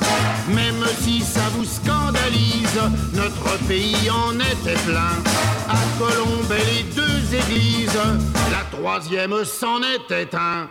Même 0.49 0.83
si 1.01 1.21
ça 1.21 1.41
vous 1.55 1.65
scandalise, 1.65 2.81
notre 3.13 3.57
pays 3.67 4.09
en 4.09 4.35
était 4.39 4.79
plein. 4.87 5.15
À 5.69 5.81
Colombes 5.99 6.51
et 6.51 6.75
les 6.75 6.83
deux 6.93 7.35
églises, 7.35 7.99
la 8.51 8.77
troisième 8.77 9.43
s'en 9.43 9.79
était 9.81 10.35
un. 10.35 10.67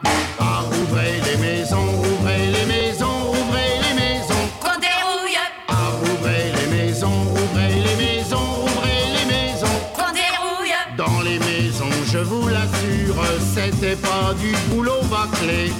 C'était 13.85 13.97
pas 13.97 14.33
du 14.35 14.53
boulot 14.69 15.03
bâclé. 15.11 15.73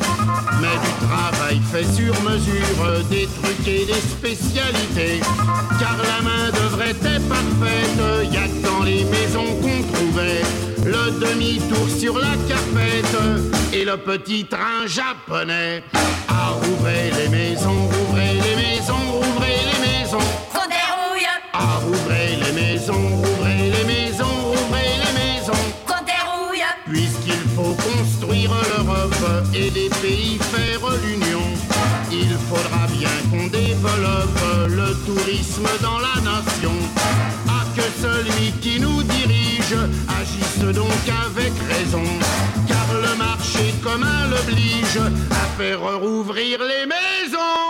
Mais 0.61 0.77
du 0.85 1.07
travail 1.07 1.61
fait 1.73 1.85
sur 1.85 2.13
mesure, 2.23 3.05
des 3.09 3.27
trucs 3.27 3.67
et 3.67 3.87
des 3.87 3.93
spécialités. 3.95 5.21
Car 5.79 5.97
la 5.97 6.23
main 6.23 6.51
devrait 6.51 6.91
être 6.91 7.29
parfaite, 7.29 8.33
y 8.33 8.37
a 8.37 8.69
dans 8.69 8.83
les 8.85 9.05
maisons 9.05 9.57
qu'on 9.61 9.83
trouvait. 9.93 10.43
Le 10.85 11.19
demi-tour 11.19 11.89
sur 11.99 12.19
la 12.19 12.37
carpette 12.47 13.17
et 13.73 13.85
le 13.85 13.97
petit 13.97 14.45
train 14.45 14.87
japonais. 14.87 15.83
Ah, 16.29 16.55
ouvrez 16.69 17.11
les 17.19 17.29
maisons, 17.29 17.89
ouvrez 18.09 18.35
les 18.35 18.57
maisons, 18.57 19.23
ouvrez 19.23 19.57
les 19.73 19.81
maisons. 19.81 20.44
Agisse 41.05 41.11
donc 41.11 41.15
avec 41.27 41.53
raison, 41.69 42.03
car 42.67 42.87
le 42.95 43.17
marché 43.17 43.75
commun 43.83 44.29
l'oblige 44.29 44.99
à 45.31 45.47
faire 45.57 45.99
rouvrir 45.99 46.61
les 46.61 46.87
maisons. 46.87 47.64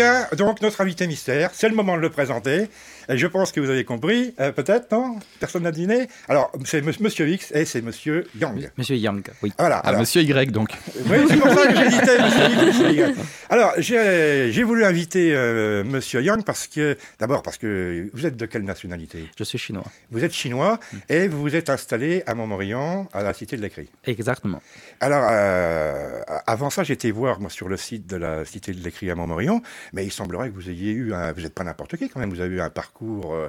Bien, 0.00 0.26
donc 0.36 0.60
notre 0.62 0.80
invité 0.80 1.06
mystère, 1.06 1.50
c'est 1.52 1.68
le 1.68 1.74
moment 1.74 1.96
de 1.96 2.02
le 2.02 2.10
présenter. 2.10 2.68
Et 3.08 3.18
je 3.18 3.26
pense 3.26 3.50
que 3.50 3.58
vous 3.60 3.70
avez 3.70 3.84
compris, 3.84 4.34
euh, 4.38 4.52
peut-être, 4.52 4.92
non? 4.92 5.18
Personne 5.40 5.64
n'a 5.64 5.72
deviné 5.72 6.06
Alors, 6.28 6.52
c'est 6.64 6.78
M- 6.78 6.92
Monsieur 7.00 7.26
X 7.28 7.50
et 7.52 7.64
c'est 7.64 7.82
Monsieur 7.82 8.28
Yang. 8.40 8.70
Monsieur 8.78 8.94
Yang, 8.96 9.30
oui. 9.42 9.52
Voilà. 9.58 9.80
Ah, 9.82 9.88
alors- 9.88 10.00
monsieur 10.00 10.22
Y, 10.22 10.52
donc. 10.52 10.70
Oui, 11.06 11.16
c'est 11.28 11.36
pour 11.38 11.50
ça 11.50 11.66
que 11.66 11.76
j'hésitais, 11.76 12.18
Monsieur 12.66 12.90
Y. 12.92 13.14
Alors, 13.48 13.72
j'ai 13.78 14.52
j'ai 14.52 14.62
voulu 14.62 14.84
inviter 14.84 15.32
euh, 15.34 15.82
Monsieur 15.82 16.22
Yang 16.22 16.44
parce 16.44 16.68
que, 16.68 16.96
d'abord, 17.18 17.42
parce 17.42 17.58
que 17.58 18.08
vous 18.12 18.26
êtes 18.26 18.36
de 18.36 18.46
quelle 18.46 18.62
nationalité? 18.64 19.24
Je 19.36 19.42
suis 19.44 19.58
chinois. 19.58 19.84
Vous 20.12 20.22
êtes 20.22 20.32
chinois 20.32 20.78
et 21.08 21.26
vous 21.26 21.40
vous 21.40 21.56
êtes 21.56 21.68
installé 21.68 22.22
à 22.26 22.34
Montmorillon, 22.36 23.08
à 23.12 23.22
la 23.24 23.32
Cité 23.34 23.56
de 23.56 23.62
l'Écrit. 23.62 23.88
Exactement. 24.06 24.62
Alors, 25.00 25.26
euh, 25.32 26.20
avant 26.46 26.70
ça, 26.70 26.84
j'étais 26.84 27.10
voir 27.10 27.40
moi, 27.40 27.50
sur 27.50 27.68
le 27.68 27.76
site 27.76 28.06
de 28.06 28.16
la 28.16 28.44
Cité 28.44 28.72
de 28.72 28.82
l'Écrit 28.84 29.10
à 29.10 29.16
Montmorillon, 29.16 29.62
mais 29.92 30.04
il 30.06 30.10
semblerait 30.12 30.50
que 30.50 30.54
vous 30.54 30.68
ayez 30.70 30.92
eu 30.92 31.12
un... 31.14 31.32
Vous 31.32 31.40
n'êtes 31.42 31.54
pas 31.54 31.64
n'importe 31.64 31.96
qui 31.96 32.08
quand 32.08 32.20
même, 32.20 32.30
vous 32.30 32.40
avez 32.40 32.56
eu 32.56 32.60
un 32.60 32.70
parcours, 32.70 33.34
euh, 33.34 33.48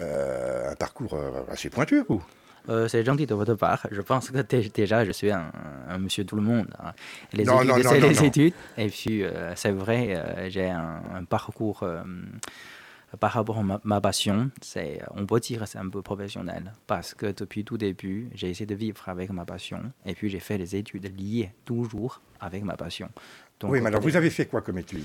euh, 0.00 0.72
un 0.72 0.74
parcours 0.76 1.14
euh, 1.14 1.42
assez 1.50 1.70
pointu, 1.70 2.02
vous. 2.08 2.22
Euh, 2.68 2.86
c'est 2.86 3.04
gentil 3.04 3.26
de 3.26 3.34
votre 3.34 3.54
part. 3.54 3.86
Je 3.90 4.00
pense 4.00 4.30
que 4.30 4.38
dé- 4.42 4.70
déjà, 4.72 5.04
je 5.04 5.10
suis 5.10 5.32
un, 5.32 5.50
un 5.88 5.98
monsieur 5.98 6.24
tout 6.24 6.36
le 6.36 6.42
monde. 6.42 6.68
hein. 6.78 6.92
Les 7.32 7.42
Non, 7.44 7.56
études, 7.60 7.68
non, 7.84 7.98
non, 8.00 8.08
les 8.08 8.24
études. 8.24 8.54
Et 8.78 8.86
puis, 8.88 9.24
euh, 9.24 9.52
c'est 9.56 9.72
vrai, 9.72 10.14
euh, 10.14 10.48
j'ai 10.48 10.70
un, 10.70 11.02
un 11.12 11.24
parcours 11.24 11.84
par 13.18 13.32
rapport 13.32 13.58
à 13.58 13.62
ma, 13.62 13.80
ma 13.82 14.00
passion. 14.00 14.50
C'est, 14.60 15.00
on 15.16 15.26
peut 15.26 15.40
dire, 15.40 15.66
c'est 15.66 15.78
un 15.78 15.88
peu 15.88 16.02
professionnel. 16.02 16.72
Parce 16.86 17.14
que 17.14 17.26
depuis 17.32 17.64
tout 17.64 17.76
début, 17.76 18.30
j'ai 18.34 18.48
essayé 18.50 18.64
de 18.66 18.74
vivre 18.76 19.08
avec 19.08 19.30
ma 19.30 19.44
passion. 19.44 19.82
Et 20.06 20.14
puis, 20.14 20.28
j'ai 20.30 20.40
fait 20.40 20.56
les 20.56 20.76
études 20.76 21.12
liées 21.18 21.50
toujours 21.64 22.20
avec 22.40 22.62
ma 22.62 22.76
passion. 22.76 23.08
Donc, 23.62 23.70
oui, 23.72 23.80
mais 23.80 23.86
alors 23.88 24.00
euh, 24.00 24.04
vous 24.04 24.16
avez 24.16 24.28
fait 24.30 24.46
quoi 24.46 24.60
comme 24.60 24.78
étude? 24.78 25.04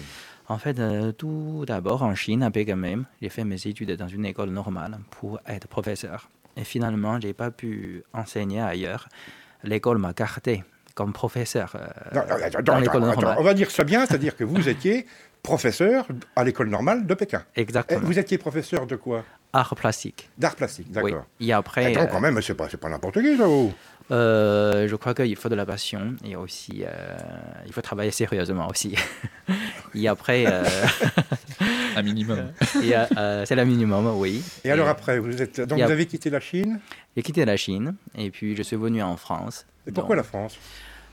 En 0.50 0.58
fait, 0.58 0.80
euh, 0.80 1.12
tout 1.12 1.64
d'abord 1.68 2.02
en 2.04 2.16
Chine, 2.16 2.42
à 2.44 2.52
Pékin 2.52 2.76
même, 2.76 3.06
j'ai 3.22 3.30
fait 3.30 3.44
mes 3.44 3.68
études 3.68 3.92
dans 3.96 4.08
une 4.08 4.26
école 4.26 4.50
normale 4.50 4.98
pour 5.12 5.40
être 5.48 5.68
professeur. 5.68 6.30
Et 6.56 6.64
finalement, 6.64 7.20
j'ai 7.20 7.34
pas 7.34 7.52
pu 7.52 8.04
enseigner 8.14 8.62
ailleurs. 8.62 9.08
L'école 9.64 10.00
m'a 10.00 10.14
gardé 10.14 10.64
comme 10.96 11.14
professeur 11.14 11.76
euh, 11.76 11.88
Non, 12.16 12.22
non, 12.28 12.62
dans 12.64 12.80
l'école 12.80 13.02
normale. 13.02 13.36
On 13.40 13.44
va 13.44 13.54
dire 13.54 13.70
ça 13.70 13.84
bien, 13.84 14.06
c'est-à-dire 14.06 14.36
que 14.36 14.44
vous 14.44 14.68
étiez 14.68 15.06
professeur 15.44 16.08
à 16.36 16.44
l'école 16.44 16.70
normale 16.70 17.06
de 17.06 17.14
Pékin. 17.14 17.44
Et 17.56 17.62
Exactement. 17.62 18.02
vous 18.04 18.18
étiez 18.18 18.38
professeur 18.40 18.88
de 18.88 18.96
quoi? 18.96 19.24
Art 19.54 19.76
plastique. 19.76 20.30
D'art 20.38 20.56
plastique, 20.56 20.88
Oui. 20.96 21.12
d'accord. 21.12 21.26
Et 21.40 21.54
après, 21.54 21.96
Attends, 21.96 22.02
euh, 22.02 22.08
quand 22.08 22.20
même, 22.20 22.42
c'est 22.42 22.54
pas, 22.56 22.68
c'est 22.70 22.78
pas 22.78 22.90
n'importe 22.90 23.22
qui, 23.22 23.38
ça. 23.38 23.46
vous. 23.46 23.72
Euh, 24.10 24.88
je 24.88 24.96
crois 24.96 25.14
qu'il 25.14 25.36
faut 25.36 25.50
de 25.50 25.56
la 25.56 25.66
passion 25.66 26.16
et 26.24 26.36
aussi, 26.36 26.84
euh, 26.84 27.18
il 27.66 27.74
faut 27.74 27.82
travailler 27.82 28.12
sérieusement 28.12 28.68
aussi. 28.70 28.96
et 29.96 30.08
après, 30.08 30.46
euh, 30.48 30.64
Un 31.96 32.02
minimum. 32.04 32.52
euh, 33.18 33.46
c'est 33.46 33.56
le 33.56 33.66
minimum, 33.66 34.08
oui. 34.16 34.42
Et 34.64 34.72
alors 34.72 34.88
après, 34.88 35.20
vous 35.20 35.42
êtes, 35.42 35.62
donc 35.62 35.82
avez 35.82 36.06
quitté 36.06 36.30
la 36.30 36.40
Chine? 36.40 36.80
J'ai 37.16 37.24
quitté 37.24 37.44
la 37.44 37.58
Chine 37.58 37.96
et 38.18 38.30
puis 38.30 38.56
je 38.56 38.64
suis 38.64 38.78
venu 38.78 39.02
en 39.02 39.18
France. 39.18 39.66
Et 39.86 39.92
pourquoi 39.92 40.16
Donc, 40.16 40.24
la 40.24 40.30
France? 40.30 40.58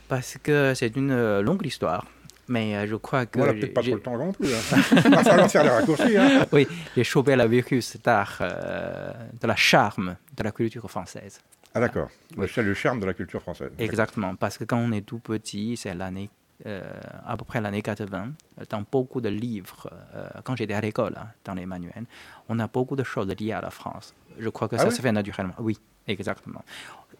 Parce 0.07 0.37
que 0.41 0.73
c'est 0.75 0.95
une 0.95 1.39
longue 1.41 1.65
histoire. 1.65 2.05
Mais 2.47 2.85
je 2.87 2.95
crois 2.95 3.25
que. 3.25 3.39
On 3.39 3.45
n'a 3.45 3.53
peut-être 3.53 3.73
pas 3.73 3.81
trop 3.81 3.95
le 3.95 4.01
temps 4.01 4.17
non 4.17 4.31
plus. 4.31 4.47
Hein. 4.53 4.77
Il 5.05 5.11
va 5.11 5.23
falloir 5.23 5.49
faire 5.49 5.63
des 5.63 5.69
raccourcis. 5.69 6.17
Hein. 6.17 6.45
Oui, 6.51 6.67
j'ai 6.95 7.03
chopé 7.03 7.35
la 7.35 7.47
virus 7.47 7.97
d'art, 8.03 8.37
euh, 8.41 9.11
de 9.41 9.47
la 9.47 9.55
charme 9.55 10.15
de 10.35 10.43
la 10.43 10.51
culture 10.51 10.89
française. 10.89 11.39
Ah 11.75 11.81
d'accord. 11.81 12.07
C'est 12.47 12.63
le 12.63 12.73
charme 12.73 13.01
de 13.01 13.05
la 13.05 13.13
culture 13.13 13.41
française. 13.41 13.69
Exactement, 13.77 14.35
parce 14.35 14.57
que 14.57 14.63
quand 14.63 14.77
on 14.77 14.93
est 14.93 15.01
tout 15.01 15.19
petit, 15.19 15.75
c'est 15.75 15.93
l'année, 15.93 16.29
euh, 16.65 16.81
à 17.25 17.35
peu 17.35 17.43
près 17.43 17.59
l'année 17.59 17.81
80, 17.81 18.31
dans 18.69 18.85
beaucoup 18.89 19.19
de 19.19 19.27
livres, 19.27 19.89
euh, 20.15 20.29
quand 20.45 20.55
j'étais 20.55 20.73
à 20.73 20.79
l'école, 20.79 21.15
hein, 21.17 21.27
dans 21.43 21.53
les 21.53 21.65
manuels, 21.65 22.05
on 22.47 22.59
a 22.59 22.67
beaucoup 22.67 22.95
de 22.95 23.03
choses 23.03 23.27
liées 23.37 23.51
à 23.51 23.59
la 23.59 23.71
France. 23.71 24.15
Je 24.39 24.47
crois 24.47 24.69
que 24.69 24.77
Ah 24.77 24.83
ça 24.83 24.91
se 24.91 25.01
fait 25.01 25.11
naturellement. 25.11 25.53
Oui, 25.59 25.77
exactement. 26.07 26.63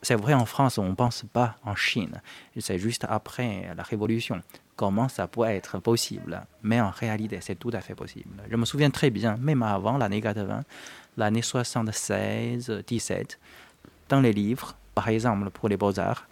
C'est 0.01 0.15
vrai 0.15 0.33
en 0.33 0.45
France, 0.45 0.77
on 0.77 0.87
ne 0.87 0.95
pense 0.95 1.25
pas 1.33 1.57
en 1.65 1.75
Chine. 1.75 2.21
C'est 2.57 2.79
juste 2.79 3.05
après 3.09 3.73
la 3.75 3.83
Révolution. 3.83 4.41
Comment 4.77 5.09
ça 5.09 5.27
peut 5.27 5.43
être 5.45 5.79
possible? 5.79 6.41
Mais 6.63 6.79
en 6.79 6.91
réalité, 6.91 7.39
c'est 7.41 7.55
tout 7.55 7.71
à 7.73 7.81
fait 7.81 7.95
possible. 7.95 8.41
Je 8.49 8.55
me 8.55 8.63
souviens 8.63 8.89
très 8.89 9.09
bien, 9.09 9.35
même 9.35 9.63
avant 9.63 9.97
l'année 9.97 10.21
80, 10.21 10.63
l'année 11.17 11.41
76, 11.41 12.83
17, 12.87 13.39
dans 14.09 14.21
les 14.21 14.33
livres, 14.33 14.75
par 14.93 15.09
exemple 15.09 15.49
pour 15.49 15.69
les 15.69 15.77
beaux-arts, 15.77 16.27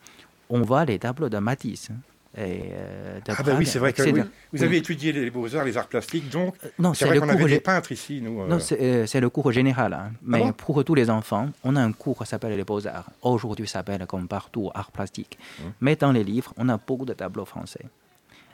on 0.49 0.61
voit 0.61 0.85
les 0.85 0.99
tableaux 0.99 1.29
de 1.29 1.37
Matisse. 1.39 1.89
Et, 2.35 2.61
euh, 2.71 3.19
de 3.19 3.31
Ah 3.37 3.43
ben 3.43 3.55
oui, 3.59 3.65
c'est 3.67 3.77
vrai 3.77 3.93
que 3.93 4.01
oui. 4.01 4.11
vous 4.11 4.25
Oui. 4.53 4.63
avez 4.63 4.77
étudié 4.77 5.11
les 5.11 5.29
beaux-arts, 5.29 5.63
les 5.65 5.77
arts 5.77 5.87
plastiques, 5.87 6.29
donc 6.31 6.55
Non, 6.79 6.95
c'est 6.95 7.05
vrai 7.05 7.19
qu'on 7.19 7.29
avait 7.29 7.45
des 7.45 7.59
peintres 7.59 7.91
ici, 7.91 8.21
nous. 8.21 8.41
euh. 8.41 8.47
Non, 8.47 8.59
c'est 8.59 8.79
euh, 8.81 9.19
le 9.21 9.29
cours 9.29 9.51
général. 9.51 9.93
hein. 9.93 10.11
Mais 10.23 10.39
bon? 10.39 10.51
pour 10.51 10.83
tous 10.83 10.95
les 10.95 11.11
enfants, 11.11 11.49
on 11.63 11.75
a 11.75 11.81
un 11.81 11.91
cours 11.91 12.17
qui 12.17 12.25
s'appelle 12.25 12.55
les 12.57 12.63
beaux-arts. 12.63 13.09
Aujourd'hui, 13.21 13.67
ça 13.67 13.73
s'appelle 13.79 14.03
comme 14.07 14.27
partout 14.27 14.71
art 14.73 14.91
plastique. 14.91 15.37
Mmh. 15.59 15.63
Mais 15.81 15.95
dans 15.95 16.11
les 16.11 16.23
livres, 16.23 16.53
on 16.57 16.69
a 16.69 16.77
beaucoup 16.77 17.05
de 17.05 17.13
tableaux 17.13 17.45
français. 17.45 17.85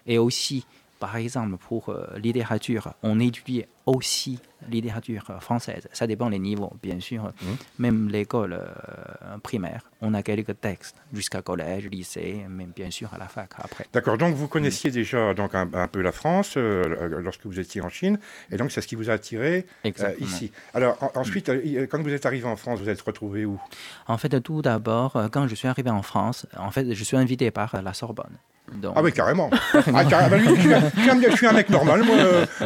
Et 0.06 0.18
aussi, 0.18 0.66
par 1.00 1.16
exemple, 1.16 1.56
pour 1.56 1.88
euh, 1.88 2.06
littérature, 2.18 2.94
on 3.02 3.18
étudie 3.22 3.64
aussi 3.90 4.40
littérature 4.70 5.24
euh, 5.30 5.40
française. 5.40 5.88
Ça 5.94 6.06
dépend 6.06 6.30
des 6.30 6.38
niveaux, 6.40 6.74
bien 6.84 7.00
sûr. 7.00 7.24
Mmh. 7.24 7.46
Même 7.80 8.10
l'école 8.10 8.54
euh, 8.54 9.38
primaire, 9.42 9.82
on 10.02 10.14
a 10.14 10.22
quelques 10.22 10.60
textes 10.60 10.96
jusqu'à 11.14 11.42
collège, 11.42 11.88
lycée, 11.88 12.46
même 12.50 12.72
bien 12.76 12.92
sûr 12.92 13.10
à 13.14 13.18
la 13.18 13.28
fac 13.28 13.52
après. 13.58 13.86
D'accord, 13.94 14.18
donc 14.18 14.36
vous 14.36 14.48
connaissiez 14.48 14.92
déjà 14.92 15.34
donc 15.34 15.56
un, 15.56 15.70
un 15.74 15.88
peu 15.88 16.02
la 16.02 16.12
France 16.12 16.56
euh, 16.58 17.08
lorsque 17.22 17.46
vous 17.46 17.60
étiez 17.60 17.82
en 17.82 17.90
Chine, 17.90 18.20
et 18.52 18.58
donc 18.58 18.72
c'est 18.72 18.82
ce 18.82 18.88
qui 18.88 18.96
vous 18.96 19.10
a 19.10 19.14
attiré 19.14 19.66
euh, 19.86 20.12
ici. 20.20 20.52
Alors 20.74 20.98
en- 21.02 21.20
ensuite, 21.20 21.50
euh, 21.50 21.88
quand 21.90 22.02
vous 22.02 22.14
êtes 22.14 22.26
arrivé 22.26 22.46
en 22.48 22.56
France, 22.56 22.80
vous 22.80 22.90
êtes 22.90 23.02
retrouvé 23.02 23.46
où? 23.46 23.60
En 24.08 24.18
fait, 24.18 24.42
tout 24.42 24.62
d'abord, 24.62 25.14
quand 25.32 25.48
je 25.48 25.56
suis 25.56 25.68
arrivé 25.68 25.90
en 25.90 26.02
France, 26.04 26.46
en 26.58 26.72
fait, 26.72 26.94
je 26.94 27.04
suis 27.04 27.18
invité 27.18 27.50
par 27.52 27.82
la 27.82 27.94
Sorbonne. 27.94 28.38
Donc, 28.82 28.94
Ah 28.96 29.02
oui, 29.02 29.12
carrément. 29.12 29.50
Ah, 29.74 30.06
carrément. 30.06 30.38
Lui, 30.38 30.56
je, 30.56 30.62
suis 30.62 30.74
un, 31.10 31.22
je 31.32 31.36
suis 31.36 31.48
mec 31.52 31.70
normal, 31.72 32.04
moi. 32.04 32.16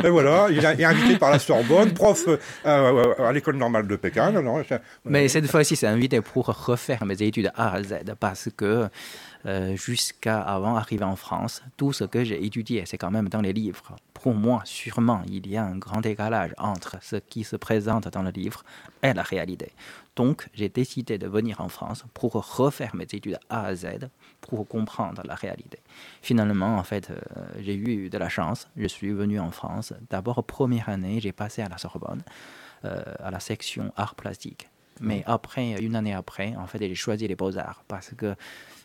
et 0.03 0.09
voilà, 0.09 0.47
il 0.49 0.57
est 0.59 0.83
invité 0.83 1.12
par 1.17 1.31
la 1.31 1.39
Sorbonne, 1.39 1.93
prof 1.93 2.27
euh, 2.27 2.37
euh, 2.65 3.13
à 3.27 3.31
l'école 3.31 3.57
normale 3.57 3.87
de 3.87 3.95
Pékin. 3.95 4.31
Non, 4.31 4.61
Mais 5.05 5.27
cette 5.27 5.47
fois-ci, 5.47 5.75
c'est 5.75 5.87
invité 5.87 6.21
pour 6.21 6.45
refaire 6.45 7.05
mes 7.05 7.21
études 7.21 7.51
A 7.55 7.73
à 7.73 7.83
Z 7.83 7.95
parce 8.19 8.49
que 8.55 8.87
euh, 9.45 9.75
jusqu'à 9.75 10.41
avant 10.41 10.75
d'arriver 10.75 11.03
en 11.03 11.15
France. 11.15 11.61
Tout 11.75 11.91
ce 11.91 12.05
que 12.05 12.23
j'ai 12.23 12.45
étudié, 12.45 12.85
c'est 12.85 12.97
quand 12.97 13.11
même 13.11 13.27
dans 13.27 13.41
les 13.41 13.51
livres. 13.51 13.95
Pour 14.13 14.33
moi, 14.33 14.61
sûrement, 14.63 15.21
il 15.27 15.47
y 15.47 15.57
a 15.57 15.65
un 15.65 15.77
grand 15.77 15.99
décalage 15.99 16.53
entre 16.57 16.95
ce 17.01 17.17
qui 17.17 17.43
se 17.43 17.57
présente 17.57 18.07
dans 18.07 18.23
le 18.23 18.31
livre 18.31 18.63
et 19.01 19.13
la 19.13 19.23
réalité. 19.23 19.73
Donc, 20.15 20.47
j'ai 20.53 20.69
décidé 20.69 21.17
de 21.17 21.27
venir 21.27 21.59
en 21.59 21.69
France 21.69 22.05
pour 22.13 22.33
refaire 22.33 22.95
mes 22.95 23.03
études 23.03 23.39
A 23.49 23.65
à 23.65 23.75
Z, 23.75 24.09
pour 24.39 24.67
comprendre 24.67 25.23
la 25.25 25.35
réalité. 25.35 25.79
Finalement, 26.21 26.77
en 26.77 26.83
fait, 26.83 27.09
euh, 27.09 27.15
j'ai 27.59 27.75
eu 27.75 28.09
de 28.09 28.17
la 28.17 28.29
chance. 28.29 28.69
Je 28.77 28.87
suis 28.87 29.11
venu 29.11 29.39
en 29.39 29.51
France. 29.51 29.93
D'abord, 30.09 30.43
première 30.43 30.89
année, 30.89 31.19
j'ai 31.19 31.31
passé 31.31 31.61
à 31.61 31.69
la 31.69 31.77
Sorbonne, 31.77 32.21
euh, 32.85 33.03
à 33.19 33.31
la 33.31 33.39
section 33.39 33.91
art 33.97 34.15
plastique. 34.15 34.69
Mais 35.01 35.23
après, 35.25 35.71
une 35.81 35.95
année 35.95 36.13
après, 36.13 36.55
en 36.55 36.67
fait, 36.67 36.93
choisi 36.93 37.27
les 37.27 37.35
beaux-arts 37.35 37.83
parce 37.87 38.11
que 38.15 38.35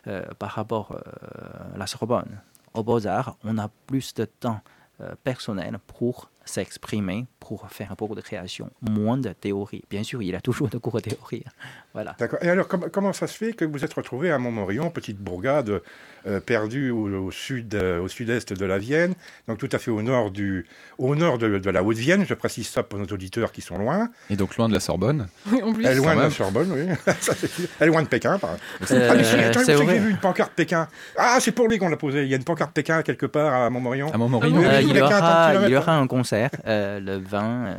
euh, 0.07 0.25
par 0.37 0.51
rapport 0.51 0.93
euh, 0.93 1.75
à 1.75 1.77
la 1.77 1.87
Sorbonne, 1.87 2.41
aux 2.73 2.83
beaux-arts, 2.83 3.37
on 3.43 3.57
a 3.57 3.69
plus 3.87 4.13
de 4.13 4.25
temps 4.25 4.61
euh, 5.01 5.13
personnel 5.23 5.79
pour 5.87 6.29
s'exprimer, 6.49 7.25
pour 7.39 7.67
faire 7.69 7.95
beaucoup 7.97 8.15
de 8.15 8.21
création, 8.21 8.69
moins 8.81 9.17
de 9.17 9.29
théorie. 9.33 9.83
Bien 9.89 10.03
sûr, 10.03 10.21
il 10.21 10.29
y 10.29 10.35
a 10.35 10.41
toujours 10.41 10.67
de 10.69 10.77
cours 10.77 10.95
de 10.95 11.01
théorie. 11.09 11.43
Voilà. 11.95 12.15
D'accord. 12.19 12.37
Et 12.43 12.47
alors, 12.49 12.67
com- 12.67 12.85
comment 12.93 13.13
ça 13.13 13.25
se 13.25 13.35
fait 13.35 13.51
que 13.53 13.65
vous 13.65 13.83
êtes 13.83 13.93
retrouvé 13.95 14.29
à 14.31 14.37
Montmorillon, 14.37 14.91
petite 14.91 15.17
bourgade 15.17 15.81
euh, 16.27 16.39
perdue 16.39 16.91
au, 16.91 17.07
au 17.25 17.31
sud, 17.31 17.73
euh, 17.73 17.99
au 17.99 18.07
sud-est 18.07 18.53
de 18.53 18.63
la 18.63 18.77
Vienne, 18.77 19.15
donc 19.47 19.57
tout 19.57 19.67
à 19.71 19.79
fait 19.79 19.89
au 19.89 20.03
nord 20.03 20.29
du, 20.29 20.67
au 20.99 21.15
nord 21.15 21.39
de, 21.39 21.57
de 21.57 21.69
la 21.71 21.81
Haute-Vienne. 21.83 22.25
Je 22.29 22.35
précise 22.35 22.67
ça 22.69 22.83
pour 22.83 22.99
nos 22.99 23.07
auditeurs 23.07 23.51
qui 23.51 23.61
sont 23.61 23.79
loin. 23.79 24.09
Et 24.29 24.35
donc 24.35 24.55
loin 24.55 24.69
de 24.69 24.73
la 24.75 24.79
Sorbonne. 24.79 25.29
Oui, 25.51 25.63
en 25.63 25.73
plus. 25.73 25.83
Elle 25.83 25.93
est 25.93 25.95
loin 25.95 26.15
de 26.15 26.21
la. 26.21 26.29
Sorbonne, 26.29 26.71
oui. 26.71 27.13
Ça. 27.21 27.33
Elle 27.79 27.87
est 27.87 27.91
loin 27.91 28.03
de 28.03 28.07
Pékin, 28.07 28.37
par 28.37 28.51
exemple. 28.51 28.93
Euh, 29.01 29.53
ah, 29.57 29.63
j'ai 29.65 29.99
vu 29.99 30.11
une 30.11 30.17
pancarte 30.17 30.53
Pékin. 30.53 30.87
Ah, 31.17 31.37
c'est 31.41 31.51
pour 31.53 31.67
lui 31.67 31.79
qu'on 31.79 31.89
l'a 31.89 31.97
posée. 31.97 32.21
Il 32.21 32.29
y 32.29 32.33
a 32.33 32.37
une 32.37 32.43
pancarte 32.43 32.71
Pékin 32.71 33.01
quelque 33.01 33.25
part 33.25 33.51
à 33.51 33.69
Montmorillon. 33.71 34.11
À 34.13 34.17
Montmorillon. 34.19 34.61
Euh, 34.63 34.81
il, 34.81 34.95
y 34.95 35.01
aura, 35.01 35.55
il 35.65 35.71
y 35.71 35.75
aura 35.75 35.95
un 35.97 36.05
concert 36.05 36.38
euh, 36.65 36.99
le 36.99 37.17
20 37.17 37.65
euh, 37.65 37.75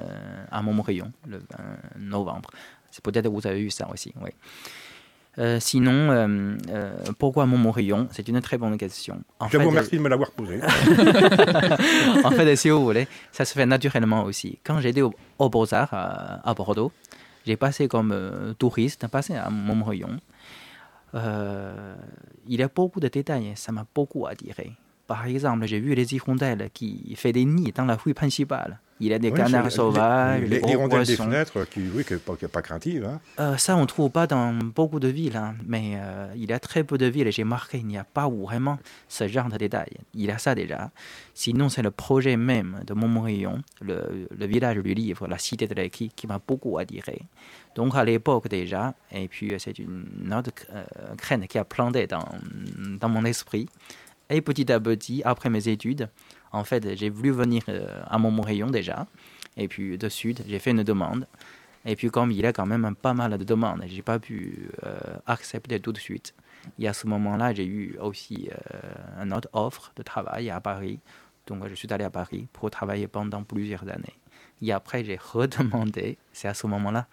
à 0.51 0.63
Montmorillon, 0.63 1.13
le 1.27 1.39
20 1.39 1.45
novembre. 1.99 2.51
C'est 2.91 3.03
peut-être 3.05 3.25
que 3.25 3.29
vous 3.31 3.47
avez 3.47 3.61
vu 3.61 3.71
ça 3.71 3.89
aussi. 3.91 4.13
Oui. 4.21 4.31
Euh, 5.39 5.59
sinon, 5.61 6.11
euh, 6.11 6.57
euh, 6.71 6.93
pourquoi 7.19 7.47
Montmorillon? 7.47 8.09
C'est 8.11 8.27
une 8.29 8.41
très 8.41 8.59
bonne 8.59 8.77
question. 8.77 9.23
En 9.39 9.49
Je 9.49 9.57
vous 9.57 9.63
fait, 9.63 9.69
remercie 9.69 9.97
de 9.97 10.03
me 10.03 10.09
l'avoir 10.09 10.33
posée. 10.33 10.61
en 12.25 12.31
fait, 12.33 12.57
si 12.57 12.69
vous 12.69 12.83
voulez, 12.85 13.07
ça 13.31 13.45
se 13.45 13.55
fait 13.55 13.65
naturellement 13.65 14.25
aussi. 14.25 14.59
Quand 14.65 14.81
j'étais 14.81 15.03
au, 15.03 15.15
au 15.39 15.49
Beaux-Arts 15.49 15.95
à, 15.95 16.49
à 16.49 16.55
Bordeaux, 16.55 16.91
j'ai 17.47 17.57
passé 17.57 17.89
comme 17.89 18.13
euh, 18.13 18.55
touriste, 18.55 19.07
passé 19.07 19.35
à 19.37 19.49
Montmorillon. 19.51 20.19
Euh, 21.15 21.95
il 22.47 22.61
y 22.61 22.63
a 22.63 22.69
beaucoup 22.69 23.01
de 23.01 23.09
détails, 23.09 23.53
ça 23.55 23.73
m'a 23.73 23.87
beaucoup 23.95 24.27
attiré. 24.27 24.73
Par 25.11 25.27
exemple, 25.27 25.67
j'ai 25.67 25.81
vu 25.81 25.97
les 25.97 26.15
hirondelles 26.15 26.71
qui 26.73 27.17
font 27.17 27.33
des 27.33 27.45
nids 27.45 27.73
dans 27.75 27.85
la 27.85 27.97
rue 27.97 28.15
principale. 28.15 28.79
Il 29.01 29.09
y 29.09 29.13
a 29.13 29.19
des 29.19 29.31
Oui, 29.31 29.37
canards 29.37 29.73
sauvages, 29.73 30.43
les, 30.43 30.47
les, 30.47 30.55
les, 30.61 30.61
gros 30.61 30.83
rondelles 30.83 31.05
des 31.05 31.17
fenêtres, 31.17 31.65
qui, 31.69 31.81
oui, 31.93 32.05
qui 32.05 32.13
n'est 32.13 32.21
pas, 32.21 32.37
pas 32.37 32.63
craintive. 32.63 33.05
Hein. 33.05 33.19
Euh, 33.41 33.57
ça, 33.57 33.77
on 33.77 33.81
ne 33.81 33.87
trouve 33.87 34.11
pas 34.11 34.29
dans 34.29 34.53
beaucoup 34.53 35.01
de 35.01 35.09
villes, 35.09 35.37
hein, 35.37 35.57
mais 35.67 35.95
euh, 35.97 36.33
il 36.37 36.49
y 36.49 36.53
a 36.53 36.61
très 36.61 36.85
peu 36.85 36.97
de 36.97 37.07
villes, 37.07 37.33
j'ai 37.33 37.43
marqué, 37.43 37.79
il 37.79 37.87
n'y 37.87 37.99
a 37.99 38.05
pas 38.05 38.29
vraiment 38.29 38.79
ce 39.09 39.27
genre 39.27 39.49
de 39.49 39.57
détails. 39.57 39.97
Il 40.15 40.27
y 40.27 40.31
a 40.31 40.39
ça 40.39 40.55
déjà. 40.55 40.93
Sinon, 41.35 41.71
c'est 41.71 41.83
le 41.83 41.91
projet 41.91 42.37
même 42.37 42.83
de 42.87 42.95
Montmorillon, 42.95 43.63
le, 43.81 44.29
le 44.31 44.47
village 44.47 44.77
du 44.77 44.95
livre, 44.95 45.27
la 45.27 45.39
cité 45.39 45.67
de 45.67 45.75
l'écrit, 45.75 46.13
qui 46.15 46.29
m'a 46.29 46.39
beaucoup 46.47 46.79
attiré. 46.79 47.23
Donc, 47.75 47.97
à 47.97 48.05
l'époque 48.05 48.49
déjà, 48.49 48.95
et 49.11 49.27
puis 49.27 49.53
euh, 49.53 49.57
c'est 49.59 49.77
une 49.81 50.33
autre 50.37 50.51
euh, 50.73 51.47
qui 51.49 51.59
a 51.59 51.65
planté 51.65 52.07
dans, 52.07 52.29
dans 53.01 53.09
mon 53.09 53.25
esprit. 53.25 53.69
Et 54.31 54.41
petit 54.41 54.71
à 54.71 54.79
petit, 54.79 55.23
après 55.25 55.51
mes 55.51 55.69
études, 55.69 56.09
en 56.53 56.63
fait, 56.63 56.97
j'ai 56.97 57.11
voulu 57.11 57.33
venir 57.33 57.63
euh, 57.69 57.87
à 58.07 58.17
Montmorillon 58.19 58.69
déjà. 58.71 59.07
Et 59.57 59.67
puis 59.67 59.99
de 59.99 60.09
suite, 60.09 60.43
j'ai 60.49 60.61
fait 60.61 60.71
une 60.71 60.85
demande. 60.85 61.27
Et 61.85 61.97
puis 61.97 62.11
comme 62.11 62.31
il 62.31 62.41
y 62.41 62.47
a 62.47 62.53
quand 62.53 62.67
même 62.67 62.95
pas 62.95 63.13
mal 63.13 63.37
de 63.37 63.45
demandes, 63.45 63.83
j'ai 63.87 64.03
pas 64.03 64.19
pu 64.19 64.71
euh, 64.85 64.99
accepter 65.27 65.81
tout 65.81 65.93
de 65.93 65.99
suite. 65.99 66.35
Et 66.79 66.87
à 66.87 66.93
ce 66.93 67.07
moment-là, 67.09 67.53
j'ai 67.55 67.65
eu 67.65 67.97
aussi 68.01 68.51
euh, 68.53 69.25
une 69.25 69.33
autre 69.33 69.49
offre 69.53 69.93
de 69.97 70.03
travail 70.03 70.51
à 70.51 70.61
Paris. 70.61 71.01
Donc 71.47 71.67
je 71.67 71.75
suis 71.75 71.93
allé 71.93 72.05
à 72.05 72.11
Paris 72.11 72.47
pour 72.53 72.71
travailler 72.71 73.09
pendant 73.09 73.43
plusieurs 73.43 73.83
années. 73.89 74.17
Et 74.63 74.73
après, 74.73 75.05
j'ai 75.05 75.19
redemandé. 75.33 76.19
C'est 76.33 76.49
à 76.49 76.55
ce 76.55 76.67
moment-là 76.69 77.09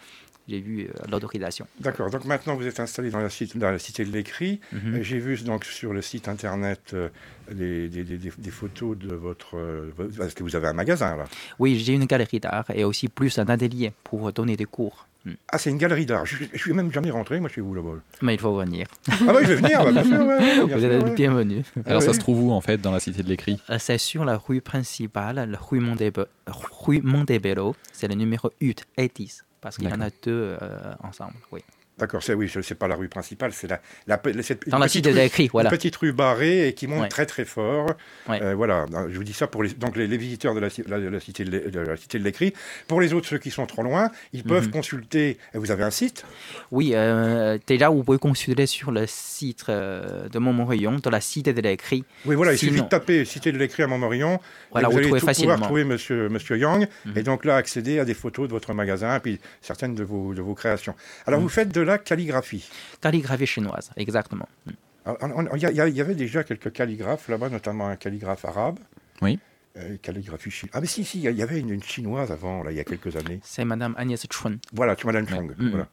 j'ai 0.47 0.59
eu 0.59 0.85
euh, 0.85 0.91
l'autorisation. 1.11 1.67
D'accord. 1.79 2.09
Donc 2.09 2.25
maintenant, 2.25 2.55
vous 2.55 2.65
êtes 2.65 2.79
installé 2.79 3.09
dans 3.09 3.19
la, 3.19 3.29
cité, 3.29 3.57
dans 3.59 3.71
la 3.71 3.79
cité 3.79 4.05
de 4.05 4.11
l'écrit. 4.11 4.59
Mhm. 4.71 4.95
Euh, 4.95 5.03
J'ai 5.03 5.19
vu 5.19 5.35
donc 5.43 5.65
sur 5.65 5.93
le 5.93 6.01
site 6.01 6.27
internet 6.27 6.91
euh, 6.93 7.09
des, 7.51 7.87
des- 7.89 8.03
des- 8.03 8.17
des- 8.17 8.31
des 8.37 8.51
photos 8.51 8.97
de 8.97 9.13
votre. 9.13 9.57
euh, 9.57 9.91
parce 10.17 10.33
que 10.33 10.43
vous 10.43 10.55
avez 10.55 10.67
un 10.67 10.73
magasin 10.73 11.15
là. 11.17 11.25
Oui, 11.59 11.77
j'ai 11.77 11.93
une 11.93 12.05
galerie 12.05 12.39
d'art 12.39 12.65
et 12.73 12.83
aussi 12.83 13.07
plus 13.07 13.37
un 13.39 13.45
atelier 13.47 13.91
pour 14.03 14.31
donner 14.33 14.55
des 14.55 14.65
cours. 14.65 15.07
Mm. 15.25 15.31
Ah, 15.49 15.57
c'est 15.57 15.69
une 15.71 15.77
galerie 15.77 16.05
d'art. 16.05 16.25
Je, 16.25 16.37
je 16.53 16.57
suis 16.57 16.73
même 16.73 16.91
jamais 16.93 17.11
rentré, 17.11 17.39
moi, 17.39 17.49
chez 17.49 17.59
vous 17.61 17.73
là-bas. 17.73 17.99
Mais 18.21 18.35
il 18.35 18.39
faut 18.39 18.55
venir. 18.55 18.87
Ah, 19.09 19.15
oui, 19.35 19.41
je 19.43 19.47
vais 19.53 19.55
venir, 19.55 19.83
bah, 19.83 19.91
bien 19.91 20.03
sûr. 20.03 20.19
ouais, 20.19 20.25
ouais, 20.25 20.65
bien 20.65 20.75
Vous 20.75 20.81
sûr, 20.81 20.91
êtes 20.91 21.03
ouais. 21.03 21.15
bienvenus. 21.15 21.65
Alors 21.85 21.97
Ah 21.97 22.01
ça 22.01 22.11
oui. 22.11 22.15
se 22.15 22.19
trouve 22.19 22.43
où 22.45 22.51
en 22.51 22.61
fait 22.61 22.79
dans 22.79 22.91
la 22.91 22.99
cité 23.01 23.23
de 23.23 23.27
l'écrit? 23.27 23.59
C'est 23.79 23.97
sur 23.97 24.23
la 24.23 24.37
rue 24.37 24.61
principale, 24.61 25.49
la 25.49 25.57
rue 25.59 25.79
Montebe- 25.81 26.27
rue 26.47 27.01
Montebello. 27.01 27.75
C'est 27.91 28.07
le 28.07 28.15
numéro 28.15 28.51
8 28.61 28.85
et 28.97 29.11
10. 29.13 29.43
Parce 29.61 29.77
qu'il 29.77 29.89
y 29.89 29.93
en 29.93 30.01
a 30.01 30.09
deux 30.09 30.57
euh, 30.61 30.93
ensemble. 31.03 31.33
Oui. 31.51 31.63
D'accord, 31.97 32.21
c'est 32.21 32.33
oui, 32.35 32.47
c'est 32.61 32.75
pas 32.75 32.87
la 32.87 32.95
rue 32.95 33.07
principale, 33.07 33.53
c'est 33.53 33.67
la, 33.67 33.81
Dans 34.05 34.77
la 34.77 34.85
petite 34.85 35.05
rue- 35.05 35.11
de 35.13 35.17
l'écrit, 35.17 35.47
voilà. 35.51 35.69
Une 35.71 35.75
petite 35.75 35.95
rue 35.95 36.11
barrée 36.13 36.67
et 36.67 36.73
qui 36.73 36.85
monte 36.85 37.01
Ouais. 37.01 37.07
très 37.09 37.25
très 37.25 37.43
fort. 37.45 37.87
Ouais. 38.29 38.41
Euh, 38.41 38.53
voilà, 38.53 38.85
je 39.09 39.17
vous 39.17 39.23
dis 39.23 39.33
ça 39.33 39.47
pour 39.47 39.63
les, 39.63 39.69
donc 39.69 39.95
les, 39.95 40.05
les 40.07 40.17
visiteurs 40.17 40.53
de 40.53 40.59
la, 40.59 40.69
ci- 40.69 40.83
la- 40.87 40.99
la 40.99 41.19
cité 41.19 41.43
de 41.43 41.49
l'é- 41.51 41.71
de 41.71 41.79
la 41.79 41.97
cité 41.97 42.19
de 42.19 42.23
l'écrit. 42.23 42.53
Pour 42.87 43.01
les 43.01 43.13
autres, 43.13 43.27
ceux 43.27 43.39
qui 43.39 43.49
sont 43.49 43.65
trop 43.65 43.81
loin, 43.81 44.11
ils 44.33 44.43
peuvent 44.43 44.65
Mhm. 44.67 44.71
consulter. 44.71 45.37
et 45.53 45.57
Vous 45.57 45.71
avez 45.71 45.83
un 45.83 45.89
site? 45.91 46.23
Oui, 46.71 46.91
euh, 46.93 47.57
déjà, 47.65 47.89
vous 47.89 48.03
pouvez 48.03 48.19
consulter 48.19 48.67
sur 48.67 48.91
le 48.91 49.05
site 49.07 49.65
euh, 49.69 50.29
de 50.29 50.37
Montmorillon, 50.39 50.97
de 51.03 51.09
la 51.09 51.19
cité 51.21 51.51
de 51.53 51.61
l'écrit. 51.61 52.03
Oui, 52.25 52.35
voilà, 52.35 52.53
il 52.53 52.57
suffit 52.59 52.73
Sinon- 52.73 52.83
de 52.85 52.89
taper 52.89 53.25
Cité 53.25 53.51
de 53.51 53.57
l'écrit 53.57 53.83
à 53.83 53.87
Montmorillon. 53.87 54.39
Voilà, 54.71 54.87
et 54.87 54.89
vous 54.89 54.91
vous 54.91 54.97
allez 54.99 55.07
trouvez 55.07 55.19
tout 55.19 55.25
facilement. 55.25 55.53
pouvoir 55.55 55.67
trouver 55.69 55.83
Monsieur, 55.83 56.29
Monsieur 56.29 56.57
Yang. 56.57 56.87
Mhm. 57.05 57.17
Et 57.17 57.23
donc 57.23 57.43
là, 57.45 57.55
accéder 57.55 57.99
à 57.99 58.05
des 58.05 58.13
photos 58.13 58.47
de 58.47 58.53
votre 58.53 58.73
magasin 58.73 59.15
et 59.15 59.19
puis 59.19 59.39
certaines 59.61 59.95
de 59.95 60.03
vos, 60.03 60.33
de 60.35 60.41
vos 60.41 60.53
créations. 60.53 60.93
Alors, 61.25 61.39
Mhm. 61.39 61.43
vous 61.45 61.49
faites 61.49 61.73
de 61.73 61.81
la 61.87 61.97
calligraphie. 61.97 62.69
Calligraphie 63.01 63.47
chinoise, 63.47 63.91
exactement. 63.97 64.47
Mm. 64.65 64.71
On- 65.05 65.55
Il 65.55 65.61
y, 65.61 66.01
avait 66.01 66.15
déjà 66.15 66.43
quelques 66.43 66.71
calligraphes 66.73 67.29
là-bas, 67.29 67.49
notamment 67.49 67.87
un 67.87 67.95
calligraphe 67.95 68.43
arabe. 68.43 68.79
Oui. 69.21 69.39
Euh, 69.77 69.95
calligraphie 70.01 70.51
chinoise. 70.51 70.73
Ah, 70.75 70.81
mais 70.81 70.87
si, 70.87 71.05
si, 71.05 71.21
il 71.23 71.31
y 71.31 71.41
avait 71.41 71.59
une, 71.61 71.69
une 71.69 71.83
chinoise 71.83 72.29
avant, 72.31 72.61
là, 72.61 72.71
il 72.71 72.77
y 72.77 72.79
a 72.79 72.83
quelques 72.83 73.15
années. 73.15 73.39
C'est 73.43 73.63
Madame 73.63 73.95
Agnès 73.97 74.25
Chun. 74.29 74.57
Voilà, 74.73 74.95
tu 74.97 75.05
Madame 75.07 75.25
Chong, 75.27 75.55
Mhm. 75.57 75.69
voilà. 75.69 75.87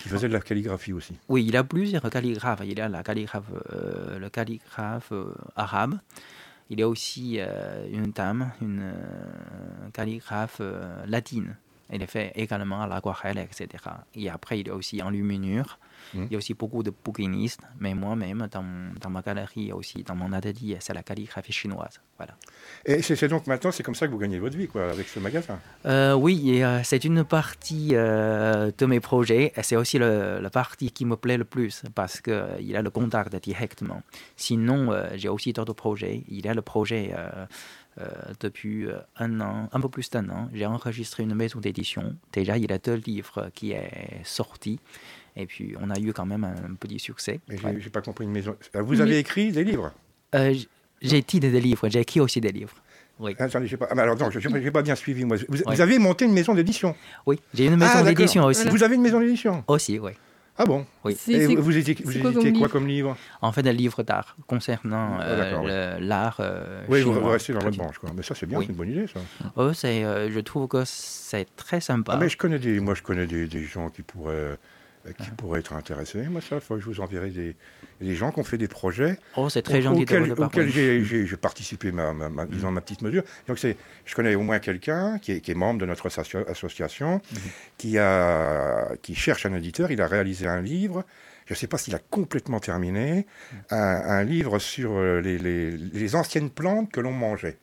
Qui 0.00 0.08
faisait 0.08 0.26
de 0.28 0.32
la 0.32 0.40
calligraphie 0.40 0.92
aussi. 0.92 1.16
Oui, 1.28 1.44
il 1.46 1.56
a 1.56 1.62
plusieurs 1.62 2.08
calligraphes. 2.10 2.62
Il 2.64 2.76
y 2.76 2.80
a 2.80 2.88
la 2.88 3.02
calligraphe, 3.04 3.44
euh, 3.72 4.18
le 4.18 4.28
calligraphe 4.28 5.12
euh, 5.12 5.32
arabe. 5.54 5.94
Il 6.68 6.80
y 6.80 6.82
a 6.82 6.88
aussi 6.88 7.38
une 7.90 8.10
dame, 8.10 8.50
une 8.60 8.92
calligraphe 9.94 10.60
latine. 11.06 11.56
Elle 11.90 12.02
est 12.02 12.06
fait 12.06 12.32
également 12.34 12.82
à 12.82 12.86
l'aquarelle, 12.86 13.38
etc. 13.38 13.66
Et 14.14 14.28
après, 14.28 14.60
il 14.60 14.68
y 14.68 14.70
a 14.70 14.74
aussi 14.74 15.02
en 15.02 15.10
luminure. 15.10 15.78
Mhm. 16.14 16.26
Il 16.26 16.32
y 16.32 16.34
a 16.34 16.38
aussi 16.38 16.54
beaucoup 16.54 16.82
de 16.82 16.92
bouquinistes. 17.04 17.60
Mais 17.80 17.94
moi-même, 17.94 18.46
dans, 18.50 18.64
dans 19.00 19.10
ma 19.10 19.20
galerie, 19.22 19.72
aussi 19.72 20.02
dans 20.04 20.14
mon 20.14 20.32
atelier, 20.32 20.76
c'est 20.80 20.94
la 20.94 21.02
calligraphie 21.02 21.52
chinoise. 21.52 22.00
Voilà. 22.18 22.34
Et 22.84 23.00
c'est 23.02 23.28
donc 23.28 23.46
maintenant, 23.46 23.70
c'est 23.72 23.82
comme 23.82 23.94
ça 23.94 24.06
que 24.06 24.12
vous 24.12 24.18
gagnez 24.18 24.38
votre 24.38 24.56
vie, 24.56 24.68
quoi, 24.68 24.90
avec 24.90 25.08
ce 25.08 25.18
magasin? 25.18 25.58
Euh, 25.86 26.12
oui, 26.14 26.62
euh, 26.62 26.80
c'est 26.84 27.04
une 27.04 27.24
partie 27.24 27.90
euh, 27.92 28.70
de 28.76 28.86
mes 28.86 29.00
projets. 29.00 29.52
et 29.56 29.62
C'est 29.62 29.76
aussi 29.76 29.98
le- 29.98 30.38
la 30.40 30.50
partie 30.50 30.90
qui 30.90 31.04
me 31.04 31.16
plaît 31.16 31.36
le 31.38 31.44
plus 31.44 31.82
parce 31.94 32.20
qu'il 32.20 32.76
a 32.76 32.82
le 32.82 32.90
contact 32.90 33.34
directement. 33.36 34.02
Sinon, 34.36 34.92
j'ai 35.16 35.28
aussi 35.28 35.52
d'autres 35.52 35.72
projets. 35.74 36.22
Il 36.28 36.44
y 36.44 36.48
a 36.48 36.54
le 36.54 36.62
projet 36.62 37.14
depuis 38.40 38.86
euh, 38.86 38.98
un 39.18 39.40
an, 39.40 39.68
un 39.72 39.80
peu 39.80 39.88
plus 39.88 40.08
d'un 40.10 40.28
an. 40.30 40.48
J'ai 40.52 40.66
enregistré 40.66 41.22
une 41.22 41.34
maison 41.34 41.58
d'édition. 41.60 42.14
Déjà, 42.32 42.56
il 42.56 42.68
y 42.70 42.72
a 42.72 42.78
deux 42.78 42.94
livres 42.94 43.50
qui 43.54 43.72
est 43.72 44.20
sorti. 44.24 44.78
Et 45.36 45.46
puis, 45.46 45.74
on 45.80 45.90
a 45.90 45.98
eu 45.98 46.12
quand 46.12 46.26
même 46.26 46.44
un 46.44 46.74
petit 46.74 46.98
succès. 46.98 47.40
Mais 47.48 47.60
Ouais. 47.62 47.76
j'ai 47.80 47.90
pas 47.90 48.00
compris 48.00 48.24
une 48.24 48.32
maison. 48.32 48.56
Euh, 48.76 48.82
Vous 48.82 49.00
avez 49.00 49.18
écrit 49.18 49.52
des 49.52 49.64
livres 49.64 49.92
Euh, 50.34 50.54
j'ai 51.00 51.18
écrit 51.18 51.40
des 51.40 51.60
livres, 51.60 51.88
j'ai 51.88 52.00
écrit 52.00 52.20
aussi 52.20 52.40
des 52.40 52.52
livres. 52.52 52.74
Oui, 53.20 53.34
Ah, 53.38 53.48
pas. 53.48 53.58
ah, 53.90 54.00
alors 54.00 54.16
non, 54.16 54.30
je 54.30 54.48
n'ai 54.48 54.70
pas 54.70 54.82
bien 54.82 54.94
suivi 54.94 55.24
moi. 55.24 55.36
Vous, 55.48 55.80
avez 55.80 55.98
monté 55.98 56.24
une 56.24 56.32
maison 56.32 56.54
d'édition. 56.54 56.94
oui. 57.26 57.40
j'ai 57.54 57.66
une 57.66 57.76
maison 57.76 57.92
Ah, 57.96 58.02
d'édition 58.04 58.44
aussi. 58.44 58.68
Vous 58.68 58.82
avez 58.82 58.94
une 58.94 59.02
maison 59.02 59.20
d'édition 59.20 59.64
Aussi, 59.66 59.98
oui. 59.98 60.12
Ah 60.60 60.64
bon 60.66 60.84
Oui. 61.04 61.16
Et 61.28 61.46
vous, 61.46 61.62
vous 61.62 61.76
éditez, 61.78 62.02
vous 62.02 62.10
quoi 62.20 62.30
éditez 62.30 62.32
comme 62.34 62.42
quoi 62.42 62.50
livre 62.52 62.68
comme 62.72 62.86
livre 62.88 63.16
En 63.42 63.52
fait, 63.52 63.62
des 63.62 63.72
livres 63.72 64.02
d'art 64.02 64.36
concernant 64.48 65.18
Ah, 65.20 65.22
euh, 65.24 65.98
l'art. 66.00 66.38
euh, 66.40 66.82
Oui, 66.88 67.00
vous, 67.02 67.10
chinois, 67.12 67.22
vous 67.22 67.28
restez 67.30 67.52
dans 67.52 67.60
votre 67.60 67.76
traditionnel. 67.76 67.86
branche, 67.92 67.98
quoi. 68.00 68.10
Mais 68.16 68.22
ça, 68.22 68.34
c'est 68.34 68.46
bien, 68.46 68.58
Oui. 68.58 68.64
c'est 68.66 68.72
une 68.72 68.78
bonne 68.78 68.90
idée, 68.90 69.06
ça. 69.06 69.20
Oh, 69.56 69.72
c'est, 69.72 70.04
euh, 70.04 70.30
je 70.32 70.40
trouve 70.40 70.66
que 70.66 70.82
c'est 70.84 71.46
très 71.54 71.80
sympa. 71.80 72.12
Ah, 72.14 72.18
mais 72.18 72.28
je 72.28 72.36
connais 72.36 72.58
des, 72.58 72.80
moi, 72.80 72.94
je 72.94 73.02
connais 73.02 73.26
des, 73.28 73.46
des 73.46 73.62
gens 73.64 73.88
qui 73.90 74.02
pourraient 74.02 74.58
qui 75.22 75.30
pourraient 75.30 75.60
être 75.60 75.72
intéressés. 75.72 76.22
Moi, 76.28 76.42
ça, 76.42 76.60
faut 76.60 76.74
que 76.74 76.80
je 76.80 76.86
vous 76.86 77.00
enverrai 77.00 77.30
des, 77.30 77.56
des 78.00 78.14
gens 78.14 78.30
qui 78.32 78.38
ont 78.40 78.44
fait 78.44 78.58
des 78.58 78.68
projets 78.68 79.18
Oh, 79.36 79.48
c'est 79.48 79.62
très 79.62 79.78
au- 79.78 79.82
gentil 79.82 80.04
de 80.04 80.42
auxquels, 80.42 80.68
j'ai- 80.70 81.36
participé, 81.36 81.90
ma, 81.92 82.12
ma, 82.12 82.28
ma- 82.28 82.46
disons, 82.46 82.70
ma 82.70 82.80
petite 82.80 83.02
mesure. 83.02 83.22
Donc, 83.46 83.58
je 83.58 84.14
connais 84.14 84.34
au 84.34 84.42
moins 84.42 84.58
quelqu'un 84.60 85.18
qui 85.18 85.32
est, 85.32 85.40
qui 85.40 85.50
est 85.50 85.54
membre 85.54 85.80
de 85.80 85.86
notre 85.86 86.08
associa- 86.08 86.48
association, 86.48 87.20
Mhm. 87.32 87.38
qui, 87.76 87.98
a, 87.98 88.88
qui 89.02 89.14
cherche 89.14 89.46
un 89.46 89.54
éditeur. 89.54 89.90
Il 89.90 90.00
a 90.00 90.06
réalisé 90.06 90.46
un 90.46 90.60
livre. 90.60 91.04
Je 91.46 91.54
ne 91.54 91.56
sais 91.56 91.66
pas 91.66 91.78
s'il 91.78 91.94
a 91.94 91.98
complètement 92.10 92.60
terminé. 92.60 93.26
Un, 93.70 93.76
un 93.78 94.22
livre 94.24 94.58
sur 94.58 94.92
euh, 94.96 95.20
les, 95.20 95.38
les- 95.38 95.76
les 95.76 96.14
anciennes 96.16 96.50
plantes 96.50 96.90
que 96.92 97.00
l'on 97.00 97.12
mangeait 97.12 97.56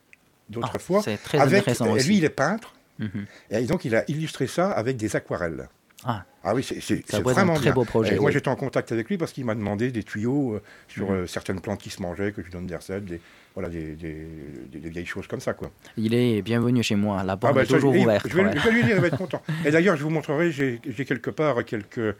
d'autrefois. 0.49 0.99
Ah, 1.01 1.03
c'est 1.05 1.17
très 1.21 1.39
avec, 1.39 1.59
intéressant 1.59 1.91
aussi. 1.91 2.07
lui, 2.07 2.17
il 2.17 2.25
est 2.25 2.29
peintre. 2.29 2.73
Mhm. 2.99 3.25
Et 3.51 3.61
donc, 3.65 3.85
il 3.85 3.95
a 3.95 4.03
illustré 4.09 4.47
ça 4.47 4.71
avec 4.71 4.97
des 4.97 5.15
aquarelles. 5.15 5.67
Ah. 6.03 6.23
Oui, 6.53 6.63
c'est 6.63 6.77
être 6.91 7.15
un 7.15 7.21
vraiment 7.21 7.53
très 7.55 7.63
bien. 7.63 7.73
beau 7.73 7.85
projet, 7.85 8.15
Et 8.15 8.19
moi, 8.19 8.29
j'étais 8.29 8.49
en 8.49 8.55
contact 8.55 8.91
avec 8.91 9.09
lui 9.09 9.17
parce 9.17 9.31
qu'il 9.31 9.45
m'a 9.45 9.55
demandé 9.55 9.91
des 9.91 10.03
tuyaux 10.03 10.55
euh, 10.55 10.61
sur 10.87 11.09
Mhm. 11.09 11.15
euh, 11.15 11.27
certaines 11.27 11.59
plantes 11.61 11.79
qui 11.81 11.89
se 11.89 12.01
mangeaient, 12.01 12.31
que 12.33 12.41
je 12.41 12.47
lui 12.47 12.53
donne 12.53 12.67
des 12.67 12.75
recettes, 12.75 13.05
des, 13.05 13.19
voilà, 13.55 13.69
des, 13.69 13.95
des- 13.95 14.27
des- 14.71 14.79
des 14.79 14.89
vieilles 14.89 15.05
choses 15.05 15.27
comme 15.27 15.39
ça. 15.39 15.53
Quoi. 15.53 15.71
Il 15.97 16.13
est 16.13 16.41
bienvenu 16.41 16.83
chez 16.83 16.95
moi. 16.95 17.23
La 17.23 17.37
porte 17.37 17.55
bah, 17.55 17.63
est 17.63 17.65
toujours 17.65 17.93
je- 17.93 17.99
ouverte. 17.99 18.27
Je 18.29 18.35
vais, 18.35 18.43
ouais. 18.43 18.51
je 18.55 18.59
vais 18.67 18.71
lui 18.71 18.83
dire, 18.83 18.95
il 18.97 19.01
va 19.01 19.07
être 19.07 19.17
content. 19.17 19.41
Et 19.65 19.71
d'ailleurs, 19.71 19.95
je 19.95 20.03
vous 20.03 20.09
montrerai, 20.09 20.51
j'ai 20.51 20.79
quelque 21.05 21.29
part 21.29 21.63
quelques, 21.65 21.97
euh, 21.97 22.13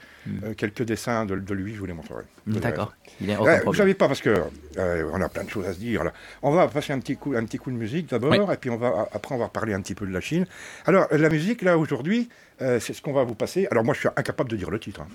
quelques 0.58 0.84
dessins 0.84 1.26
de, 1.26 1.36
de 1.36 1.54
lui, 1.54 1.74
je 1.76 1.80
vous 1.80 1.86
les 1.86 1.94
montrerai. 1.94 2.24
D'accord. 2.48 2.94
Il 3.22 3.30
Ouais, 3.38 3.62
vous 3.66 3.74
savez 3.74 3.94
pas 3.94 4.08
parce 4.08 4.22
que 4.22 4.34
euh, 4.78 5.10
on 5.14 5.22
a 5.22 5.30
plein 5.30 5.44
de 5.44 5.50
choses 5.50 5.66
à 5.68 5.74
se 5.74 5.80
dire. 5.80 6.04
Là. 6.04 6.14
On 6.42 6.52
va 6.52 6.68
passer 6.68 6.94
un 6.94 7.00
petit 7.00 7.16
coup, 7.18 7.34
un 7.36 7.44
petit 7.46 7.58
coup 7.58 7.70
de 7.72 7.76
musique 7.76 8.10
d'abord, 8.10 8.32
Oui. 8.32 8.40
et 8.54 8.58
puis 8.58 8.70
on 8.70 8.78
va 8.78 9.08
après 9.12 9.36
on 9.36 9.38
va 9.38 9.48
parler 9.50 9.74
un 9.74 9.82
petit 9.82 9.96
peu 9.96 10.06
de 10.08 10.12
la 10.14 10.22
Chine. 10.22 10.46
Alors 10.86 11.08
la 11.12 11.30
musique 11.30 11.62
là 11.64 11.78
aujourd'hui, 11.78 12.30
euh, 12.62 12.80
c'est 12.80 12.94
ce 12.94 13.02
qu'on 13.02 13.14
va 13.14 13.24
vous 13.24 13.36
passer. 13.36 13.68
Alors 13.72 13.84
moi 13.84 13.94
je 13.94 14.00
suis 14.02 14.10
incapable 14.16 14.50
de 14.50 14.56
dire 14.56 14.70
le 14.70 14.80
titre. 14.80 15.02
hein. 15.02 15.08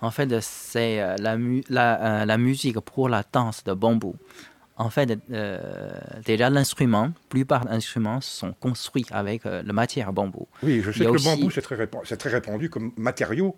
En 0.00 0.10
fait, 0.10 0.28
c'est 0.40 0.98
la, 1.18 1.36
mu- 1.36 1.64
la, 1.68 2.24
la 2.24 2.38
musique 2.38 2.78
pour 2.80 3.08
la 3.08 3.22
danse 3.30 3.64
de 3.64 3.72
bambou. 3.74 4.14
En 4.78 4.90
fait, 4.90 5.18
euh, 5.30 5.58
déjà 6.24 6.50
l'instrument, 6.50 7.10
plupart 7.30 7.64
d'instruments 7.64 8.20
sont 8.20 8.52
construits 8.60 9.06
avec 9.10 9.46
euh, 9.46 9.62
la 9.64 9.72
matière 9.72 10.12
bambou. 10.12 10.46
Oui, 10.62 10.82
je 10.82 10.90
sais 10.92 11.04
que 11.06 11.12
le 11.12 11.18
bambou 11.24 11.50
c'est 11.50 11.62
très, 11.62 11.76
répan- 11.76 12.02
c'est 12.04 12.16
très 12.18 12.30
répandu 12.30 12.68
comme 12.68 12.92
matériau. 12.96 13.56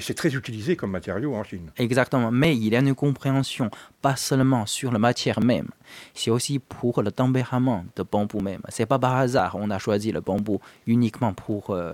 C'est 0.00 0.14
très 0.14 0.34
utilisé 0.34 0.76
comme 0.76 0.92
matériau 0.92 1.34
en 1.34 1.44
Chine. 1.44 1.70
Exactement, 1.76 2.30
mais 2.30 2.56
il 2.56 2.72
y 2.72 2.74
a 2.76 2.78
une 2.80 2.94
compréhension, 2.94 3.70
pas 4.00 4.16
seulement 4.16 4.64
sur 4.64 4.90
la 4.90 4.98
matière 4.98 5.40
même, 5.40 5.68
c'est 6.14 6.30
aussi 6.30 6.58
pour 6.58 7.02
le 7.02 7.12
tempérament 7.12 7.84
de 7.94 8.02
bambou 8.02 8.40
même. 8.40 8.62
C'est 8.70 8.86
pas 8.86 8.98
par 8.98 9.14
hasard, 9.16 9.56
on 9.60 9.68
a 9.68 9.78
choisi 9.78 10.10
le 10.10 10.22
bambou 10.22 10.58
uniquement 10.86 11.34
pour 11.34 11.68
euh, 11.68 11.92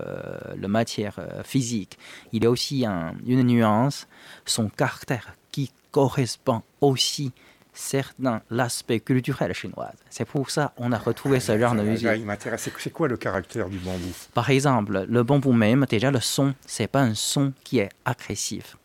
la 0.57 0.69
matière 0.69 1.15
euh, 1.19 1.43
physique. 1.43 1.99
Il 2.31 2.43
y 2.45 2.47
a 2.47 2.49
aussi 2.49 2.85
un- 2.85 3.13
une 3.27 3.43
nuance, 3.43 4.07
son 4.45 4.69
caractère 4.69 5.35
qui 5.51 5.69
correspond 5.91 6.61
aussi 6.79 7.33
certain 7.73 8.41
l'aspect 8.49 8.99
culturel 8.99 9.53
chinois. 9.53 9.91
C'est 10.09 10.25
pour 10.25 10.49
ça 10.49 10.73
qu'on 10.75 10.91
a 10.91 10.97
retrouvé 10.97 11.39
ce 11.39 11.57
genre 11.57 11.75
de 11.75 11.83
musique. 11.83 12.07
il 12.15 12.25
m'intéresse. 12.25 12.69
C'est- 12.77 12.89
quoi 12.91 13.07
le 13.07 13.17
caractère 13.17 13.69
du 13.69 13.77
bambou? 13.77 14.11
Par 14.33 14.49
exemple, 14.49 15.05
le 15.07 15.23
bambou 15.23 15.53
même, 15.53 15.85
déjà 15.89 16.11
le 16.11 16.19
son, 16.19 16.53
c'est 16.65 16.87
pas 16.87 17.01
un 17.01 17.13
son 17.13 17.53
qui 17.63 17.79
est 17.79 17.89
agressif. 18.05 18.77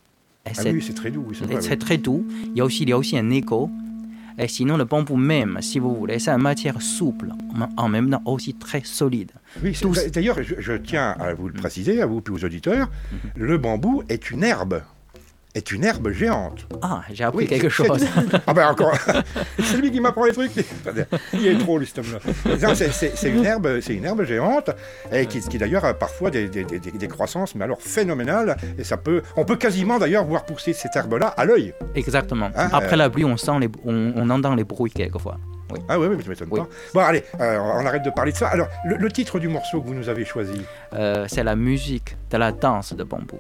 Et 0.47 0.51
Ah 0.57 0.63
oui, 0.67 0.83
c'est 0.87 0.95
très 0.95 1.11
doux. 1.11 1.25
oui, 1.29 1.37
c'est 1.39 1.51
et 1.51 1.57
oui. 1.73 1.79
très 1.79 1.97
doux. 1.99 2.25
Il 2.45 2.57
y 2.57 2.61
a 2.61 2.65
aussi, 2.65 2.85
il 2.85 2.89
y 2.91 2.93
a 2.93 2.99
aussi 2.99 3.19
un 3.19 3.31
écho. 3.31 3.69
Et 4.39 4.49
sinon, 4.49 4.77
le 4.77 4.85
bambou 4.85 5.17
même, 5.17 5.59
si 5.63 5.79
vous 5.79 5.95
voulez, 5.95 6.19
c'est 6.19 6.31
une 6.31 6.43
matière 6.43 6.81
souple, 6.83 7.31
en 7.79 7.89
même 7.89 8.11
temps 8.11 8.21
aussi 8.27 8.53
très 8.55 8.83
solide. 8.85 9.33
Oui, 9.63 9.75
D'ailleurs, 10.13 10.43
je, 10.43 10.57
je 10.59 10.75
tiens 10.75 11.17
à 11.19 11.33
vous 11.33 11.49
le 11.49 11.55
préciser, 11.55 12.03
à 12.03 12.07
vous 12.07 12.21
puis 12.21 12.35
aux 12.35 12.45
auditeurs, 12.45 12.91
le 13.35 13.57
bambou 13.57 14.03
est 14.11 14.31
une 14.31 14.45
herbe, 14.45 14.83
est 15.57 15.73
une 15.73 15.85
herbe 15.85 16.11
géante. 16.11 16.67
Ah, 16.83 17.03
j'ai 17.13 17.25
appris 17.25 17.45
Oui, 17.45 17.47
quelque 17.47 17.69
chose. 17.69 18.05
Ah 18.47 18.53
ben 18.55 18.69
encore, 18.69 18.95
c'est 19.59 19.77
lui 19.79 19.91
qui 19.91 20.01
m'apprend 20.01 20.25
les 20.25 20.33
trucs. 20.33 20.53
Il 21.33 21.47
est 21.47 21.59
trop, 21.59 21.79
lui, 21.79 21.87
cet 21.87 21.99
homme-là. 21.99 22.75
C'est- 22.75 23.29
une 23.31 23.45
herbe, 23.45 23.81
c'est 23.81 23.95
une 23.95 24.05
herbe 24.05 24.23
géante 24.25 24.71
et 25.11 25.27
qui, 25.27 25.41
qui 25.41 25.59
d'ailleurs 25.59 25.85
a 25.85 25.95
parfois 25.95 26.31
des, 26.31 26.49
des- 26.49 26.65
des- 26.65 26.79
des 26.79 27.09
croissances, 27.09 27.55
mais 27.55 27.65
alors 27.65 27.81
phénoménales. 27.81 28.57
Et 28.79 28.85
ça 28.85 28.97
peut, 28.97 29.23
on 29.37 29.45
peut 29.45 29.57
quasiment 29.57 29.99
d'ailleurs 29.99 30.25
voir 30.25 30.45
pousser 30.45 30.73
cette 30.73 30.95
herbe-là 30.95 31.29
à 31.29 31.45
l'œil. 31.45 31.73
Exactement. 31.95 32.51
Ah, 32.55 32.69
Après 32.73 32.95
euh, 32.95 32.97
la 32.97 33.11
pluie, 33.11 33.25
on 33.25 33.37
sent 33.37 33.59
les, 33.61 33.69
on, 33.85 34.13
on 34.15 34.31
entend 34.31 34.55
les 34.55 34.65
bruits 34.65 34.91
quelquefois. 34.93 35.39
Oui. 35.73 35.81
Ah 35.89 35.99
oui, 35.99 36.07
oui, 36.09 36.23
ça 36.23 36.29
m'étonne 36.29 36.49
Oui. 36.51 36.61
pas. 36.61 36.69
Bon, 36.95 37.01
allez, 37.01 37.25
euh, 37.41 37.59
on 37.59 37.85
arrête 37.87 38.05
de 38.05 38.11
parler 38.11 38.31
de 38.33 38.37
ça. 38.37 38.49
Alors, 38.49 38.69
le, 38.85 38.97
le 38.97 39.11
titre 39.11 39.39
du 39.41 39.49
morceau 39.49 39.81
que 39.81 39.87
vous 39.89 39.95
nous 39.95 40.09
avez 40.09 40.25
choisi, 40.25 40.61
Euh, 40.93 41.25
c'est 41.29 41.43
la 41.43 41.57
musique 41.57 42.17
de 42.31 42.37
la 42.37 42.53
danse 42.53 42.93
de 42.95 43.03
bambou. 43.03 43.39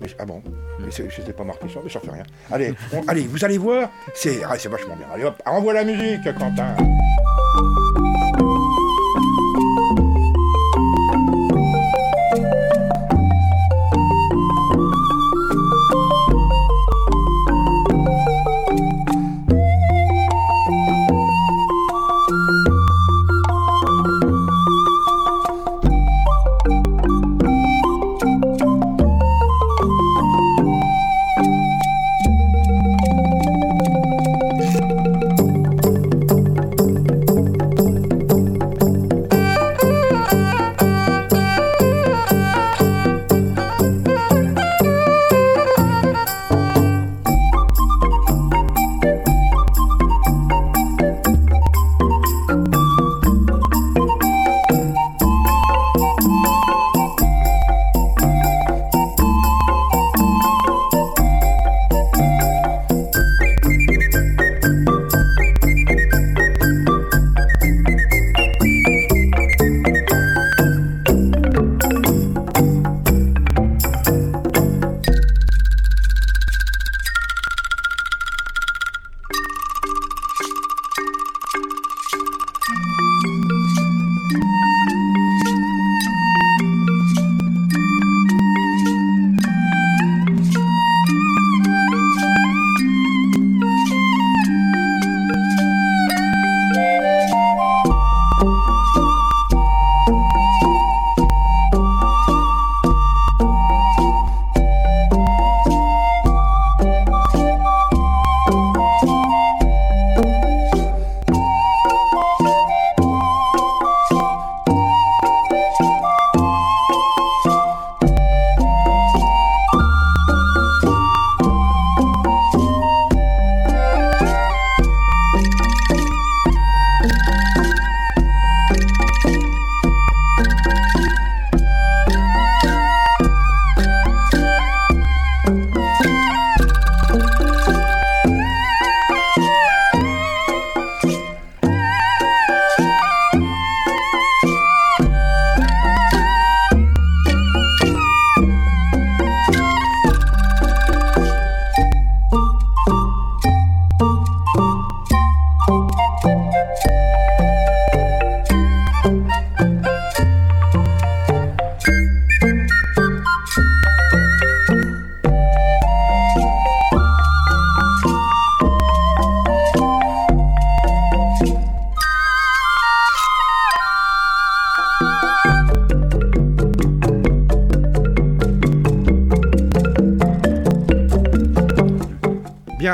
Mais, 0.00 0.08
ah 0.18 0.24
bon, 0.24 0.42
mais 0.78 0.90
je 0.90 1.02
n'étais 1.02 1.32
pas 1.32 1.44
marqué 1.44 1.68
sur, 1.68 1.82
mais 1.82 1.90
ça 1.90 2.00
fait 2.00 2.10
rien. 2.10 2.24
Allez, 2.50 2.74
allez, 3.08 3.22
vous 3.22 3.44
allez 3.44 3.58
voir, 3.58 3.90
c'est 4.14 4.42
ah, 4.44 4.54
c'est 4.58 4.68
vachement 4.68 4.96
bien. 4.96 5.06
Allez 5.12 5.24
hop, 5.24 5.42
envoie 5.44 5.74
la 5.74 5.84
musique, 5.84 6.22
Quentin. 6.38 6.76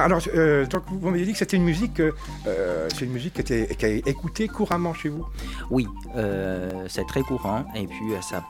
Alors, 0.04 0.20
euh, 0.34 0.66
donc, 0.66 0.82
vous 0.90 1.08
m'avez 1.10 1.24
dit 1.24 1.32
que 1.32 1.38
c'était 1.38 1.56
une 1.56 1.64
musique, 1.64 1.98
euh, 2.00 2.12
euh, 2.46 2.88
c'est 2.94 3.06
une 3.06 3.12
musique 3.12 3.32
qui, 3.34 3.40
était, 3.40 3.74
qui 3.74 3.86
est 3.86 4.06
écoutée 4.06 4.48
couramment 4.48 4.92
chez 4.92 5.08
vous. 5.08 5.24
Oui, 5.70 5.88
euh, 6.14 6.84
c'est 6.88 7.06
très 7.06 7.22
courant 7.22 7.64
et 7.74 7.86
puis 7.86 8.12
euh, 8.12 8.20
ça, 8.20 8.44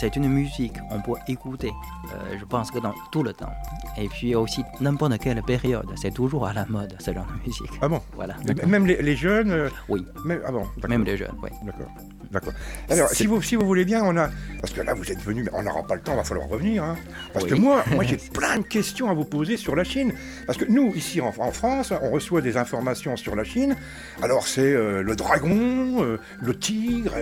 c'est 0.00 0.16
une 0.16 0.28
musique 0.28 0.74
on 0.90 1.00
peut 1.00 1.18
écouter, 1.28 1.70
euh, 2.12 2.36
je 2.40 2.44
pense 2.44 2.70
que 2.72 2.80
dans 2.80 2.94
tout 3.12 3.22
le 3.22 3.32
temps. 3.32 3.52
Et 3.98 4.08
puis 4.08 4.34
aussi 4.34 4.64
n'importe 4.80 5.18
quelle 5.18 5.42
période, 5.42 5.88
c'est 5.94 6.12
toujours 6.12 6.46
à 6.46 6.52
la 6.52 6.66
mode 6.66 6.96
ce 6.98 7.12
genre 7.14 7.26
de 7.26 7.46
musique. 7.46 7.70
Ah 7.80 7.88
bon? 7.88 8.00
Voilà. 8.14 8.34
Même 8.66 8.86
les, 8.86 9.00
les 9.00 9.14
jeunes. 9.16 9.52
euh, 9.52 9.68
Oui, 9.88 10.04
même, 10.24 10.40
ah 10.44 10.50
bon. 10.50 10.66
même 10.88 11.04
les 11.04 11.16
jeunes, 11.16 11.36
oui. 11.42 11.50
D'accord. 11.64 11.86
D'accord. 12.30 12.52
Alors, 12.90 13.08
si 13.10 13.26
vous, 13.26 13.40
si 13.42 13.56
vous 13.56 13.66
voulez 13.66 13.84
bien, 13.84 14.02
on 14.04 14.16
a. 14.16 14.30
Parce 14.60 14.72
que 14.72 14.80
là, 14.80 14.94
vous 14.94 15.10
êtes 15.10 15.20
venu, 15.22 15.42
mais 15.44 15.50
on 15.52 15.62
n'aura 15.62 15.82
pas 15.86 15.94
le 15.94 16.00
temps, 16.00 16.16
va 16.16 16.24
falloir 16.24 16.48
revenir. 16.48 16.82
hein. 16.84 16.96
Parce 17.32 17.44
que 17.46 17.54
moi, 17.54 17.84
moi 17.92 18.04
j'ai 18.08 18.16
plein 18.16 18.58
de 18.58 18.64
questions 18.64 19.08
à 19.10 19.14
vous 19.14 19.24
poser 19.24 19.56
sur 19.56 19.76
la 19.76 19.84
Chine. 19.84 20.12
Parce 20.46 20.58
que 20.58 20.64
nous, 20.64 20.92
ici 20.94 21.20
en, 21.20 21.32
en 21.38 21.52
France, 21.52 21.92
on 22.02 22.10
reçoit 22.10 22.40
des 22.40 22.56
informations 22.56 23.16
sur 23.16 23.36
la 23.36 23.44
Chine. 23.44 23.76
Alors, 24.22 24.46
c'est 24.46 24.72
euh, 24.72 25.02
le 25.02 25.14
dragon, 25.16 26.02
euh, 26.02 26.18
le 26.42 26.54
tigre, 26.58 27.12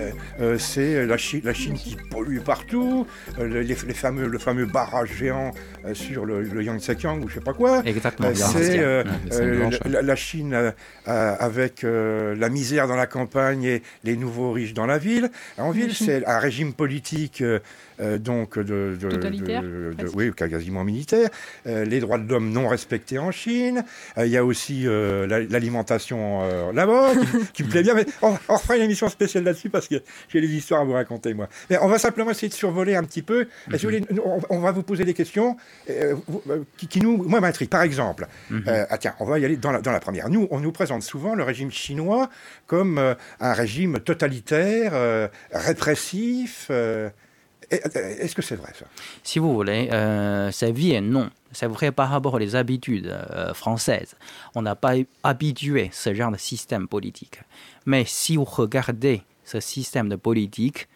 euh, 0.41 0.59
c'est 0.59 1.05
la, 1.07 1.17
Chi- 1.17 1.43
la 1.43 1.55
Chine 1.55 1.75
qui 1.75 1.97
pollue 2.11 2.39
partout, 2.41 3.07
les, 3.39 3.63
les 3.65 3.75
fameux, 3.75 4.27
le 4.27 4.39
fameux 4.39 4.67
barrage 4.67 5.13
géant 5.19 5.51
sur 5.93 6.25
le, 6.25 6.43
le 6.43 6.63
Yangtze-Kiang 6.63 7.23
ou 7.23 7.29
je 7.29 7.35
sais 7.35 7.41
pas 7.41 7.53
quoi. 7.53 7.83
Exactement. 7.85 8.31
C'est 9.31 9.85
la, 9.89 10.03
la 10.03 10.17
Chine 10.17 10.73
avec 11.07 11.83
la 11.85 12.49
misère 12.49 12.89
dans 12.89 12.97
la 12.97 13.07
campagne 13.07 13.65
et 13.65 13.83
les 14.05 14.17
nouveaux 14.17 14.53
riches 14.53 14.75
dans 14.75 14.87
la 14.87 14.94
ville. 14.99 15.31
En 15.59 15.71
ville, 15.71 15.95
c'est 15.95 16.27
un 16.27 16.39
régime 16.39 16.73
politique 16.73 17.43
euh, 18.01 18.19
donc 18.19 18.59
de, 18.59 18.97
de- 19.01 19.09
Totalitaire, 19.11 19.63
de- 19.63 19.95
de- 19.97 20.09
oui, 20.15 20.33
quasiment 20.33 20.85
militaire. 20.85 21.29
Euh, 21.67 21.85
les 21.85 22.01
droits 22.01 22.19
de 22.19 22.29
l'homme 22.29 22.51
non 22.51 22.69
respectés 22.69 23.19
en 23.19 23.31
Chine. 23.31 23.85
Euh, 24.19 24.27
Il 24.27 24.33
y 24.33 24.37
a 24.37 24.45
aussi 24.45 24.87
euh, 24.87 25.27
la- 25.27 25.41
l'alimentation 25.41 26.41
euh, 26.43 26.73
là-bas 26.73 27.13
qui, 27.15 27.53
qui 27.53 27.65
me 27.65 27.69
plaît 27.71 27.83
bien. 27.83 27.95
Mais 27.95 28.07
on, 28.23 28.37
on 28.49 28.59
fera 28.59 28.77
une 28.77 28.83
émission 28.83 29.09
spéciale 29.09 29.45
là-dessus 29.45 29.71
parce 29.71 29.89
que 29.89 29.97
j'ai 30.29 30.41
des 30.41 30.49
histoires 30.55 30.81
à 30.81 30.85
vous 30.85 30.93
raconter 30.93 31.35
moi. 31.35 31.49
Mais 31.71 31.79
on 31.81 31.89
va 31.89 31.99
simplement 31.99 32.31
essayer 32.31 32.49
de 32.49 32.55
survoler 32.55 32.95
un 32.97 33.05
petit 33.05 33.23
peu. 33.23 33.47
Que 33.71 33.73
vous 33.77 33.79
voulez- 33.83 34.03
on, 34.25 34.41
on 34.51 34.61
va 34.61 34.73
vous 34.73 34.83
poser 34.83 35.05
des 35.05 35.15
questions 35.15 35.57
qui, 36.77 36.87
qui 36.89 37.01
nous, 37.01 37.17
moi, 37.23 37.41
m'intriguent. 37.41 37.69
Par 37.71 37.83
exemple, 37.83 38.27
euh, 38.53 38.87
ah 38.91 38.99
tiens, 38.99 39.15
on 39.21 39.25
va 39.25 39.39
y 39.39 39.45
aller 39.45 39.57
dans 39.57 39.73
la, 39.73 39.81
dans 39.81 39.93
la 39.93 40.01
première. 40.01 40.29
Nous, 40.29 40.49
on 40.51 40.61
nous 40.61 40.73
présente 40.73 41.03
souvent 41.03 41.35
le 41.35 41.43
régime 41.45 41.71
chinois 41.71 42.29
comme 42.67 42.99
euh, 42.99 43.15
un 43.41 43.53
régime 43.53 44.01
totalitaire, 44.01 44.93
euh, 44.95 45.29
répressif. 45.53 46.71
Euh, 47.85 48.17
Est-ce 48.19 48.35
que 48.35 48.43
c'est 48.43 48.57
vrai 48.57 48.73
ça? 48.79 48.87
Si 49.23 49.39
vous 49.39 49.53
voulez, 49.55 49.89
euh, 49.93 50.51
c'est 50.51 50.75
et 50.75 51.01
non. 51.01 51.31
C'est 51.53 51.67
vrai 51.67 51.93
par 51.93 52.11
rapport 52.11 52.35
aux 52.35 52.57
habitudes 52.57 53.07
euh, 53.07 53.55
françaises. 53.55 54.17
On 54.55 54.63
n'a 54.63 54.75
pas 54.75 54.95
habitué 55.23 55.91
ce 55.93 56.13
genre 56.13 56.33
de 56.33 56.37
système 56.37 56.89
politique. 56.89 57.41
Mais 57.87 58.05
si 58.07 58.37
vous 58.37 58.45
regardez 58.45 59.23
ce 59.45 59.61
système 59.61 60.09
de 60.09 60.17
politique 60.17 60.89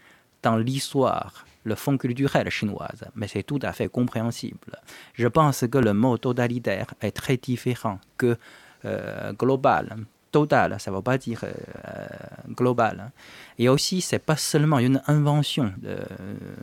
dans 0.43 0.57
l'histoire, 0.57 1.47
le 1.64 1.74
fond 1.74 1.97
culturel 1.99 2.51
chinoise, 2.51 3.05
mais 3.14 3.29
c'est 3.29 3.43
tout 3.43 3.59
à 3.62 3.72
fait 3.72 3.89
compréhensible. 3.89 4.81
Je 5.14 5.29
pense 5.29 5.64
que 5.70 5.79
le 5.79 5.93
mot 5.93 6.16
totalitaire 6.18 6.95
est 7.01 7.12
très 7.12 7.37
différent 7.37 8.01
que 8.16 8.37
euh, 8.85 9.33
global. 9.33 9.97
Total, 10.31 10.76
ça 10.79 10.91
ne 10.91 10.97
veut 10.97 11.03
pas 11.03 11.16
dire 11.16 11.41
euh, 11.45 11.53
euh, 11.89 12.07
global. 12.55 13.11
Et 13.59 13.68
aussi, 13.70 14.03
c'est 14.03 14.18
pas 14.18 14.37
seulement 14.37 14.79
une 14.79 15.01
invention 15.07 15.72
de- 15.79 15.97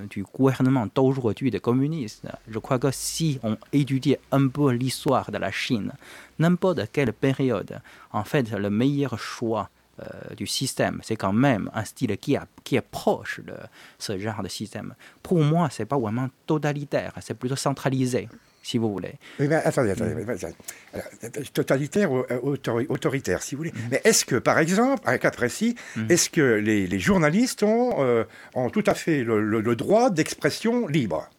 du 0.08 0.24
gouvernement 0.24 0.88
d'aujourd'hui 0.94 1.50
des 1.50 1.60
communistes. 1.60 2.28
Je 2.48 2.60
crois 2.60 2.78
que 2.78 2.92
si 2.92 3.40
on 3.42 3.58
étudie 3.74 4.18
un 4.32 4.48
peu 4.50 4.70
l'histoire 4.72 5.32
de 5.32 5.40
la 5.40 5.52
Chine, 5.52 5.92
n'importe 6.38 6.82
quelle 6.92 7.12
période, 7.12 7.80
en 8.12 8.24
fait, 8.24 8.52
le 8.52 8.70
meilleur 8.70 9.18
choix 9.18 9.70
euh, 10.02 10.36
du 10.36 10.46
système, 10.46 11.00
c'est 11.04 11.16
quand 11.16 11.34
même 11.34 11.72
un 11.74 11.86
style 11.86 12.16
qui, 12.18 12.36
a- 12.36 12.46
qui 12.64 12.76
est 12.76 12.82
proche 12.82 13.40
de 13.40 13.54
ce 13.98 14.20
genre 14.20 14.44
de 14.44 14.50
système. 14.50 14.94
Pour 15.24 15.42
moi, 15.42 15.70
c'est 15.72 15.86
pas 15.86 15.98
vraiment 15.98 16.28
totalitaire, 16.46 17.14
c'est 17.22 17.34
plutôt 17.34 17.56
centralisé, 17.56 18.28
si 18.66 18.80
vous 18.80 18.92
voulez. 18.92 19.14
Attendez, 19.40 19.92
attendez. 19.92 20.16
Mm. 20.16 20.24
mais 20.26 20.34
attendez. 20.34 20.56
Alors, 20.94 21.06
euh, 21.24 21.44
totalitaire 21.54 22.12
ou 22.12 22.18
euh, 22.32 22.40
autori- 22.42 22.88
autoritaire, 22.90 23.44
si 23.44 23.54
vous 23.54 23.60
voulez. 23.60 23.72
Mm. 23.72 23.88
Mais 23.92 24.02
est-ce 24.04 24.26
que, 24.26 24.38
par 24.38 24.58
exemple, 24.58 25.04
un 25.06 25.18
cas 25.20 25.30
précis, 25.32 25.76
est-ce 26.10 26.30
que 26.32 26.42
les, 26.56 26.88
les 26.88 27.00
journalistes 27.00 27.62
ont, 27.62 27.96
euh, 28.00 28.24
ont 28.56 28.70
tout 28.72 28.84
à 28.88 28.96
fait 28.96 29.24
le, 29.24 29.40
le- 29.42 29.62
le 29.62 29.76
droit 29.76 30.10
d'expression 30.10 30.88
libre? 30.88 31.30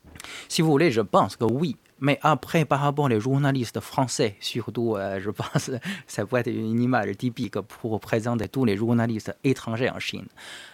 Si 0.49 0.63
vous 0.63 0.71
voulez, 0.71 0.93
je 0.93 1.01
pense 1.01 1.37
que 1.37 1.45
oui. 1.45 1.77
Mais 1.99 2.19
après, 2.23 2.65
par 2.67 2.81
rapport 2.81 3.07
aux 3.11 3.21
journalistes 3.21 3.81
français, 3.81 4.37
surtout, 4.39 4.97
euh, 4.97 5.19
je 5.19 5.31
pense 5.31 5.71
ça 6.07 6.27
peut 6.27 6.37
être 6.37 6.49
une 6.51 6.81
image 6.81 7.17
typique 7.17 7.59
pour 7.61 7.99
présenter 8.01 8.49
tous 8.49 8.65
les 8.67 8.77
journalistes 8.77 9.35
étrangers 9.43 9.89
en 9.91 9.99
Chine. 9.99 10.27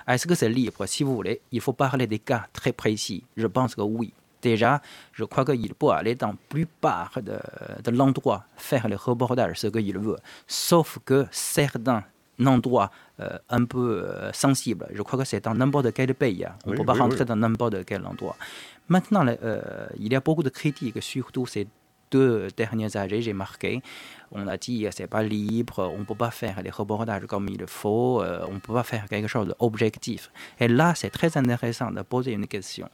Est-ce 0.08 0.26
que 0.26 0.34
c'est 0.34 0.48
libre? 0.48 0.84
Si 0.86 1.04
vous 1.04 1.14
voulez, 1.14 1.40
il 1.52 1.60
faut 1.60 1.72
parler 1.72 2.06
des 2.08 2.18
cas 2.18 2.46
très 2.52 2.72
précis. 2.72 3.24
Je 3.36 3.46
pense 3.46 3.74
que 3.76 3.82
oui. 3.82 4.12
Déjà, 4.42 4.82
je 5.12 5.24
crois 5.24 5.44
qu'il 5.44 5.74
peut 5.74 5.90
aller 5.90 6.14
dans 6.16 6.28
la 6.28 6.34
plupart 6.48 7.12
de, 7.22 7.38
de 7.84 7.90
l'endroit 7.96 8.44
faire 8.56 8.88
le 8.88 8.96
reportage, 8.96 9.60
ce 9.60 9.68
qu'il 9.68 9.96
veut. 9.98 10.16
Sauf 10.46 10.98
que 11.04 11.26
certains 11.30 12.02
endroits 12.44 12.90
euh, 13.20 13.38
un 13.50 13.64
peu 13.64 14.02
euh, 14.04 14.32
sensibles, 14.32 14.86
je 14.92 15.02
crois 15.02 15.18
que 15.20 15.24
c'est 15.24 15.44
dans 15.44 15.54
n'importe 15.54 15.92
quel 15.92 16.12
pays. 16.14 16.44
hein. 16.44 16.54
On 16.64 16.70
ne 16.70 16.72
Oui, 16.74 16.78
peut 16.80 16.86
pas 16.86 16.94
oui, 16.94 17.00
rentrer 17.00 17.20
oui. 17.20 17.26
dans 17.26 17.36
n'importe 17.36 17.84
quel 17.84 18.04
endroit. 18.04 18.36
Maintenant, 18.88 19.24
euh, 19.28 19.86
il 19.98 20.12
y 20.12 20.16
a 20.16 20.20
beaucoup 20.20 20.42
de 20.42 20.48
critiques, 20.50 21.00
surtout 21.02 21.46
ces 21.46 21.66
deux 22.12 22.48
dernières 22.62 22.94
années, 23.02 23.22
j'ai 23.26 23.36
marqué. 23.44 23.82
On 24.30 24.46
a 24.54 24.56
dit 24.56 24.86
c'est 24.96 25.10
pas 25.16 25.22
libre, 25.22 25.78
on 25.98 26.04
peut 26.04 26.20
pas 26.26 26.30
faire 26.42 26.56
les 26.62 26.70
reportages 26.80 27.26
comme 27.32 27.48
il 27.56 27.64
faut, 27.66 28.22
euh, 28.22 28.52
on 28.52 28.58
peut 28.64 28.76
pas 28.80 28.86
faire 28.92 29.04
quelque 29.12 29.28
chose 29.34 29.48
d'objectif. 29.48 30.30
Et 30.62 30.68
là, 30.68 30.88
c'est 30.94 31.10
très 31.18 31.36
intéressant 31.36 31.90
de 31.90 32.02
poser 32.02 32.32
une 32.32 32.46
question. 32.46 32.88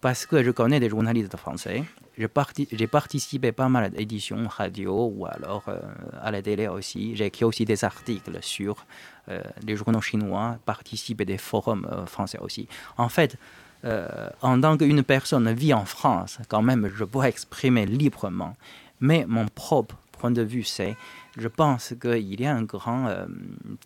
Parce 0.00 0.24
que 0.28 0.42
je 0.42 0.50
connais 0.50 0.80
des 0.80 0.88
journalistes 0.88 1.36
français, 1.36 1.84
j'ai 2.18 2.28
parti- 2.28 2.66
participé 2.90 3.52
pas 3.52 3.68
mal 3.68 3.90
d'éditions 3.90 4.48
radio 4.48 4.94
ou 5.14 5.26
alors 5.26 5.64
euh, 5.68 5.78
à 6.26 6.30
la 6.30 6.40
télé 6.48 6.66
aussi. 6.68 7.14
J'ai 7.16 7.26
écrit 7.26 7.44
aussi 7.44 7.64
des 7.64 7.84
articles 7.92 8.38
sur 8.40 8.74
euh, 9.28 9.42
les 9.66 9.76
journaux 9.76 10.00
chinois, 10.10 10.56
participé 10.64 11.24
des 11.24 11.38
forums 11.38 11.86
euh, 11.92 12.06
français 12.06 12.38
aussi. 12.46 12.66
En 12.96 13.10
fait, 13.16 13.36
en 13.84 14.60
tant 14.60 14.76
qu'une 14.76 15.02
personne 15.02 15.52
vit 15.52 15.72
en 15.74 15.84
France, 15.84 16.38
quand 16.48 16.62
même, 16.62 16.90
je 16.94 17.04
peux 17.04 17.24
exprimer 17.24 17.86
librement. 17.86 18.56
Mais 19.00 19.24
mon 19.28 19.46
propre 19.48 19.96
point 20.12 20.30
de 20.30 20.42
vue, 20.42 20.64
c'est, 20.64 20.96
je 21.38 21.48
pense 21.48 21.94
qu'il 22.00 22.40
y 22.40 22.46
a 22.46 22.54
un 22.54 22.62
grand 22.62 23.06
euh, 23.08 23.24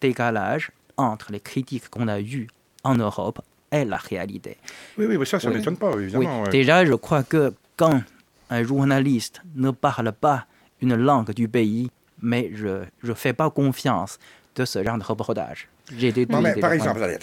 décalage 0.01 0.73
entre 0.97 1.31
les 1.33 1.41
critiques 1.41 1.89
qu'on 1.89 2.09
a 2.09 2.21
eues 2.21 2.49
en 2.83 2.97
Europe 2.97 3.41
et 3.71 3.85
la 3.85 3.97
réalité. 3.97 4.57
Oui, 4.99 5.07
oui, 5.07 5.17
mais 5.19 5.25
ça, 5.25 5.39
ça 5.39 5.49
ne 5.49 5.53
Oui. 5.53 5.59
m'étonne 5.61 5.77
pas, 5.77 5.95
Oui, 5.95 6.03
évidemment. 6.05 6.43
ouais. 6.43 6.51
déjà, 6.51 6.85
je 6.85 6.95
crois 6.95 7.23
que 7.23 7.53
quand 7.77 8.03
un 8.51 8.63
journaliste 8.65 9.43
ne 9.55 9.71
parle 9.71 10.13
pas 10.13 10.47
une 10.81 10.97
langue 10.97 11.33
du 11.33 11.49
pays, 11.49 11.91
mais 12.21 12.51
je 12.55 12.85
ne 13.03 13.15
fais 13.15 13.33
pas 13.33 13.51
confiance 13.51 14.19
de 14.57 14.65
ce 14.65 14.83
genre 14.85 14.99
de 14.99 15.05
reportage. 15.05 15.69
J'ai 15.99 16.13
des 16.13 16.25
Non, 16.27 16.41
mais 16.41 16.55
par 16.55 16.73
exemple. 16.73 17.01
Ouais. 17.01 17.19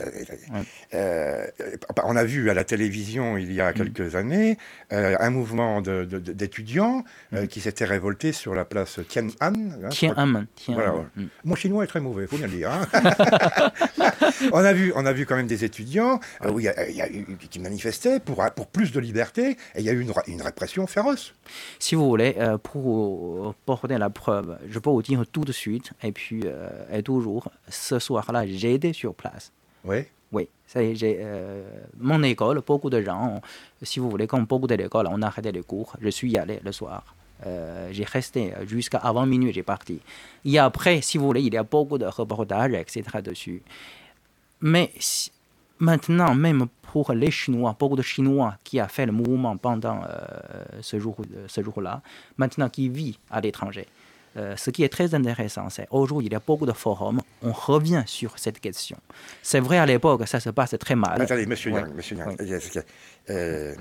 Euh, 0.94 1.48
euh, 1.62 1.76
on 2.04 2.16
a 2.16 2.24
vu 2.24 2.50
à 2.50 2.54
la 2.54 2.64
télévision 2.64 3.36
il 3.38 3.52
y 3.52 3.58
Mm. 3.58 3.62
a 3.62 3.74
quelques 3.74 4.16
années 4.16 4.58
euh, 4.94 5.16
un 5.20 5.30
mouvement 5.32 5.82
d'étudiants 5.82 7.04
euh, 7.34 7.48
qui 7.48 7.60
s'étaient 7.60 7.86
révoltés 7.86 8.32
sur 8.34 8.54
la 8.54 8.64
place 8.66 9.00
Tian'an. 9.10 9.32
hein, 9.42 9.54
crois 9.80 9.90
Tiananmen, 9.90 10.46
Tiananmen. 10.56 10.84
Voilà, 10.84 10.96
ouais. 10.96 11.06
Mm. 11.24 11.28
Mon 11.46 11.56
chinois 11.56 11.84
est 11.86 11.88
très 11.88 12.02
mauvais, 12.02 12.28
faut 12.28 12.38
bien 12.38 12.48
le 12.48 12.54
dire. 12.54 12.72
hein. 12.72 12.88
on, 14.52 14.58
a 14.64 14.74
vu, 14.74 14.94
on 14.96 15.06
a 15.06 15.14
vu 15.14 15.26
quand 15.26 15.36
même 15.36 15.48
des 15.48 15.64
étudiants 15.66 16.20
où 16.48 16.60
il 16.60 16.66
y 16.66 16.70
a, 16.70 16.88
il 16.90 16.96
y 16.96 17.02
a 17.02 17.10
eu- 17.10 17.26
qui 17.50 17.60
manifestaient 17.60 18.20
pour, 18.20 18.44
pour 18.56 18.68
plus 18.68 18.92
de 18.92 19.00
liberté 19.00 19.52
et 19.76 19.80
il 19.80 19.84
y 19.86 19.90
a 19.90 19.94
eu 19.94 20.02
une, 20.02 20.14
une 20.28 20.42
répression 20.42 20.86
féroce. 20.88 21.34
Si 21.80 21.96
vous 21.96 22.08
voulez, 22.08 22.36
pour 22.64 23.56
porter 23.66 23.98
la 23.98 24.10
preuve, 24.10 24.58
je 24.70 24.80
peux 24.80 24.90
vous 24.90 25.02
dire 25.02 25.24
tout 25.32 25.44
de 25.46 25.52
suite, 25.52 25.92
et 26.04 26.12
puis, 26.12 26.44
et 26.92 27.04
toujours, 27.04 27.52
ce 27.70 28.00
soir-là, 28.00 28.46
j'ai 28.58 28.74
été 28.74 28.94
sur 28.94 29.14
place. 29.14 29.52
Oui. 29.84 30.00
Oui, 30.34 30.48
j'ai, 30.96 31.18
euh, 31.20 31.62
mon 32.00 32.24
école, 32.24 32.62
beaucoup 32.66 32.90
de 32.90 33.02
gens, 33.02 33.42
si 33.82 34.00
vous 34.00 34.10
voulez, 34.10 34.28
comme 34.28 34.46
beaucoup 34.46 34.68
de 34.68 34.76
l'école, 34.76 35.08
on 35.10 35.22
a 35.22 35.28
arrêté 35.28 35.52
les 35.52 35.62
cours. 35.64 35.94
Je 36.00 36.08
suis 36.08 36.38
allé 36.38 36.62
le 36.64 36.72
soir. 36.72 37.04
Euh, 37.46 37.90
j'ai 37.92 38.06
resté 38.06 38.54
jusqu'à 38.66 39.00
avant 39.00 39.26
minuit, 39.26 39.52
j'ai 39.52 39.64
parti. 39.64 40.00
Et 40.46 40.58
après, 40.58 41.02
si 41.02 41.18
vous 41.18 41.26
voulez, 41.26 41.42
il 41.42 41.54
y 41.54 41.58
a 41.58 41.64
beaucoup 41.64 41.98
de 41.98 42.06
reportages, 42.06 42.72
etc. 42.74 43.04
dessus. 43.22 43.62
Mais 44.62 44.92
si- 45.00 45.32
maintenant, 45.80 46.34
même 46.36 46.68
pour 46.94 47.12
les 47.12 47.32
Chinois, 47.32 47.76
beaucoup 47.78 47.96
de 47.96 48.02
Chinois 48.02 48.56
qui 48.64 48.80
a 48.80 48.88
fait 48.88 49.06
le 49.08 49.12
mouvement 49.12 49.58
pendant 49.58 50.02
euh, 50.04 50.82
ce 50.82 51.00
jour, 51.00 51.18
ce 51.48 51.62
jour-là, 51.64 52.02
maintenant 52.38 52.70
qui 52.70 52.88
vit 52.90 53.18
à 53.30 53.42
l'étranger. 53.42 53.88
Euh, 54.38 54.56
ce 54.56 54.70
qui 54.70 54.84
est 54.84 54.90
très 54.90 55.14
intéressant, 55.14 55.70
c'est 55.70 55.88
aujourd'hui, 55.92 56.28
il 56.28 56.32
y 56.34 56.36
a 56.36 56.40
beaucoup 56.46 56.66
de 56.66 56.72
forums, 56.72 57.20
on 57.44 57.52
revient 57.52 58.04
sur 58.06 58.40
cette 58.40 58.60
question. 58.62 58.98
C'est 59.42 59.60
vrai, 59.60 59.78
à 59.78 59.86
l'époque, 59.86 60.26
ça 60.28 60.40
se 60.40 60.50
passe 60.50 60.74
très 60.80 60.96
mal. 60.96 61.22
Attendez, 61.22 61.46
monsieur. 61.46 61.72
Yang, 61.72 61.94
monsieur 61.94 62.16
Yang, 62.16 62.38
Oui. 62.40 62.82
euh, 63.30 63.76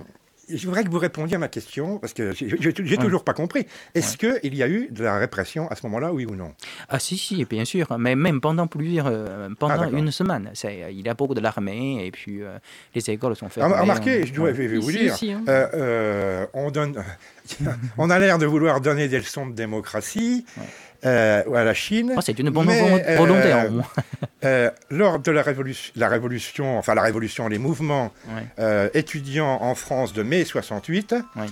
je 0.56 0.66
voudrais 0.66 0.84
que 0.84 0.90
vous 0.90 0.98
répondiez 0.98 1.36
à 1.36 1.38
ma 1.38 1.48
question, 1.48 1.98
parce 1.98 2.12
que 2.12 2.32
j'ai 2.32 2.48
j'ai- 2.58 2.96
toujours 2.96 3.24
pas 3.24 3.32
compris. 3.34 3.66
Est-ce 3.94 4.16
qu'il 4.16 4.54
y 4.54 4.62
a 4.62 4.68
eu 4.68 4.88
de 4.90 5.02
la 5.04 5.18
répression 5.18 5.68
à 5.68 5.74
ce 5.76 5.86
moment-là, 5.86 6.12
oui 6.12 6.26
ou 6.26 6.34
non? 6.36 6.52
Ah 6.88 6.98
si, 6.98 7.16
si, 7.18 7.44
bien 7.44 7.64
sûr, 7.64 7.86
mais 7.98 8.14
même 8.16 8.40
pendant 8.40 8.66
plusieurs, 8.66 9.06
euh, 9.08 9.48
pendant 9.58 9.76
d'accord. 9.78 9.94
une 9.98 10.10
semaine, 10.10 10.50
il 10.64 11.00
y 11.06 11.08
a 11.08 11.14
beaucoup 11.14 11.34
de 11.34 11.40
l'armée 11.40 12.06
et 12.06 12.10
puis 12.10 12.42
euh, 12.42 12.58
les 12.94 13.10
écoles 13.10 13.36
sont 13.36 13.48
fermées. 13.48 13.74
Rem- 13.74 13.80
Remarquez, 13.82 14.22
on- 14.22 14.26
je 14.26 14.32
dois 14.32 14.52
je 14.52 14.62
vous 14.76 14.90
dire, 14.92 15.12
aussi, 15.14 15.32
hein. 15.32 15.42
euh, 15.48 15.66
euh, 15.74 16.46
on, 16.54 16.70
donne, 16.70 17.02
on 17.98 18.10
a 18.10 18.18
l'air 18.18 18.38
de 18.38 18.46
vouloir 18.46 18.80
donner 18.80 19.08
des 19.08 19.18
leçons 19.18 19.46
de 19.46 19.54
démocratie 19.54 20.44
euh, 21.04 21.54
à 21.54 21.64
la 21.64 21.74
Chine. 21.74 22.14
Oh, 22.16 22.20
c'est 22.20 22.38
une 22.38 22.50
bonne 22.50 22.66
mais, 22.66 23.16
volonté. 23.16 23.52
euh, 23.52 23.68
en 23.68 23.70
moins. 23.70 23.84
Euh, 24.42 24.70
lors 24.90 25.18
de 25.18 25.30
la 25.30 25.42
révolution, 25.42 25.92
la 25.96 26.08
révolution, 26.08 26.78
enfin 26.78 26.94
la 26.94 27.02
révolution, 27.02 27.46
les 27.48 27.58
mouvements 27.58 28.10
Ouais. 28.34 28.42
euh, 28.58 28.88
étudiants 28.94 29.58
en 29.60 29.74
France 29.74 30.14
de 30.14 30.22
mai 30.22 30.46
68, 30.46 31.14
Ouais. 31.36 31.44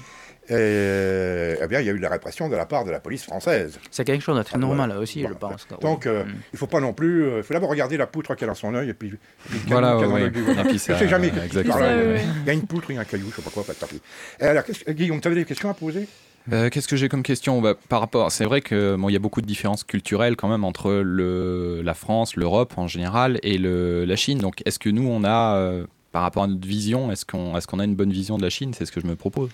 euh, 0.51 1.57
eh 1.63 1.67
bien, 1.67 1.81
il 1.81 1.87
y 1.87 1.91
a 1.91 1.93
eu 1.93 1.99
de 1.99 2.03
la 2.03 2.09
répression 2.09 2.49
de 2.49 2.57
la 2.57 2.65
part 2.65 2.85
de 2.87 2.91
la 2.91 3.01
police 3.01 3.25
française. 3.25 3.79
C'est 3.91 4.05
quelque 4.05 4.23
chose 4.23 4.39
de 4.39 4.43
très 4.43 4.55
Ah, 4.57 4.59
normal 4.59 4.89
voilà. 4.89 5.03
aussi, 5.03 5.23
Bon, 5.23 5.29
je 5.29 5.35
pense. 5.35 5.67
Donc, 5.83 6.07
euh, 6.07 6.25
Mm. 6.25 6.35
il 6.55 6.59
faut 6.59 6.67
pas 6.67 6.81
non 6.81 6.95
plus. 6.95 7.27
Il 7.37 7.43
faut 7.43 7.53
d'abord 7.53 7.69
regarder 7.69 7.99
la 7.99 8.07
poutre 8.07 8.35
qu'elle 8.35 8.49
a 8.49 8.53
dans 8.53 8.55
son 8.59 8.75
œil 8.75 8.89
et 8.89 8.95
puis. 8.95 9.09
et 9.09 9.11
puis 9.51 9.59
le 9.65 9.69
Voilà, 9.71 9.93
dans 9.93 10.11
ouais, 10.11 10.31
du 10.31 10.43
ouais. 10.43 10.55
Je 10.73 10.79
sais 10.79 11.09
jamais. 11.09 11.31
euh, 11.37 11.45
exactement. 11.45 11.77
Il 11.81 12.47
y 12.47 12.51
a 12.51 12.53
une 12.55 12.67
poutre, 12.67 12.91
il 12.91 12.95
y 12.95 12.99
a 12.99 13.03
un 13.03 13.05
caillou, 13.05 13.27
je 13.31 13.37
sais 13.37 13.43
pas 13.43 13.51
quoi, 13.51 13.65
pas 13.65 13.75
de 13.75 13.79
tapis. 13.79 14.01
Alors, 14.41 14.63
Guillaume, 14.89 15.21
tu 15.21 15.29
avais 15.29 15.37
des 15.37 15.45
questions 15.45 15.69
à 15.69 15.75
poser? 15.75 16.09
Euh, 16.53 16.71
Qu'est-ce 16.71 16.89
que 16.89 16.97
j'ai 16.97 17.09
comme 17.09 17.23
question 17.23 17.61
bah, 17.61 17.75
Par 17.89 18.01
rapport, 18.01 18.31
c'est 18.33 18.45
vrai 18.45 18.61
que 18.61 18.97
il 19.09 19.13
y 19.13 19.17
a 19.17 19.21
beaucoup 19.21 19.41
de 19.41 19.47
différences 19.47 19.85
culturelles 19.85 20.37
quand 20.37 20.49
même 20.49 20.65
entre 20.65 20.93
la 20.93 21.95
France, 21.95 22.37
l'Europe 22.37 22.75
en 22.77 22.87
général 22.87 23.39
et 23.43 23.59
la 23.59 24.17
Chine. 24.17 24.39
Donc, 24.39 24.63
est-ce 24.65 24.79
que 24.79 24.89
nous, 24.89 25.07
on 25.07 25.25
a, 25.25 25.57
euh, 25.57 25.87
par 26.13 26.23
rapport 26.23 26.45
à 26.45 26.47
notre 26.47 26.67
vision, 26.67 27.13
est-ce 27.13 27.27
qu'on 27.27 27.57
est 27.57 27.67
qu'on 27.67 27.79
a 27.79 27.85
une 27.85 27.97
bonne 27.97 28.13
vision 28.13 28.39
de 28.39 28.43
la 28.43 28.51
Chine? 28.51 28.73
C'est 28.75 28.87
ce 28.87 28.93
que 28.93 29.01
je 29.01 29.07
me 29.07 29.17
propose. 29.17 29.51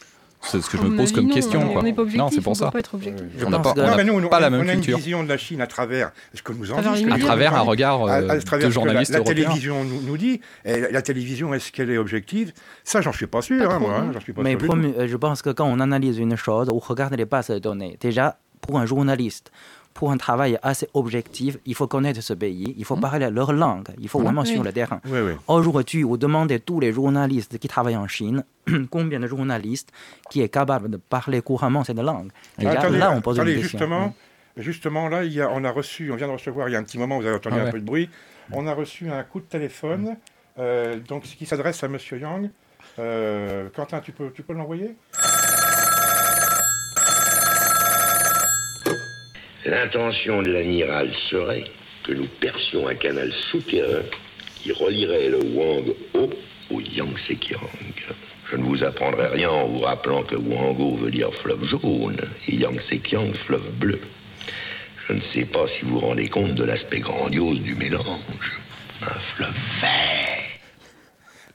C'est 0.47 0.61
ce 0.61 0.69
que 0.71 0.77
je 0.77 0.83
À 0.83 0.87
me 0.87 0.97
pose 0.97 1.13
comme 1.13 1.27
non, 1.29 1.35
question. 1.35 1.61
on 1.63 1.73
quoi. 1.73 1.83
n'est 1.83 1.93
pas 1.93 2.03
objectif, 2.03 2.19
non, 2.21 2.29
c'est 2.31 2.41
pour 2.41 2.53
on 2.53 2.55
ça. 2.55 2.67
peut 2.67 2.73
pas 2.73 2.79
être 2.81 2.95
objectif. 2.95 3.25
Je 3.39 3.45
On 3.47 3.51
n'a 3.51 3.59
pense 3.59 3.75
pas, 3.75 3.81
on 3.81 3.85
Non, 3.85 3.91
n'a 3.91 3.97
mais 3.97 4.05
nous, 4.05 4.15
on, 4.25 4.29
pas 4.29 4.41
la 4.41 4.49
on- 4.49 4.51
même 4.51 4.61
on 4.61 4.69
a 4.69 4.73
une 4.73 4.81
culture. 4.81 4.99
vision 4.99 5.23
de 5.25 5.29
la 5.29 5.37
Chine 5.39 5.61
à 5.61 5.67
travers 5.67 6.13
ce 6.35 6.43
que 6.43 6.53
nous 6.53 6.71
en 6.73 6.81
dit, 6.95 7.07
À 7.11 7.19
travers 7.19 7.55
un 7.55 7.61
regard 7.61 8.03
euh, 8.03 8.29
à 8.29 8.39
travers 8.39 8.39
de 8.39 8.41
ce 8.41 8.69
que 8.69 8.71
journalistes 8.71 9.13
la, 9.13 9.21
télévision 9.21 9.85
nous, 9.85 10.03
nous 10.03 10.17
dit. 10.17 10.41
Et 10.65 10.81
la, 10.93 11.03
télévision, 11.03 11.55
est-ce 11.55 11.73
qu'elle 11.73 11.91
est 11.91 11.99
objective? 11.99 12.53
Ça, 12.85 13.01
j'en 13.01 13.13
suis 13.13 13.27
pas 13.27 13.43
sûr, 13.43 13.67
Pas 13.69 13.75
hein, 13.75 13.79
moi. 13.79 13.97
hein, 13.99 14.11
hein. 14.15 14.21
suis 14.23 14.33
pas 14.33 14.43
Mais 14.43 14.59
sûr 14.59 15.07
je 15.09 15.17
pense 15.17 15.43
que 15.43 15.51
quand 15.51 15.67
on 15.67 15.81
analyse 15.81 16.19
une 16.19 16.37
chose, 16.37 16.69
on 16.73 16.79
regarde 16.79 17.15
les 17.15 17.25
bases 17.25 17.49
de 17.49 17.59
données. 17.59 17.97
Déjà, 18.01 18.39
pour 18.61 18.79
un 18.79 18.87
journaliste, 18.87 19.51
pour 19.95 20.11
un 20.11 20.17
travail 20.17 20.59
assez 20.63 20.89
objectif, 20.93 21.57
il 21.65 21.75
faut 21.77 21.87
connaître 21.87 22.21
ce 22.21 22.35
pays, 22.35 22.75
il 22.77 22.85
faut 22.85 22.97
parler 22.97 23.31
leur 23.31 23.53
langue, 23.53 23.89
il 24.01 24.09
faut 24.09 24.19
vraiment 24.19 24.41
Oui. 24.43 24.49
sur 24.49 24.63
le 24.65 24.73
terrain. 24.73 25.01
Oui, 25.07 25.21
oui. 25.27 25.33
Aujourd'hui, 25.47 26.03
vous 26.03 26.17
demandez 26.17 26.59
tous 26.61 26.81
les 26.81 26.93
journalistes 26.93 27.59
qui 27.59 27.69
travaillent 27.69 27.97
en 27.97 28.09
Chine, 28.09 28.45
combien 28.91 29.21
de 29.21 29.29
journalistes 29.29 29.91
qui 30.31 30.43
est 30.43 30.49
capable 30.49 30.91
de 30.91 30.97
parler 30.97 31.41
couramment 31.43 31.85
cette 31.85 31.99
langue? 32.01 32.31
Et 32.59 32.65
là, 32.65 32.73
Attendez, 32.73 32.99
là, 32.99 33.13
on 33.13 33.21
pose 33.21 33.39
attendez, 33.39 33.55
une 33.55 33.61
question. 33.63 33.79
justement, 33.79 34.15
justement, 34.57 35.09
là, 35.09 35.23
il 35.25 35.33
y 35.33 35.41
a, 35.41 35.49
on 35.51 35.63
a 35.65 35.71
reçu, 35.71 36.11
on 36.11 36.17
vient 36.17 36.27
de 36.27 36.33
recevoir 36.33 36.69
il 36.69 36.73
y 36.73 36.77
a 36.77 36.79
un 36.81 36.85
petit 36.85 36.99
moment, 36.99 37.19
vous 37.21 37.27
avez 37.27 37.37
entendu 37.37 37.57
Ah 37.59 37.63
un 37.63 37.65
ouais. 37.67 37.71
peu 37.71 37.81
de 37.81 37.85
bruit, 37.87 38.11
on 38.51 38.67
a 38.67 38.75
reçu 38.75 39.09
un 39.11 39.23
coup 39.23 39.39
de 39.39 39.47
téléphone, 39.47 40.17
euh, 40.59 40.99
donc 41.09 41.23
qui 41.23 41.47
s'adresse 41.47 41.83
à 41.85 41.89
Monsieur 41.89 42.19
Yang. 42.19 42.51
Euh, 42.99 43.69
Quentin, 43.75 44.01
tu 44.01 44.13
peux, 44.13 44.31
tu 44.33 44.43
peux 44.43 44.53
l'envoyer? 44.53 44.95
L'intention 49.65 50.43
de 50.43 50.53
l'amiral 50.53 51.11
serait 51.31 51.65
que 52.03 52.13
nous 52.13 52.27
percions 52.39 52.87
un 52.87 52.95
canal 52.95 53.33
souterrain 53.51 54.03
qui 54.57 54.73
relierait 54.73 55.31
le 55.31 55.43
Wang 55.43 55.95
Ho 56.13 56.31
au 56.71 56.81
Yangtze-Kiang. 56.81 57.61
Je 58.51 58.57
ne 58.57 58.63
vous 58.63 58.85
apprendrai 58.85 59.29
rien 59.29 59.49
en 59.49 59.67
vous 59.67 59.81
rappelant 59.81 60.23
que 60.23 60.37
Wang-Ho 60.37 60.97
veut 60.97 61.11
dire 61.11 61.33
fleuve 61.35 61.65
jaune 61.65 62.21
et 62.47 62.57
Yangtze-Kiang 62.57 63.33
fleuve 63.47 63.71
bleu. 63.73 64.01
Je 65.09 65.15
ne 65.15 65.21
sais 65.33 65.47
pas 65.47 65.67
si 65.69 65.85
vous 65.85 65.99
vous 65.99 66.07
rendez 66.07 66.29
compte 66.29 66.55
de 66.55 66.65
l'aspect 66.65 67.01
grandiose 67.01 67.61
du 67.61 67.75
mélange. 67.75 68.61
Un 69.01 69.19
fleuve 69.35 69.55
vert. 69.81 70.34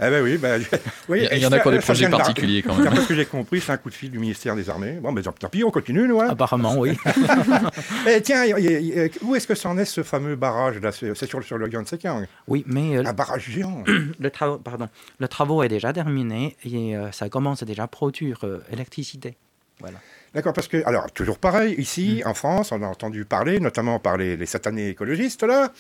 Eh 0.02 0.10
ben 0.10 0.24
oui, 0.24 0.38
ben, 0.38 0.62
oui, 1.10 1.28
Il 1.32 1.40
y 1.40 1.46
en 1.46 1.52
a 1.52 1.60
qui 1.60 1.68
ont 1.68 1.72
des 1.72 1.80
projets 1.80 2.08
particuliers 2.10 2.62
quand 2.64 2.74
même. 2.76 2.86
D'après 2.86 3.02
ce 3.02 3.08
que 3.08 3.16
j'ai 3.16 3.26
compris, 3.26 3.60
c'est 3.60 3.74
un 3.74 3.78
coup 3.78 3.90
de 3.90 3.94
fil 3.96 4.10
du 4.10 4.18
ministère 4.18 4.56
des 4.56 4.70
Armées. 4.70 4.94
Bon, 5.02 5.12
mais 5.12 5.22
tant 5.22 5.34
tant 5.34 5.50
pis, 5.50 5.62
on 5.66 5.72
continue, 5.72 6.08
nous. 6.08 6.22
Hein. 6.22 6.28
Apparemment, 6.30 6.76
oui. 6.78 6.98
Eh, 8.08 8.22
tiens, 8.22 8.46
y- 8.46 8.62
y- 8.62 8.98
y- 9.06 9.12
où 9.24 9.36
est-ce 9.36 9.46
que 9.48 9.56
c'en 9.56 9.78
est 9.78 9.86
ce 9.86 10.04
fameux 10.04 10.36
barrage 10.36 10.80
là? 10.80 10.92
C'est 10.94 11.14
sur, 11.26 11.44
sur 11.44 11.58
le 11.58 11.70
Yangtze-Kiang. 11.70 12.26
oui, 12.48 12.64
mais 12.66 12.98
euh, 12.98 13.04
Un 13.06 13.14
barrage 13.14 13.50
géant. 13.50 13.84
le, 14.20 14.30
travaux, 14.32 14.58
pardon, 14.58 14.88
le 15.20 15.28
travaux 15.28 15.64
est 15.64 15.68
déjà 15.70 15.92
terminé 15.92 16.56
et 16.64 16.96
euh, 16.96 17.12
ça 17.12 17.28
commence 17.30 17.64
déjà 17.64 17.84
à 17.84 17.88
produire 17.88 18.40
euh, 18.46 18.60
électricité. 18.72 19.36
Voilà. 19.82 19.98
D'accord, 20.36 20.54
parce 20.54 20.68
que, 20.68 20.86
alors, 20.86 21.12
toujours 21.12 21.40
pareil, 21.40 21.74
ici, 21.80 22.22
en 22.26 22.36
France, 22.36 22.72
on 22.72 22.84
a 22.84 22.86
entendu 22.88 23.26
parler, 23.26 23.60
notamment 23.60 23.98
par 24.00 24.16
les, 24.16 24.38
les 24.38 24.46
satanés 24.46 24.90
écologistes, 24.90 25.42
là, 25.44 25.72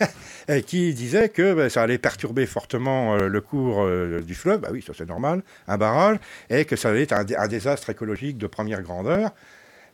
qui 0.66 0.92
disaient 0.92 1.30
que 1.30 1.54
ben, 1.54 1.68
ça 1.70 1.82
allait 1.82 1.96
perturber 1.98 2.44
fortement 2.46 3.14
euh, 3.16 3.28
le 3.28 3.40
cours 3.40 3.82
euh, 3.84 4.20
du 4.20 4.34
fleuve, 4.34 4.60
bah 4.60 4.68
oui, 4.70 4.82
ça 4.86 4.92
c'est 4.96 5.08
normal, 5.08 5.42
un 5.66 5.78
barrage, 5.78 6.18
et 6.50 6.66
que 6.66 6.76
ça 6.76 6.90
allait 6.90 7.04
être 7.04 7.12
un, 7.14 7.24
dé- 7.24 7.36
un 7.36 7.48
désastre 7.48 7.88
écologique 7.90 8.36
de 8.36 8.46
première 8.46 8.82
grandeur. 8.82 9.30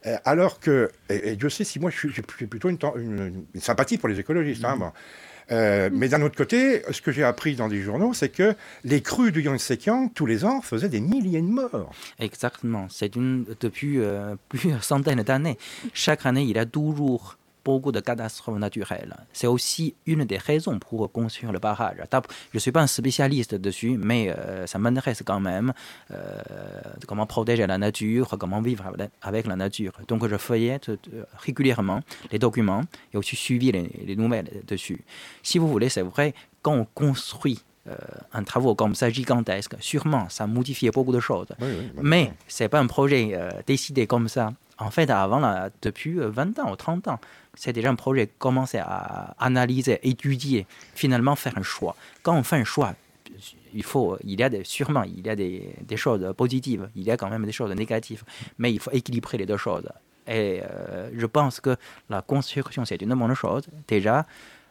Euh, 0.07 0.17
alors 0.25 0.59
que, 0.59 0.91
et, 1.09 1.31
et 1.31 1.37
Dieu 1.37 1.49
sait 1.49 1.63
si 1.65 1.79
moi 1.79 1.91
je 1.91 1.97
suis- 1.97 2.13
j'ai 2.13 2.47
plutôt 2.49 2.69
une, 2.71 2.79
ten- 2.79 2.93
une- 2.97 3.45
une 3.55 3.61
sympathie 3.61 3.99
pour 3.99 4.09
les 4.09 4.19
écologistes, 4.19 4.65
hein, 4.65 4.77
bon. 4.77 4.91
Euh, 5.53 5.91
mais 5.93 6.09
d'un 6.09 6.23
autre 6.23 6.37
côté, 6.37 6.83
ce 6.91 7.01
que 7.01 7.13
j'ai 7.13 7.25
appris 7.25 7.55
dans 7.55 7.69
des 7.69 7.83
journaux, 7.83 8.15
c'est 8.15 8.31
que 8.31 8.55
les 8.85 9.03
crues 9.03 9.33
du 9.33 9.43
Yangtze-Kiang, 9.43 10.13
tous 10.15 10.27
les 10.27 10.45
ans, 10.45 10.63
faisaient 10.63 10.89
des 10.89 11.01
milliers 11.01 11.43
de 11.43 11.47
morts. 11.47 11.93
Exactement. 12.19 12.87
C'est 12.89 13.13
depuis 13.13 13.99
euh, 13.99 14.35
plusieurs 14.49 14.85
centaines 14.85 15.23
d'années. 15.23 15.59
Chaque 15.93 16.27
année, 16.27 16.43
il 16.43 16.57
y 16.57 16.59
a 16.59 16.67
toujours 16.67 17.37
beaucoup 17.65 17.93
de 17.93 18.01
catastrophes 18.01 18.59
naturelles. 18.59 19.15
C'est 19.33 19.47
aussi 19.47 19.95
une 20.07 20.25
des 20.25 20.39
raisons 20.39 20.79
pour 20.79 21.11
construire 21.13 21.53
le 21.53 21.59
barrage. 21.59 21.97
Je 22.13 22.19
ne 22.55 22.59
suis 22.61 22.73
pas 22.73 22.83
un 22.83 22.87
spécialiste 22.87 23.55
dessus, 23.55 23.97
mais 23.99 24.31
euh, 24.31 24.67
ça 24.67 24.79
m'intéresse 24.79 25.23
quand 25.25 25.41
même 25.41 25.73
euh, 26.11 26.15
de 27.01 27.07
comment 27.07 27.27
protéger 27.27 27.67
la 27.67 27.79
nature, 27.79 28.37
comment 28.39 28.61
vivre 28.61 28.85
avec- 29.23 29.47
la 29.47 29.57
nature. 29.57 29.93
Donc 30.09 30.27
je 30.27 30.37
feuillette 30.37 30.89
euh, 30.91 31.25
régulièrement 31.39 32.01
les 32.31 32.39
documents 32.39 32.83
et 33.13 33.17
aussi 33.17 33.37
suivi 33.37 33.73
les, 33.73 33.91
les 34.05 34.17
nouvelles 34.17 34.51
dessus. 34.67 35.05
Si 35.43 35.59
vous 35.59 35.69
voulez, 35.69 35.89
c'est 35.89 36.03
vrai, 36.03 36.35
quand 36.63 36.75
on 36.75 36.85
construit 36.85 37.63
euh, 37.89 37.97
un 38.33 38.45
travaux 38.45 38.75
comme 38.75 38.95
ça 38.95 39.11
gigantesque, 39.11 39.75
sûrement 39.81 40.29
ça 40.29 40.47
modifie 40.47 40.89
beaucoup 40.91 41.13
de 41.13 41.21
choses. 41.21 41.49
Oui, 41.61 41.69
oui, 41.79 41.91
Mais 42.03 42.33
c'est 42.47 42.69
pas 42.69 42.79
un 42.81 42.87
projet 42.87 43.31
euh, 43.35 43.51
décidé 43.67 44.07
comme 44.07 44.29
ça. 44.29 44.53
En 44.83 44.91
fait, 44.91 45.09
avant, 45.11 45.39
là, 45.41 45.71
depuis 45.83 46.19
euh, 46.19 46.29
20 46.29 46.59
ans 46.59 46.73
ou 46.73 46.77
30 46.77 47.09
ans, 47.09 47.21
c'est 47.55 47.73
déjà 47.73 47.91
un 47.91 47.95
projet 47.95 48.29
commencé 48.39 48.79
à 48.79 49.35
analyser, 49.39 49.99
étudier, 50.03 50.67
finalement 50.95 51.37
faire 51.37 51.57
un 51.57 51.63
choix. 51.63 51.95
Quand 52.23 52.35
on 52.37 52.43
fait 52.43 52.57
un 52.57 52.65
choix, 52.65 52.95
il 53.75 53.83
faut, 53.83 54.17
il 54.25 54.39
y 54.41 54.43
a 54.43 54.49
des, 54.49 54.65
sûrement, 54.65 55.03
il 55.05 55.25
y 55.27 55.31
a 55.31 55.37
des, 55.37 55.75
des 55.83 55.97
choses 55.97 56.35
positives, 56.37 56.89
il 56.97 57.03
y 57.05 57.11
a 57.11 57.17
quand 57.17 57.29
même 57.31 57.45
des 57.47 57.53
choses 57.53 57.71
négatives, 57.75 58.25
mais 58.59 58.73
il 58.73 58.79
faut 58.81 58.91
équilibrer 58.91 59.39
les 59.39 59.47
deux 59.47 59.57
choses. 59.57 59.89
Et 60.27 60.63
euh, 60.63 61.11
je 61.17 61.27
pense 61.27 61.61
que 61.61 61.77
la 62.09 62.23
construction, 62.23 62.85
c'est 62.85 63.01
une 63.03 63.15
bonne 63.15 63.35
chose. 63.35 63.65
Déjà, 63.89 64.25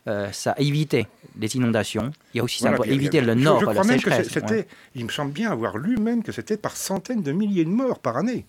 euh, 0.08 0.32
ça 0.32 0.52
a 0.54 0.60
évité 0.60 1.08
les 1.38 1.56
inondations. 1.56 2.12
Il 2.34 2.38
y 2.38 2.40
a 2.40 2.44
aussi 2.44 2.60
ça 2.60 2.72
Voilà, 2.72 2.92
euh, 2.92 3.22
le 3.22 3.34
nord, 3.36 3.60
Je 3.60 3.66
la 3.66 3.72
crois 3.74 3.84
même 3.86 3.98
que 4.02 4.10
sécheresse. 4.10 4.28
c'est- 4.28 4.40
c'était, 4.40 4.56
ouais. 4.56 4.68
il 4.96 5.06
me 5.06 5.10
semble 5.12 5.32
bien 5.32 5.52
avoir 5.52 5.78
lu 5.78 5.98
même 5.98 6.24
que 6.24 6.32
c'était 6.32 6.58
par 6.58 6.76
centaines 6.76 7.22
de 7.22 7.32
milliers 7.32 7.66
de 7.66 7.70
morts 7.70 8.00
par 8.00 8.18
année. 8.18 8.46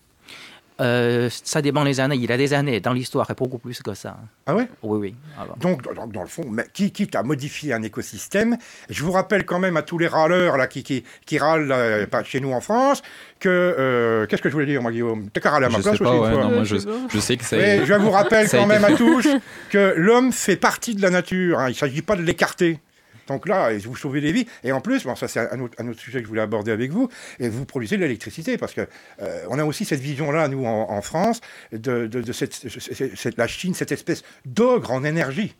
Euh, 0.81 1.29
ça 1.31 1.61
dépend 1.61 1.83
les 1.83 1.99
années. 1.99 2.15
Il 2.15 2.27
y 2.29 2.31
a 2.31 2.37
des 2.37 2.53
années. 2.53 2.79
Dans 2.79 2.93
l'histoire, 2.93 3.29
et 3.29 3.33
beaucoup 3.35 3.59
plus 3.59 3.81
que 3.81 3.93
ça. 3.93 4.17
Ah 4.45 4.55
ouais? 4.55 4.67
Oui, 4.81 4.97
oui. 4.99 5.15
Alors. 5.39 5.55
Donc, 5.57 5.83
dans, 5.93 6.07
dans 6.07 6.21
le 6.21 6.27
fond, 6.27 6.45
mais 6.49 6.65
qui, 6.73 6.91
quitte 6.91 7.15
à 7.15 7.23
modifier 7.23 7.73
un 7.73 7.83
écosystème, 7.83 8.57
je 8.89 9.03
vous 9.03 9.11
rappelle 9.11 9.45
quand 9.45 9.59
même 9.59 9.77
à 9.77 9.81
tous 9.83 9.97
les 9.97 10.07
râleurs 10.07 10.57
là, 10.57 10.67
qui, 10.67 10.83
qui, 10.83 11.03
qui 11.25 11.37
râlent 11.37 11.71
euh, 11.71 12.07
pas 12.07 12.23
chez 12.23 12.39
nous 12.39 12.51
en 12.51 12.61
France, 12.61 13.01
que... 13.39 13.49
euh, 13.49 14.25
Qu'est-ce 14.25 14.41
que 14.41 14.49
je 14.49 14.53
voulais 14.53 14.65
dire, 14.65 14.81
moi, 14.81 14.91
Guillaume? 14.91 15.29
T'as 15.31 15.41
qu'à 15.41 15.51
râler 15.51 15.67
à 15.67 15.69
ma 15.69 15.77
Je 15.77 15.83
place 15.83 15.97
sais 15.97 16.03
pas, 16.03 16.11
aussi, 16.11 16.35
ouais, 16.35 16.41
non, 16.43 16.49
moi 16.49 16.63
je 16.63 16.75
je, 16.75 16.79
sais 16.79 16.85
pas. 16.87 16.91
je 17.09 17.19
sais 17.19 17.37
que 17.37 17.43
Mais 17.55 17.77
c'est. 17.79 17.85
je 17.85 17.93
vous 17.93 18.11
rappelle 18.11 18.49
quand 18.49 18.65
même 18.67 18.83
à 18.83 18.91
tous 18.97 19.27
que 19.69 19.93
l'homme 19.95 20.31
fait 20.31 20.55
partie 20.57 20.95
de 20.95 21.01
la 21.01 21.09
nature. 21.11 21.59
hein. 21.59 21.67
Il 21.67 21.73
ne 21.73 21.77
s'agit 21.77 22.01
pas 22.01 22.15
de 22.15 22.21
l'écarter. 22.23 22.79
Donc 23.27 23.47
là, 23.47 23.75
vous 23.77 23.95
sauvez 23.95 24.21
des 24.21 24.31
vies. 24.31 24.45
Et 24.63 24.71
en 24.71 24.81
plus, 24.81 25.03
bon, 25.05 25.15
ça 25.15 25.27
c'est 25.27 25.39
un 25.51 25.59
autre, 25.59 25.75
un 25.79 25.87
autre 25.87 25.99
sujet 25.99 26.19
que 26.19 26.23
je 26.25 26.29
voulais 26.29 26.41
aborder 26.41 26.71
avec 26.71 26.91
vous, 26.91 27.09
et 27.39 27.49
vous 27.49 27.65
produisez 27.65 27.95
de 27.97 28.01
l'électricité, 28.01 28.57
parce 28.57 28.73
que 28.73 28.87
euh, 29.21 29.45
on 29.49 29.59
a 29.59 29.63
aussi 29.65 29.85
cette 29.85 30.01
vision-là, 30.01 30.47
nous, 30.47 30.65
en, 30.65 30.89
en 30.89 31.01
France, 31.01 31.41
de, 31.71 32.07
de- 32.07 32.21
de 32.21 32.31
cette, 32.33 33.37
la 33.37 33.47
Chine, 33.47 33.73
cette 33.73 33.91
espèce 33.91 34.23
d'ogre 34.45 34.91
en 34.91 35.03
énergie. 35.03 35.55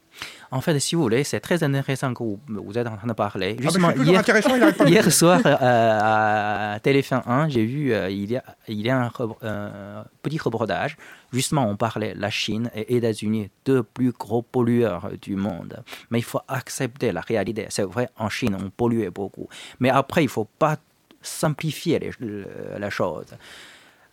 En 0.51 0.61
fait, 0.61 0.78
si 0.80 0.93
vous 0.95 1.01
voulez, 1.01 1.24
c'est 1.24 1.39
très 1.39 1.64
intéressant 1.64 2.14
que 2.14 2.22
vous, 2.22 2.39
vous 2.47 2.78
êtes 2.78 2.86
en 2.86 2.95
train 2.97 3.07
de 3.07 3.14
parler. 3.14 3.55
Ah, 3.57 3.61
Justement, 3.64 3.91
toujours 3.91 4.11
hier, 4.11 4.20
intéressant, 4.20 4.51
il 4.55 4.88
hier 4.89 5.11
soir, 5.11 5.41
euh, 5.45 5.55
à 6.76 6.80
Téléfin 6.84 7.24
1, 7.26 7.49
j'ai 7.49 7.66
vu, 7.66 7.91
euh, 7.93 8.09
il, 8.11 8.32
y 8.32 8.38
a, 8.38 8.43
il 8.68 8.80
y 8.82 8.89
a 8.91 8.97
un 8.99 9.07
re- 9.07 9.36
euh, 9.43 10.03
petit 10.22 10.38
reportage. 10.38 10.97
Justement, 11.34 11.68
on 11.68 11.76
parlait 11.76 12.14
la 12.16 12.30
Chine 12.30 12.70
et 12.76 12.96
États-Unis, 12.96 13.50
deux 13.66 13.82
plus 13.84 14.12
gros 14.12 14.44
pollueurs 14.44 15.10
du 15.22 15.36
monde. 15.36 15.84
Mais 16.12 16.20
il 16.20 16.24
faut 16.24 16.42
accepter 16.48 17.12
la 17.12 17.22
réalité. 17.22 17.66
C'est 17.70 17.84
vrai, 17.84 18.08
en 18.18 18.30
Chine, 18.30 18.56
on 18.64 18.70
polluait 18.70 19.10
beaucoup. 19.10 19.50
Mais 19.80 19.90
après, 19.90 20.22
il 20.22 20.28
ne 20.28 20.32
faut 20.32 20.48
pas 20.60 20.78
simplifier 21.22 22.00
les- 22.00 22.12
le- 22.20 22.48
la 22.78 22.90
chose. 22.90 23.26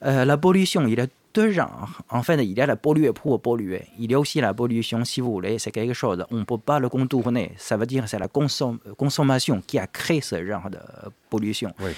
Euh, 0.04 0.24
la 0.24 0.36
pollution, 0.38 0.86
il 0.86 0.98
y 0.98 1.00
a 1.02 1.06
deux 1.34 1.50
genres. 1.52 1.90
En 2.08 2.22
fait, 2.22 2.42
il 2.42 2.56
y 2.56 2.60
a 2.60 2.66
la 2.66 2.76
polluer 2.76 3.12
pour 3.12 3.40
polluer. 3.40 3.82
Il 3.98 4.10
y 4.10 4.14
a 4.14 4.18
aussi 4.18 4.40
la 4.40 4.54
pollution, 4.54 5.04
si 5.04 5.20
vous 5.20 5.30
voulez, 5.32 5.58
c'est 5.58 5.70
quelque 5.70 5.92
chose, 5.94 6.24
on 6.30 6.36
ne 6.38 6.44
peut 6.44 6.58
pas 6.58 6.78
le 6.80 6.88
contourner. 6.88 7.52
Ça 7.56 7.76
veut 7.76 7.86
dire 7.86 8.04
que 8.04 8.08
c'est 8.10 8.18
la 8.18 8.28
consom- 8.28 8.78
consommation 8.96 9.62
qui 9.66 9.78
a 9.78 9.86
créé 9.86 10.20
ce 10.22 10.44
genre 10.44 10.70
de 10.70 10.78
pollution. 11.28 11.72
Oui. 11.80 11.90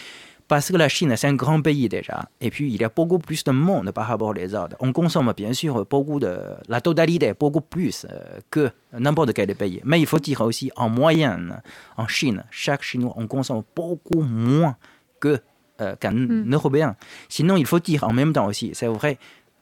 Parce 0.53 0.71
que 0.71 0.77
la 0.77 0.91
Chine, 0.91 1.17
c'est 1.17 1.29
un 1.29 1.35
grand 1.35 1.63
pays 1.63 1.89
déjà. 1.89 2.29
Et 2.43 2.51
puis, 2.51 2.71
il 2.71 2.79
y 2.79 2.85
a 2.85 2.91
beaucoup 2.91 3.19
plus 3.19 3.43
de 3.43 3.53
monde 3.53 3.91
par 3.91 4.07
rapport 4.07 4.35
aux 4.37 4.55
autres. 4.55 4.77
On 4.81 4.93
consomme 4.93 5.33
bien 5.35 5.55
sûr 5.55 5.87
beaucoup 5.87 6.21
de. 6.21 6.37
La 6.69 6.83
totalité, 6.83 7.33
beaucoup 7.33 7.63
plus 7.63 8.05
euh, 8.05 8.39
que 8.51 8.69
n'importe 8.93 9.33
quel 9.33 9.55
pays. 9.55 9.81
Mais 9.85 9.99
il 9.99 10.07
faut 10.07 10.19
dire 10.19 10.43
aussi, 10.43 10.71
en 10.77 10.91
moyenne, 10.91 11.63
en 11.97 12.07
Chine, 12.07 12.45
chaque 12.51 12.83
Chinois, 12.83 13.15
on 13.17 13.27
consomme 13.29 13.63
beaucoup 13.75 14.21
moins 14.21 14.77
que, 15.21 15.41
euh, 15.81 15.97
qu'un 15.97 16.13
Européen. 16.53 16.97
Sinon, 17.31 17.57
il 17.57 17.65
faut 17.65 17.81
dire 17.81 18.05
en 18.05 18.13
même 18.13 18.35
temps 18.35 18.45
aussi, 18.45 18.73
c'est 18.75 18.89
vrai, 18.89 19.19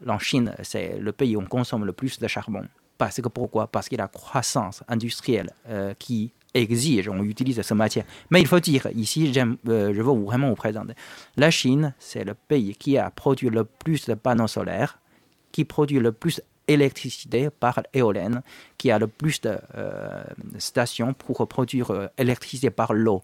en 0.08 0.18
Chine, 0.18 0.56
c'est 0.64 0.98
le 0.98 1.12
pays 1.12 1.36
où 1.36 1.40
on 1.40 1.46
consomme 1.46 1.84
le 1.84 1.92
plus 1.92 2.18
de 2.18 2.26
charbon. 2.26 2.66
Parce 2.98 3.20
que 3.20 3.28
pourquoi? 3.28 3.68
Parce 3.68 3.88
qu'il 3.88 3.98
y 3.98 4.00
a 4.00 4.04
la 4.06 4.08
croissance 4.08 4.82
industrielle 4.88 5.50
euh, 5.68 5.94
qui 5.96 6.32
exige, 6.54 7.08
on 7.08 7.22
utilise 7.22 7.60
cette 7.60 7.76
matière. 7.76 8.04
Mais 8.30 8.40
il 8.40 8.46
faut 8.46 8.60
dire, 8.60 8.88
ici, 8.94 9.32
euh, 9.36 9.94
je 9.94 10.02
veux 10.02 10.24
vraiment 10.24 10.48
vous 10.48 10.54
présenter. 10.54 10.94
La 11.36 11.50
Chine, 11.50 11.94
c'est 11.98 12.24
le 12.24 12.34
pays 12.34 12.74
qui 12.74 12.98
a 12.98 13.10
produit 13.10 13.50
le 13.50 13.64
plus 13.64 14.06
de 14.06 14.14
panneaux 14.14 14.48
solaires, 14.48 14.98
qui 15.52 15.64
produit 15.64 16.00
le 16.00 16.12
plus 16.12 16.40
d'électricité 16.70 17.50
par 17.50 17.82
éolienne, 17.92 18.42
qui 18.78 18.92
a 18.92 18.98
le 18.98 19.08
plus 19.08 19.40
de 19.40 19.58
euh, 19.76 20.22
stations 20.58 21.14
pour 21.14 21.46
produire 21.48 21.90
euh, 21.90 22.06
électricité 22.16 22.70
par 22.70 22.92
l'eau. 22.92 23.22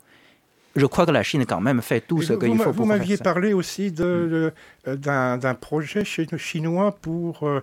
Je 0.76 0.86
crois 0.86 1.06
que 1.06 1.10
la 1.10 1.22
Chine, 1.22 1.44
quand 1.46 1.60
même, 1.60 1.80
fait 1.82 2.00
tout 2.02 2.20
ce 2.22 2.32
qu'il 2.34 2.58
faut 2.58 2.72
Vous 2.72 2.84
m'aviez 2.84 3.16
parlé 3.24 3.52
aussi 3.52 3.90
de- 3.92 4.52
de- 4.86 4.94
d'un 4.96 5.54
projet 5.54 6.04
chi- 6.04 6.26
chinois 6.38 6.92
pour, 7.00 7.42
euh, 7.44 7.60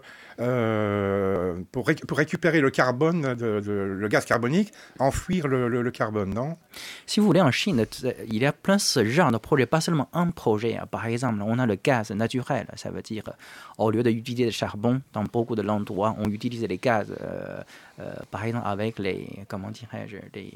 euh, 0.57 1.53
pour, 1.71 1.87
ré- 1.87 1.95
pour 1.95 2.17
récupérer 2.17 2.59
le 2.61 2.69
carbone, 2.69 3.21
de, 3.35 3.59
de- 3.59 3.71
le 3.99 4.07
gaz 4.07 4.25
carbonique, 4.25 4.71
enfouir 4.99 5.47
le, 5.47 5.67
le- 5.67 5.81
le 5.81 5.91
carbone, 5.91 6.33
non? 6.33 6.57
Si 7.05 7.19
vous 7.19 7.25
voulez, 7.25 7.41
en 7.41 7.51
Chine, 7.51 7.85
il 8.27 8.37
y 8.37 8.45
a 8.45 8.51
plein 8.53 8.75
de 8.77 8.81
ce 8.81 9.05
genre 9.05 9.31
de 9.31 9.37
projets, 9.37 9.65
pas 9.65 9.81
seulement 9.81 10.09
un 10.13 10.29
projet. 10.31 10.77
hein. 10.77 10.85
Par 10.89 11.05
exemple, 11.05 11.41
on 11.45 11.59
a 11.59 11.65
le 11.65 11.75
gaz 11.75 12.11
naturel, 12.11 12.67
ça 12.75 12.89
veut 12.89 13.01
dire, 13.01 13.23
au 13.77 13.91
lieu 13.91 14.03
d'utiliser 14.03 14.45
le 14.45 14.51
charbon, 14.51 15.01
dans 15.13 15.23
beaucoup 15.23 15.55
de 15.55 15.63
endroits, 15.67 16.15
on 16.19 16.29
utilise 16.29 16.63
les 16.63 16.77
gaz, 16.77 17.07
euh, 17.11 17.15
euh, 17.23 17.92
par 18.31 18.45
exemple, 18.45 18.65
avec 18.67 18.97
les, 18.97 19.27
comment 19.47 19.69
dirais-je, 19.69 20.17
les, 20.33 20.53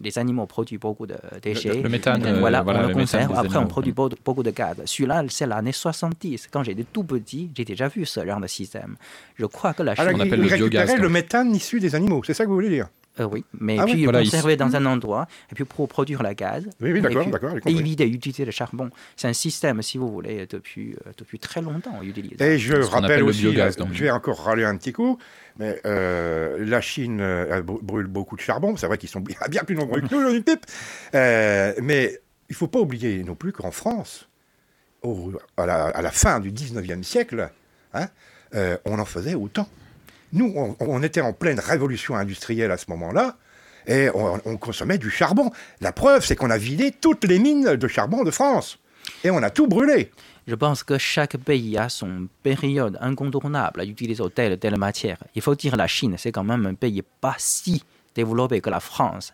les 0.00 0.18
animaux 0.18 0.46
produisent 0.46 0.80
beaucoup 0.80 1.06
de 1.06 1.16
déchets. 1.42 1.82
le 1.82 1.88
méthane, 1.88 2.24
euh, 2.24 2.40
voilà, 2.40 2.62
voilà, 2.62 2.84
on 2.84 2.88
le 2.88 2.94
conserve, 2.94 3.34
après 3.36 3.58
on 3.58 3.66
produit 3.66 3.92
beaucoup, 3.92 4.42
de 4.42 4.50
gaz. 4.50 4.76
Celui-là, 4.84 5.22
c'est 5.28 5.46
l'année 5.46 5.72
70. 5.72 6.48
Quand 6.50 6.62
j'étais 6.62 6.84
tout 6.84 7.04
petit, 7.04 7.50
j'ai 7.54 7.64
déjà 7.64 7.88
vu 7.88 8.06
ce 8.06 8.24
genre 8.24 8.40
de 8.40 8.46
système. 8.46 8.96
Je 9.36 9.46
crois 9.46 9.74
que 9.74 9.82
la 9.82 9.94
Chine... 9.94 10.04
Alors, 10.04 10.18
On 10.18 10.22
appelle 10.22 10.40
le 10.40 10.96
le 11.02 11.08
méthane 11.08 11.54
issu 11.54 11.78
des 11.78 11.94
animaux, 11.94 12.22
c'est 12.24 12.34
ça 12.34 12.44
que 12.44 12.48
vous 12.48 12.54
voulez 12.54 12.70
dire? 12.70 12.88
Euh, 13.20 13.24
oui, 13.30 13.44
mais 13.60 13.76
Ah 13.78 13.84
oui, 13.84 13.92
puis 13.92 14.04
voilà, 14.04 14.20
conserver 14.22 14.56
dans 14.56 14.74
un 14.76 14.86
endroit, 14.86 15.26
et 15.50 15.54
puis 15.54 15.64
pour 15.64 15.88
produire 15.88 16.22
le 16.22 16.32
gaz. 16.34 16.64
Oui, 16.80 16.92
oui, 16.92 17.00
d'accord, 17.00 17.26
d'accord. 17.28 17.52
Éviter 17.66 18.06
d'utiliser 18.08 18.44
le 18.44 18.50
charbon. 18.52 18.90
C'est 19.16 19.28
un 19.28 19.32
système, 19.32 19.82
si 19.82 19.98
vous 19.98 20.10
voulez, 20.10 20.46
depuis, 20.46 20.94
euh, 21.06 21.10
depuis 21.16 21.38
très 21.38 21.60
longtemps 21.62 21.94
on 21.98 22.02
utilise. 22.02 22.40
Et 22.40 22.58
je 22.58 22.74
rappelle 22.74 23.04
appelle 23.04 23.18
le 23.20 23.24
aussi, 23.26 23.40
biogaz, 23.42 23.78
là, 23.78 23.84
donc. 23.84 23.94
je 23.94 24.04
vais 24.04 24.10
encore 24.10 24.42
râler 24.44 24.64
un 24.64 24.76
petit 24.76 24.92
coup, 24.92 25.18
mais 25.58 25.80
euh, 25.86 26.64
la 26.64 26.80
Chine 26.80 27.20
euh, 27.20 27.62
br- 27.62 27.82
brûle 27.82 28.06
beaucoup 28.06 28.36
de 28.36 28.40
charbon. 28.40 28.76
C'est 28.76 28.86
vrai 28.86 28.98
qu'ils 28.98 29.08
sont 29.08 29.20
bien 29.50 29.64
plus 29.64 29.74
nombreux 29.76 30.00
que 30.00 30.14
nous, 30.14 30.22
dans 30.22 30.32
une 30.32 30.42
pipe. 30.44 30.64
Euh, 31.14 31.72
mais 31.82 32.18
il 32.48 32.54
faut 32.54 32.68
pas 32.68 32.78
oublier 32.80 33.22
non 33.24 33.34
plus 33.34 33.52
qu'en 33.52 33.70
France, 33.70 34.28
au- 35.02 35.32
à, 35.56 35.66
la, 35.66 35.86
à 35.86 36.02
la 36.02 36.10
fin 36.10 36.40
du 36.40 36.50
19e 36.52 37.02
siècle, 37.02 37.50
hein, 37.94 38.06
euh, 38.54 38.76
on 38.84 38.98
en 38.98 39.04
faisait 39.04 39.34
autant. 39.34 39.68
Nous, 40.32 40.52
on, 40.80 41.02
était 41.02 41.20
en 41.20 41.32
pleine 41.32 41.58
révolution 41.60 42.16
industrielle 42.16 42.70
à 42.70 42.76
ce 42.76 42.86
moment-là. 42.88 43.36
Et 43.86 44.10
on, 44.14 44.40
on 44.44 44.56
consommait 44.56 44.98
du 44.98 45.10
charbon. 45.10 45.50
La 45.80 45.92
preuve, 45.92 46.24
c'est 46.24 46.36
qu'on 46.36 46.50
a 46.50 46.58
vidé 46.58 46.92
toutes 46.92 47.24
les 47.24 47.38
mines 47.38 47.76
de 47.76 47.88
charbon 47.88 48.22
de 48.24 48.30
France. 48.30 48.78
Et 49.24 49.30
on 49.30 49.42
a 49.42 49.50
tout 49.50 49.66
brûlé. 49.66 50.10
Je 50.46 50.54
pense 50.54 50.82
que 50.82 50.98
chaque 50.98 51.36
pays 51.38 51.76
a 51.78 51.88
son 51.88 52.28
période 52.42 52.98
incontournable 53.00 53.80
à 53.80 53.84
utiliser 53.84 54.22
telle 54.34 54.52
ou 54.54 54.56
telle 54.56 54.78
matière. 54.78 55.18
Il 55.34 55.42
faut 55.42 55.54
dire 55.54 55.76
la 55.76 55.86
Chine, 55.86 56.16
c'est 56.18 56.32
quand 56.32 56.44
même 56.44 56.66
un 56.66 56.74
pays 56.74 57.02
pas 57.20 57.34
si 57.38 57.82
développé 58.14 58.60
que 58.60 58.70
la 58.70 58.80
France. 58.80 59.32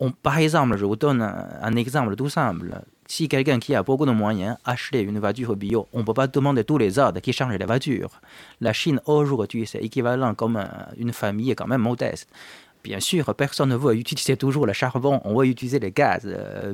On- 0.00 0.10
par 0.10 0.38
exemple, 0.38 0.76
je 0.76 0.84
vous 0.84 0.96
donne 0.96 1.22
un 1.22 1.76
exemple 1.76 2.16
tout 2.16 2.28
simple. 2.28 2.80
Si 3.10 3.28
quelqu'un 3.28 3.58
qui 3.58 3.74
a 3.74 3.82
beaucoup 3.82 4.06
de 4.06 4.12
moyens 4.12 4.56
achète 4.64 5.04
une 5.04 5.18
voiture 5.18 5.56
bio, 5.56 5.88
on 5.92 5.98
ne 5.98 6.04
peut 6.04 6.14
pas 6.14 6.28
demander 6.28 6.62
tous 6.62 6.78
les 6.78 6.96
autres 7.00 7.18
qui 7.18 7.32
changent 7.32 7.58
les 7.58 7.64
voitures. 7.64 8.20
La 8.60 8.72
Chine, 8.72 9.00
aujourd'hui, 9.04 9.66
c'est 9.66 9.80
équivalent 9.80 10.32
comme 10.36 10.64
une 10.96 11.12
famille 11.12 11.52
quand 11.56 11.66
même 11.66 11.80
modeste. 11.80 12.28
Bien 12.84 13.00
sûr, 13.00 13.34
personne 13.34 13.70
ne 13.70 13.74
veut 13.74 13.96
utiliser 13.96 14.36
toujours 14.36 14.64
le 14.64 14.72
charbon, 14.72 15.20
on 15.24 15.36
veut 15.36 15.46
utiliser 15.46 15.80
les 15.80 15.90
gaz 15.90 16.24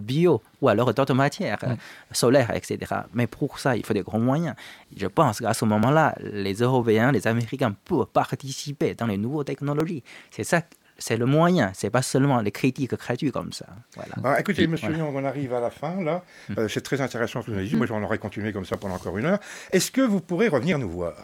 bio 0.03 0.43
ou 0.61 0.69
alors 0.69 0.93
d'autres 0.93 1.15
matières 1.15 1.59
euh, 1.63 1.75
solaires, 2.13 2.55
etc. 2.55 2.79
Mais 3.15 3.27
pour 3.27 3.59
ça, 3.59 3.75
il 3.75 3.87
faut 3.87 3.95
des 3.95 4.03
gros 4.03 4.19
moyens. 4.19 4.57
Je 4.95 5.07
pense 5.07 5.41
qu'à 5.41 5.55
ce 5.55 5.65
moment-là, 5.65 6.15
les 6.21 6.57
Européens, 6.57 7.13
les 7.13 7.27
Américains 7.27 7.75
peuvent 7.87 8.05
participer 8.13 8.95
dans 8.95 9.07
les 9.07 9.17
nouvelles 9.17 9.47
technologies. 9.47 10.03
C'est 10.31 10.45
ça, 10.45 10.61
c'est 10.99 11.17
le 11.17 11.27
moyen, 11.27 11.73
c'est 11.75 11.91
pas 11.91 12.03
seulement 12.03 12.41
les 12.41 12.51
critiques 12.51 12.95
gratuites 12.95 13.33
comme 13.33 13.53
ça. 13.53 13.67
Voilà. 13.95 14.15
Alors, 14.23 14.39
écoutez, 14.39 14.67
monsieur 14.67 14.89
voilà. 14.89 15.05
Lyon, 15.05 15.13
on 15.15 15.25
arrive 15.25 15.53
à 15.53 15.61
la 15.61 15.71
fin, 15.71 16.03
là. 16.03 16.23
Euh, 16.57 16.69
c'est 16.69 16.81
très 16.81 17.01
intéressant 17.01 17.43
ce 17.43 17.47
que 17.47 17.51
vous 17.53 17.59
avez 17.59 17.69
dit. 17.69 17.77
Moi, 17.77 17.87
j'en 17.87 18.03
aurais 18.03 18.19
continué 18.19 18.53
comme 18.53 18.65
ça 18.65 18.77
pendant 18.77 18.95
encore 18.95 19.19
une 19.19 19.27
heure. 19.27 19.39
Est-ce 19.73 19.91
que 19.91 20.01
vous 20.01 20.21
pourrez 20.21 20.49
revenir 20.49 20.79
nous 20.79 20.89
voir? 20.89 21.15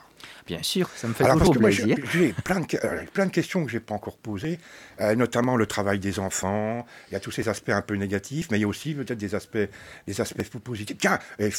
Bien 0.47 0.63
sûr, 0.63 0.89
ça 0.97 1.07
me 1.09 1.15
fait 1.15 1.25
Alors, 1.25 1.39
parce 1.39 1.51
que 1.51 1.59
moi, 1.59 1.71
j'ai 1.71 1.95
plaisir. 1.95 2.07
j'ai 2.13 2.33
plein 2.33 2.61
de, 2.61 2.67
euh, 2.85 3.03
plein 3.13 3.27
de 3.27 3.31
questions 3.31 3.65
que 3.65 3.71
je 3.71 3.77
n'ai 3.77 3.81
pas 3.81 3.95
encore 3.95 4.17
posées, 4.17 4.59
euh, 5.01 5.15
notamment 5.15 5.57
le 5.57 5.67
travail 5.67 5.99
des 5.99 6.19
enfants. 6.19 6.85
Il 7.11 7.15
y 7.15 7.17
a 7.17 7.21
tous 7.21 7.31
ces 7.31 7.49
aspects 7.49 7.71
un 7.71 7.83
peu 7.83 7.95
négatifs, 7.95 8.49
mais 8.51 8.59
il 8.59 8.63
y 8.63 8.65
a 8.65 8.69
aussi 8.69 8.95
peut-être 8.95 9.19
des 9.19 9.35
aspects, 9.35 9.59
des 10.07 10.21
aspects 10.21 10.43
positifs. 10.59 10.97
Tiens, 10.99 11.19
eh, 11.39 11.51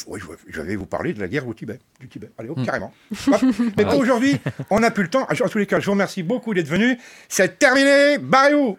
je 0.48 0.60
vais 0.60 0.76
vous 0.76 0.86
parler 0.86 1.12
de 1.14 1.20
la 1.20 1.28
guerre 1.28 1.46
au 1.48 1.54
Tibet. 1.54 1.78
Du 2.00 2.08
Tibet. 2.08 2.30
Allez, 2.38 2.50
hop, 2.50 2.64
carrément. 2.64 2.92
Hop. 3.32 3.42
Mais 3.76 3.84
pour 3.84 3.98
aujourd'hui, 3.98 4.38
on 4.70 4.80
n'a 4.80 4.90
plus 4.90 5.04
le 5.04 5.10
temps. 5.10 5.26
En 5.28 5.48
tous 5.48 5.58
les 5.58 5.66
cas, 5.66 5.80
je 5.80 5.86
vous 5.86 5.92
remercie 5.92 6.22
beaucoup 6.22 6.52
d'être 6.54 6.68
venus. 6.68 6.98
C'est 7.28 7.58
terminé. 7.58 8.18
Barrez-vous 8.18 8.78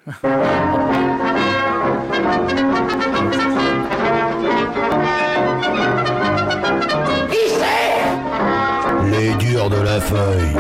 Durs 9.66 9.80
de 9.80 9.84
la 9.84 10.00
feuille. 10.00 10.58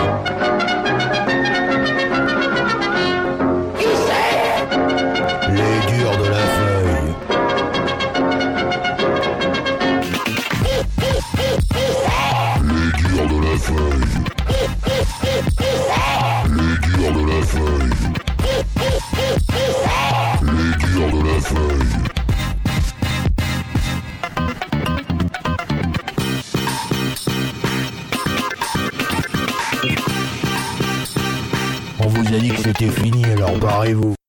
Les 5.52 5.80
durs 5.92 6.18
de 6.18 6.28
la 6.28 6.46
feuille. 6.56 7.14
Les 12.64 12.90
durs 12.98 13.28
de 13.28 13.38
la 13.44 13.56
feuille. 13.60 14.16
Les 16.50 16.76
durs 16.88 17.12
de 17.14 17.24
la 17.30 17.40
feuille. 17.46 17.94
Les 20.42 20.72
durs 20.84 21.12
de 21.12 21.22
la 21.28 21.38
feuille. 21.42 22.05
Vous 32.26 32.36
a 32.36 32.40
dit 32.40 32.50
que 32.50 32.62
c'était 32.62 32.90
fini, 32.90 33.24
alors 33.26 33.58
barrez-vous. 33.58 34.16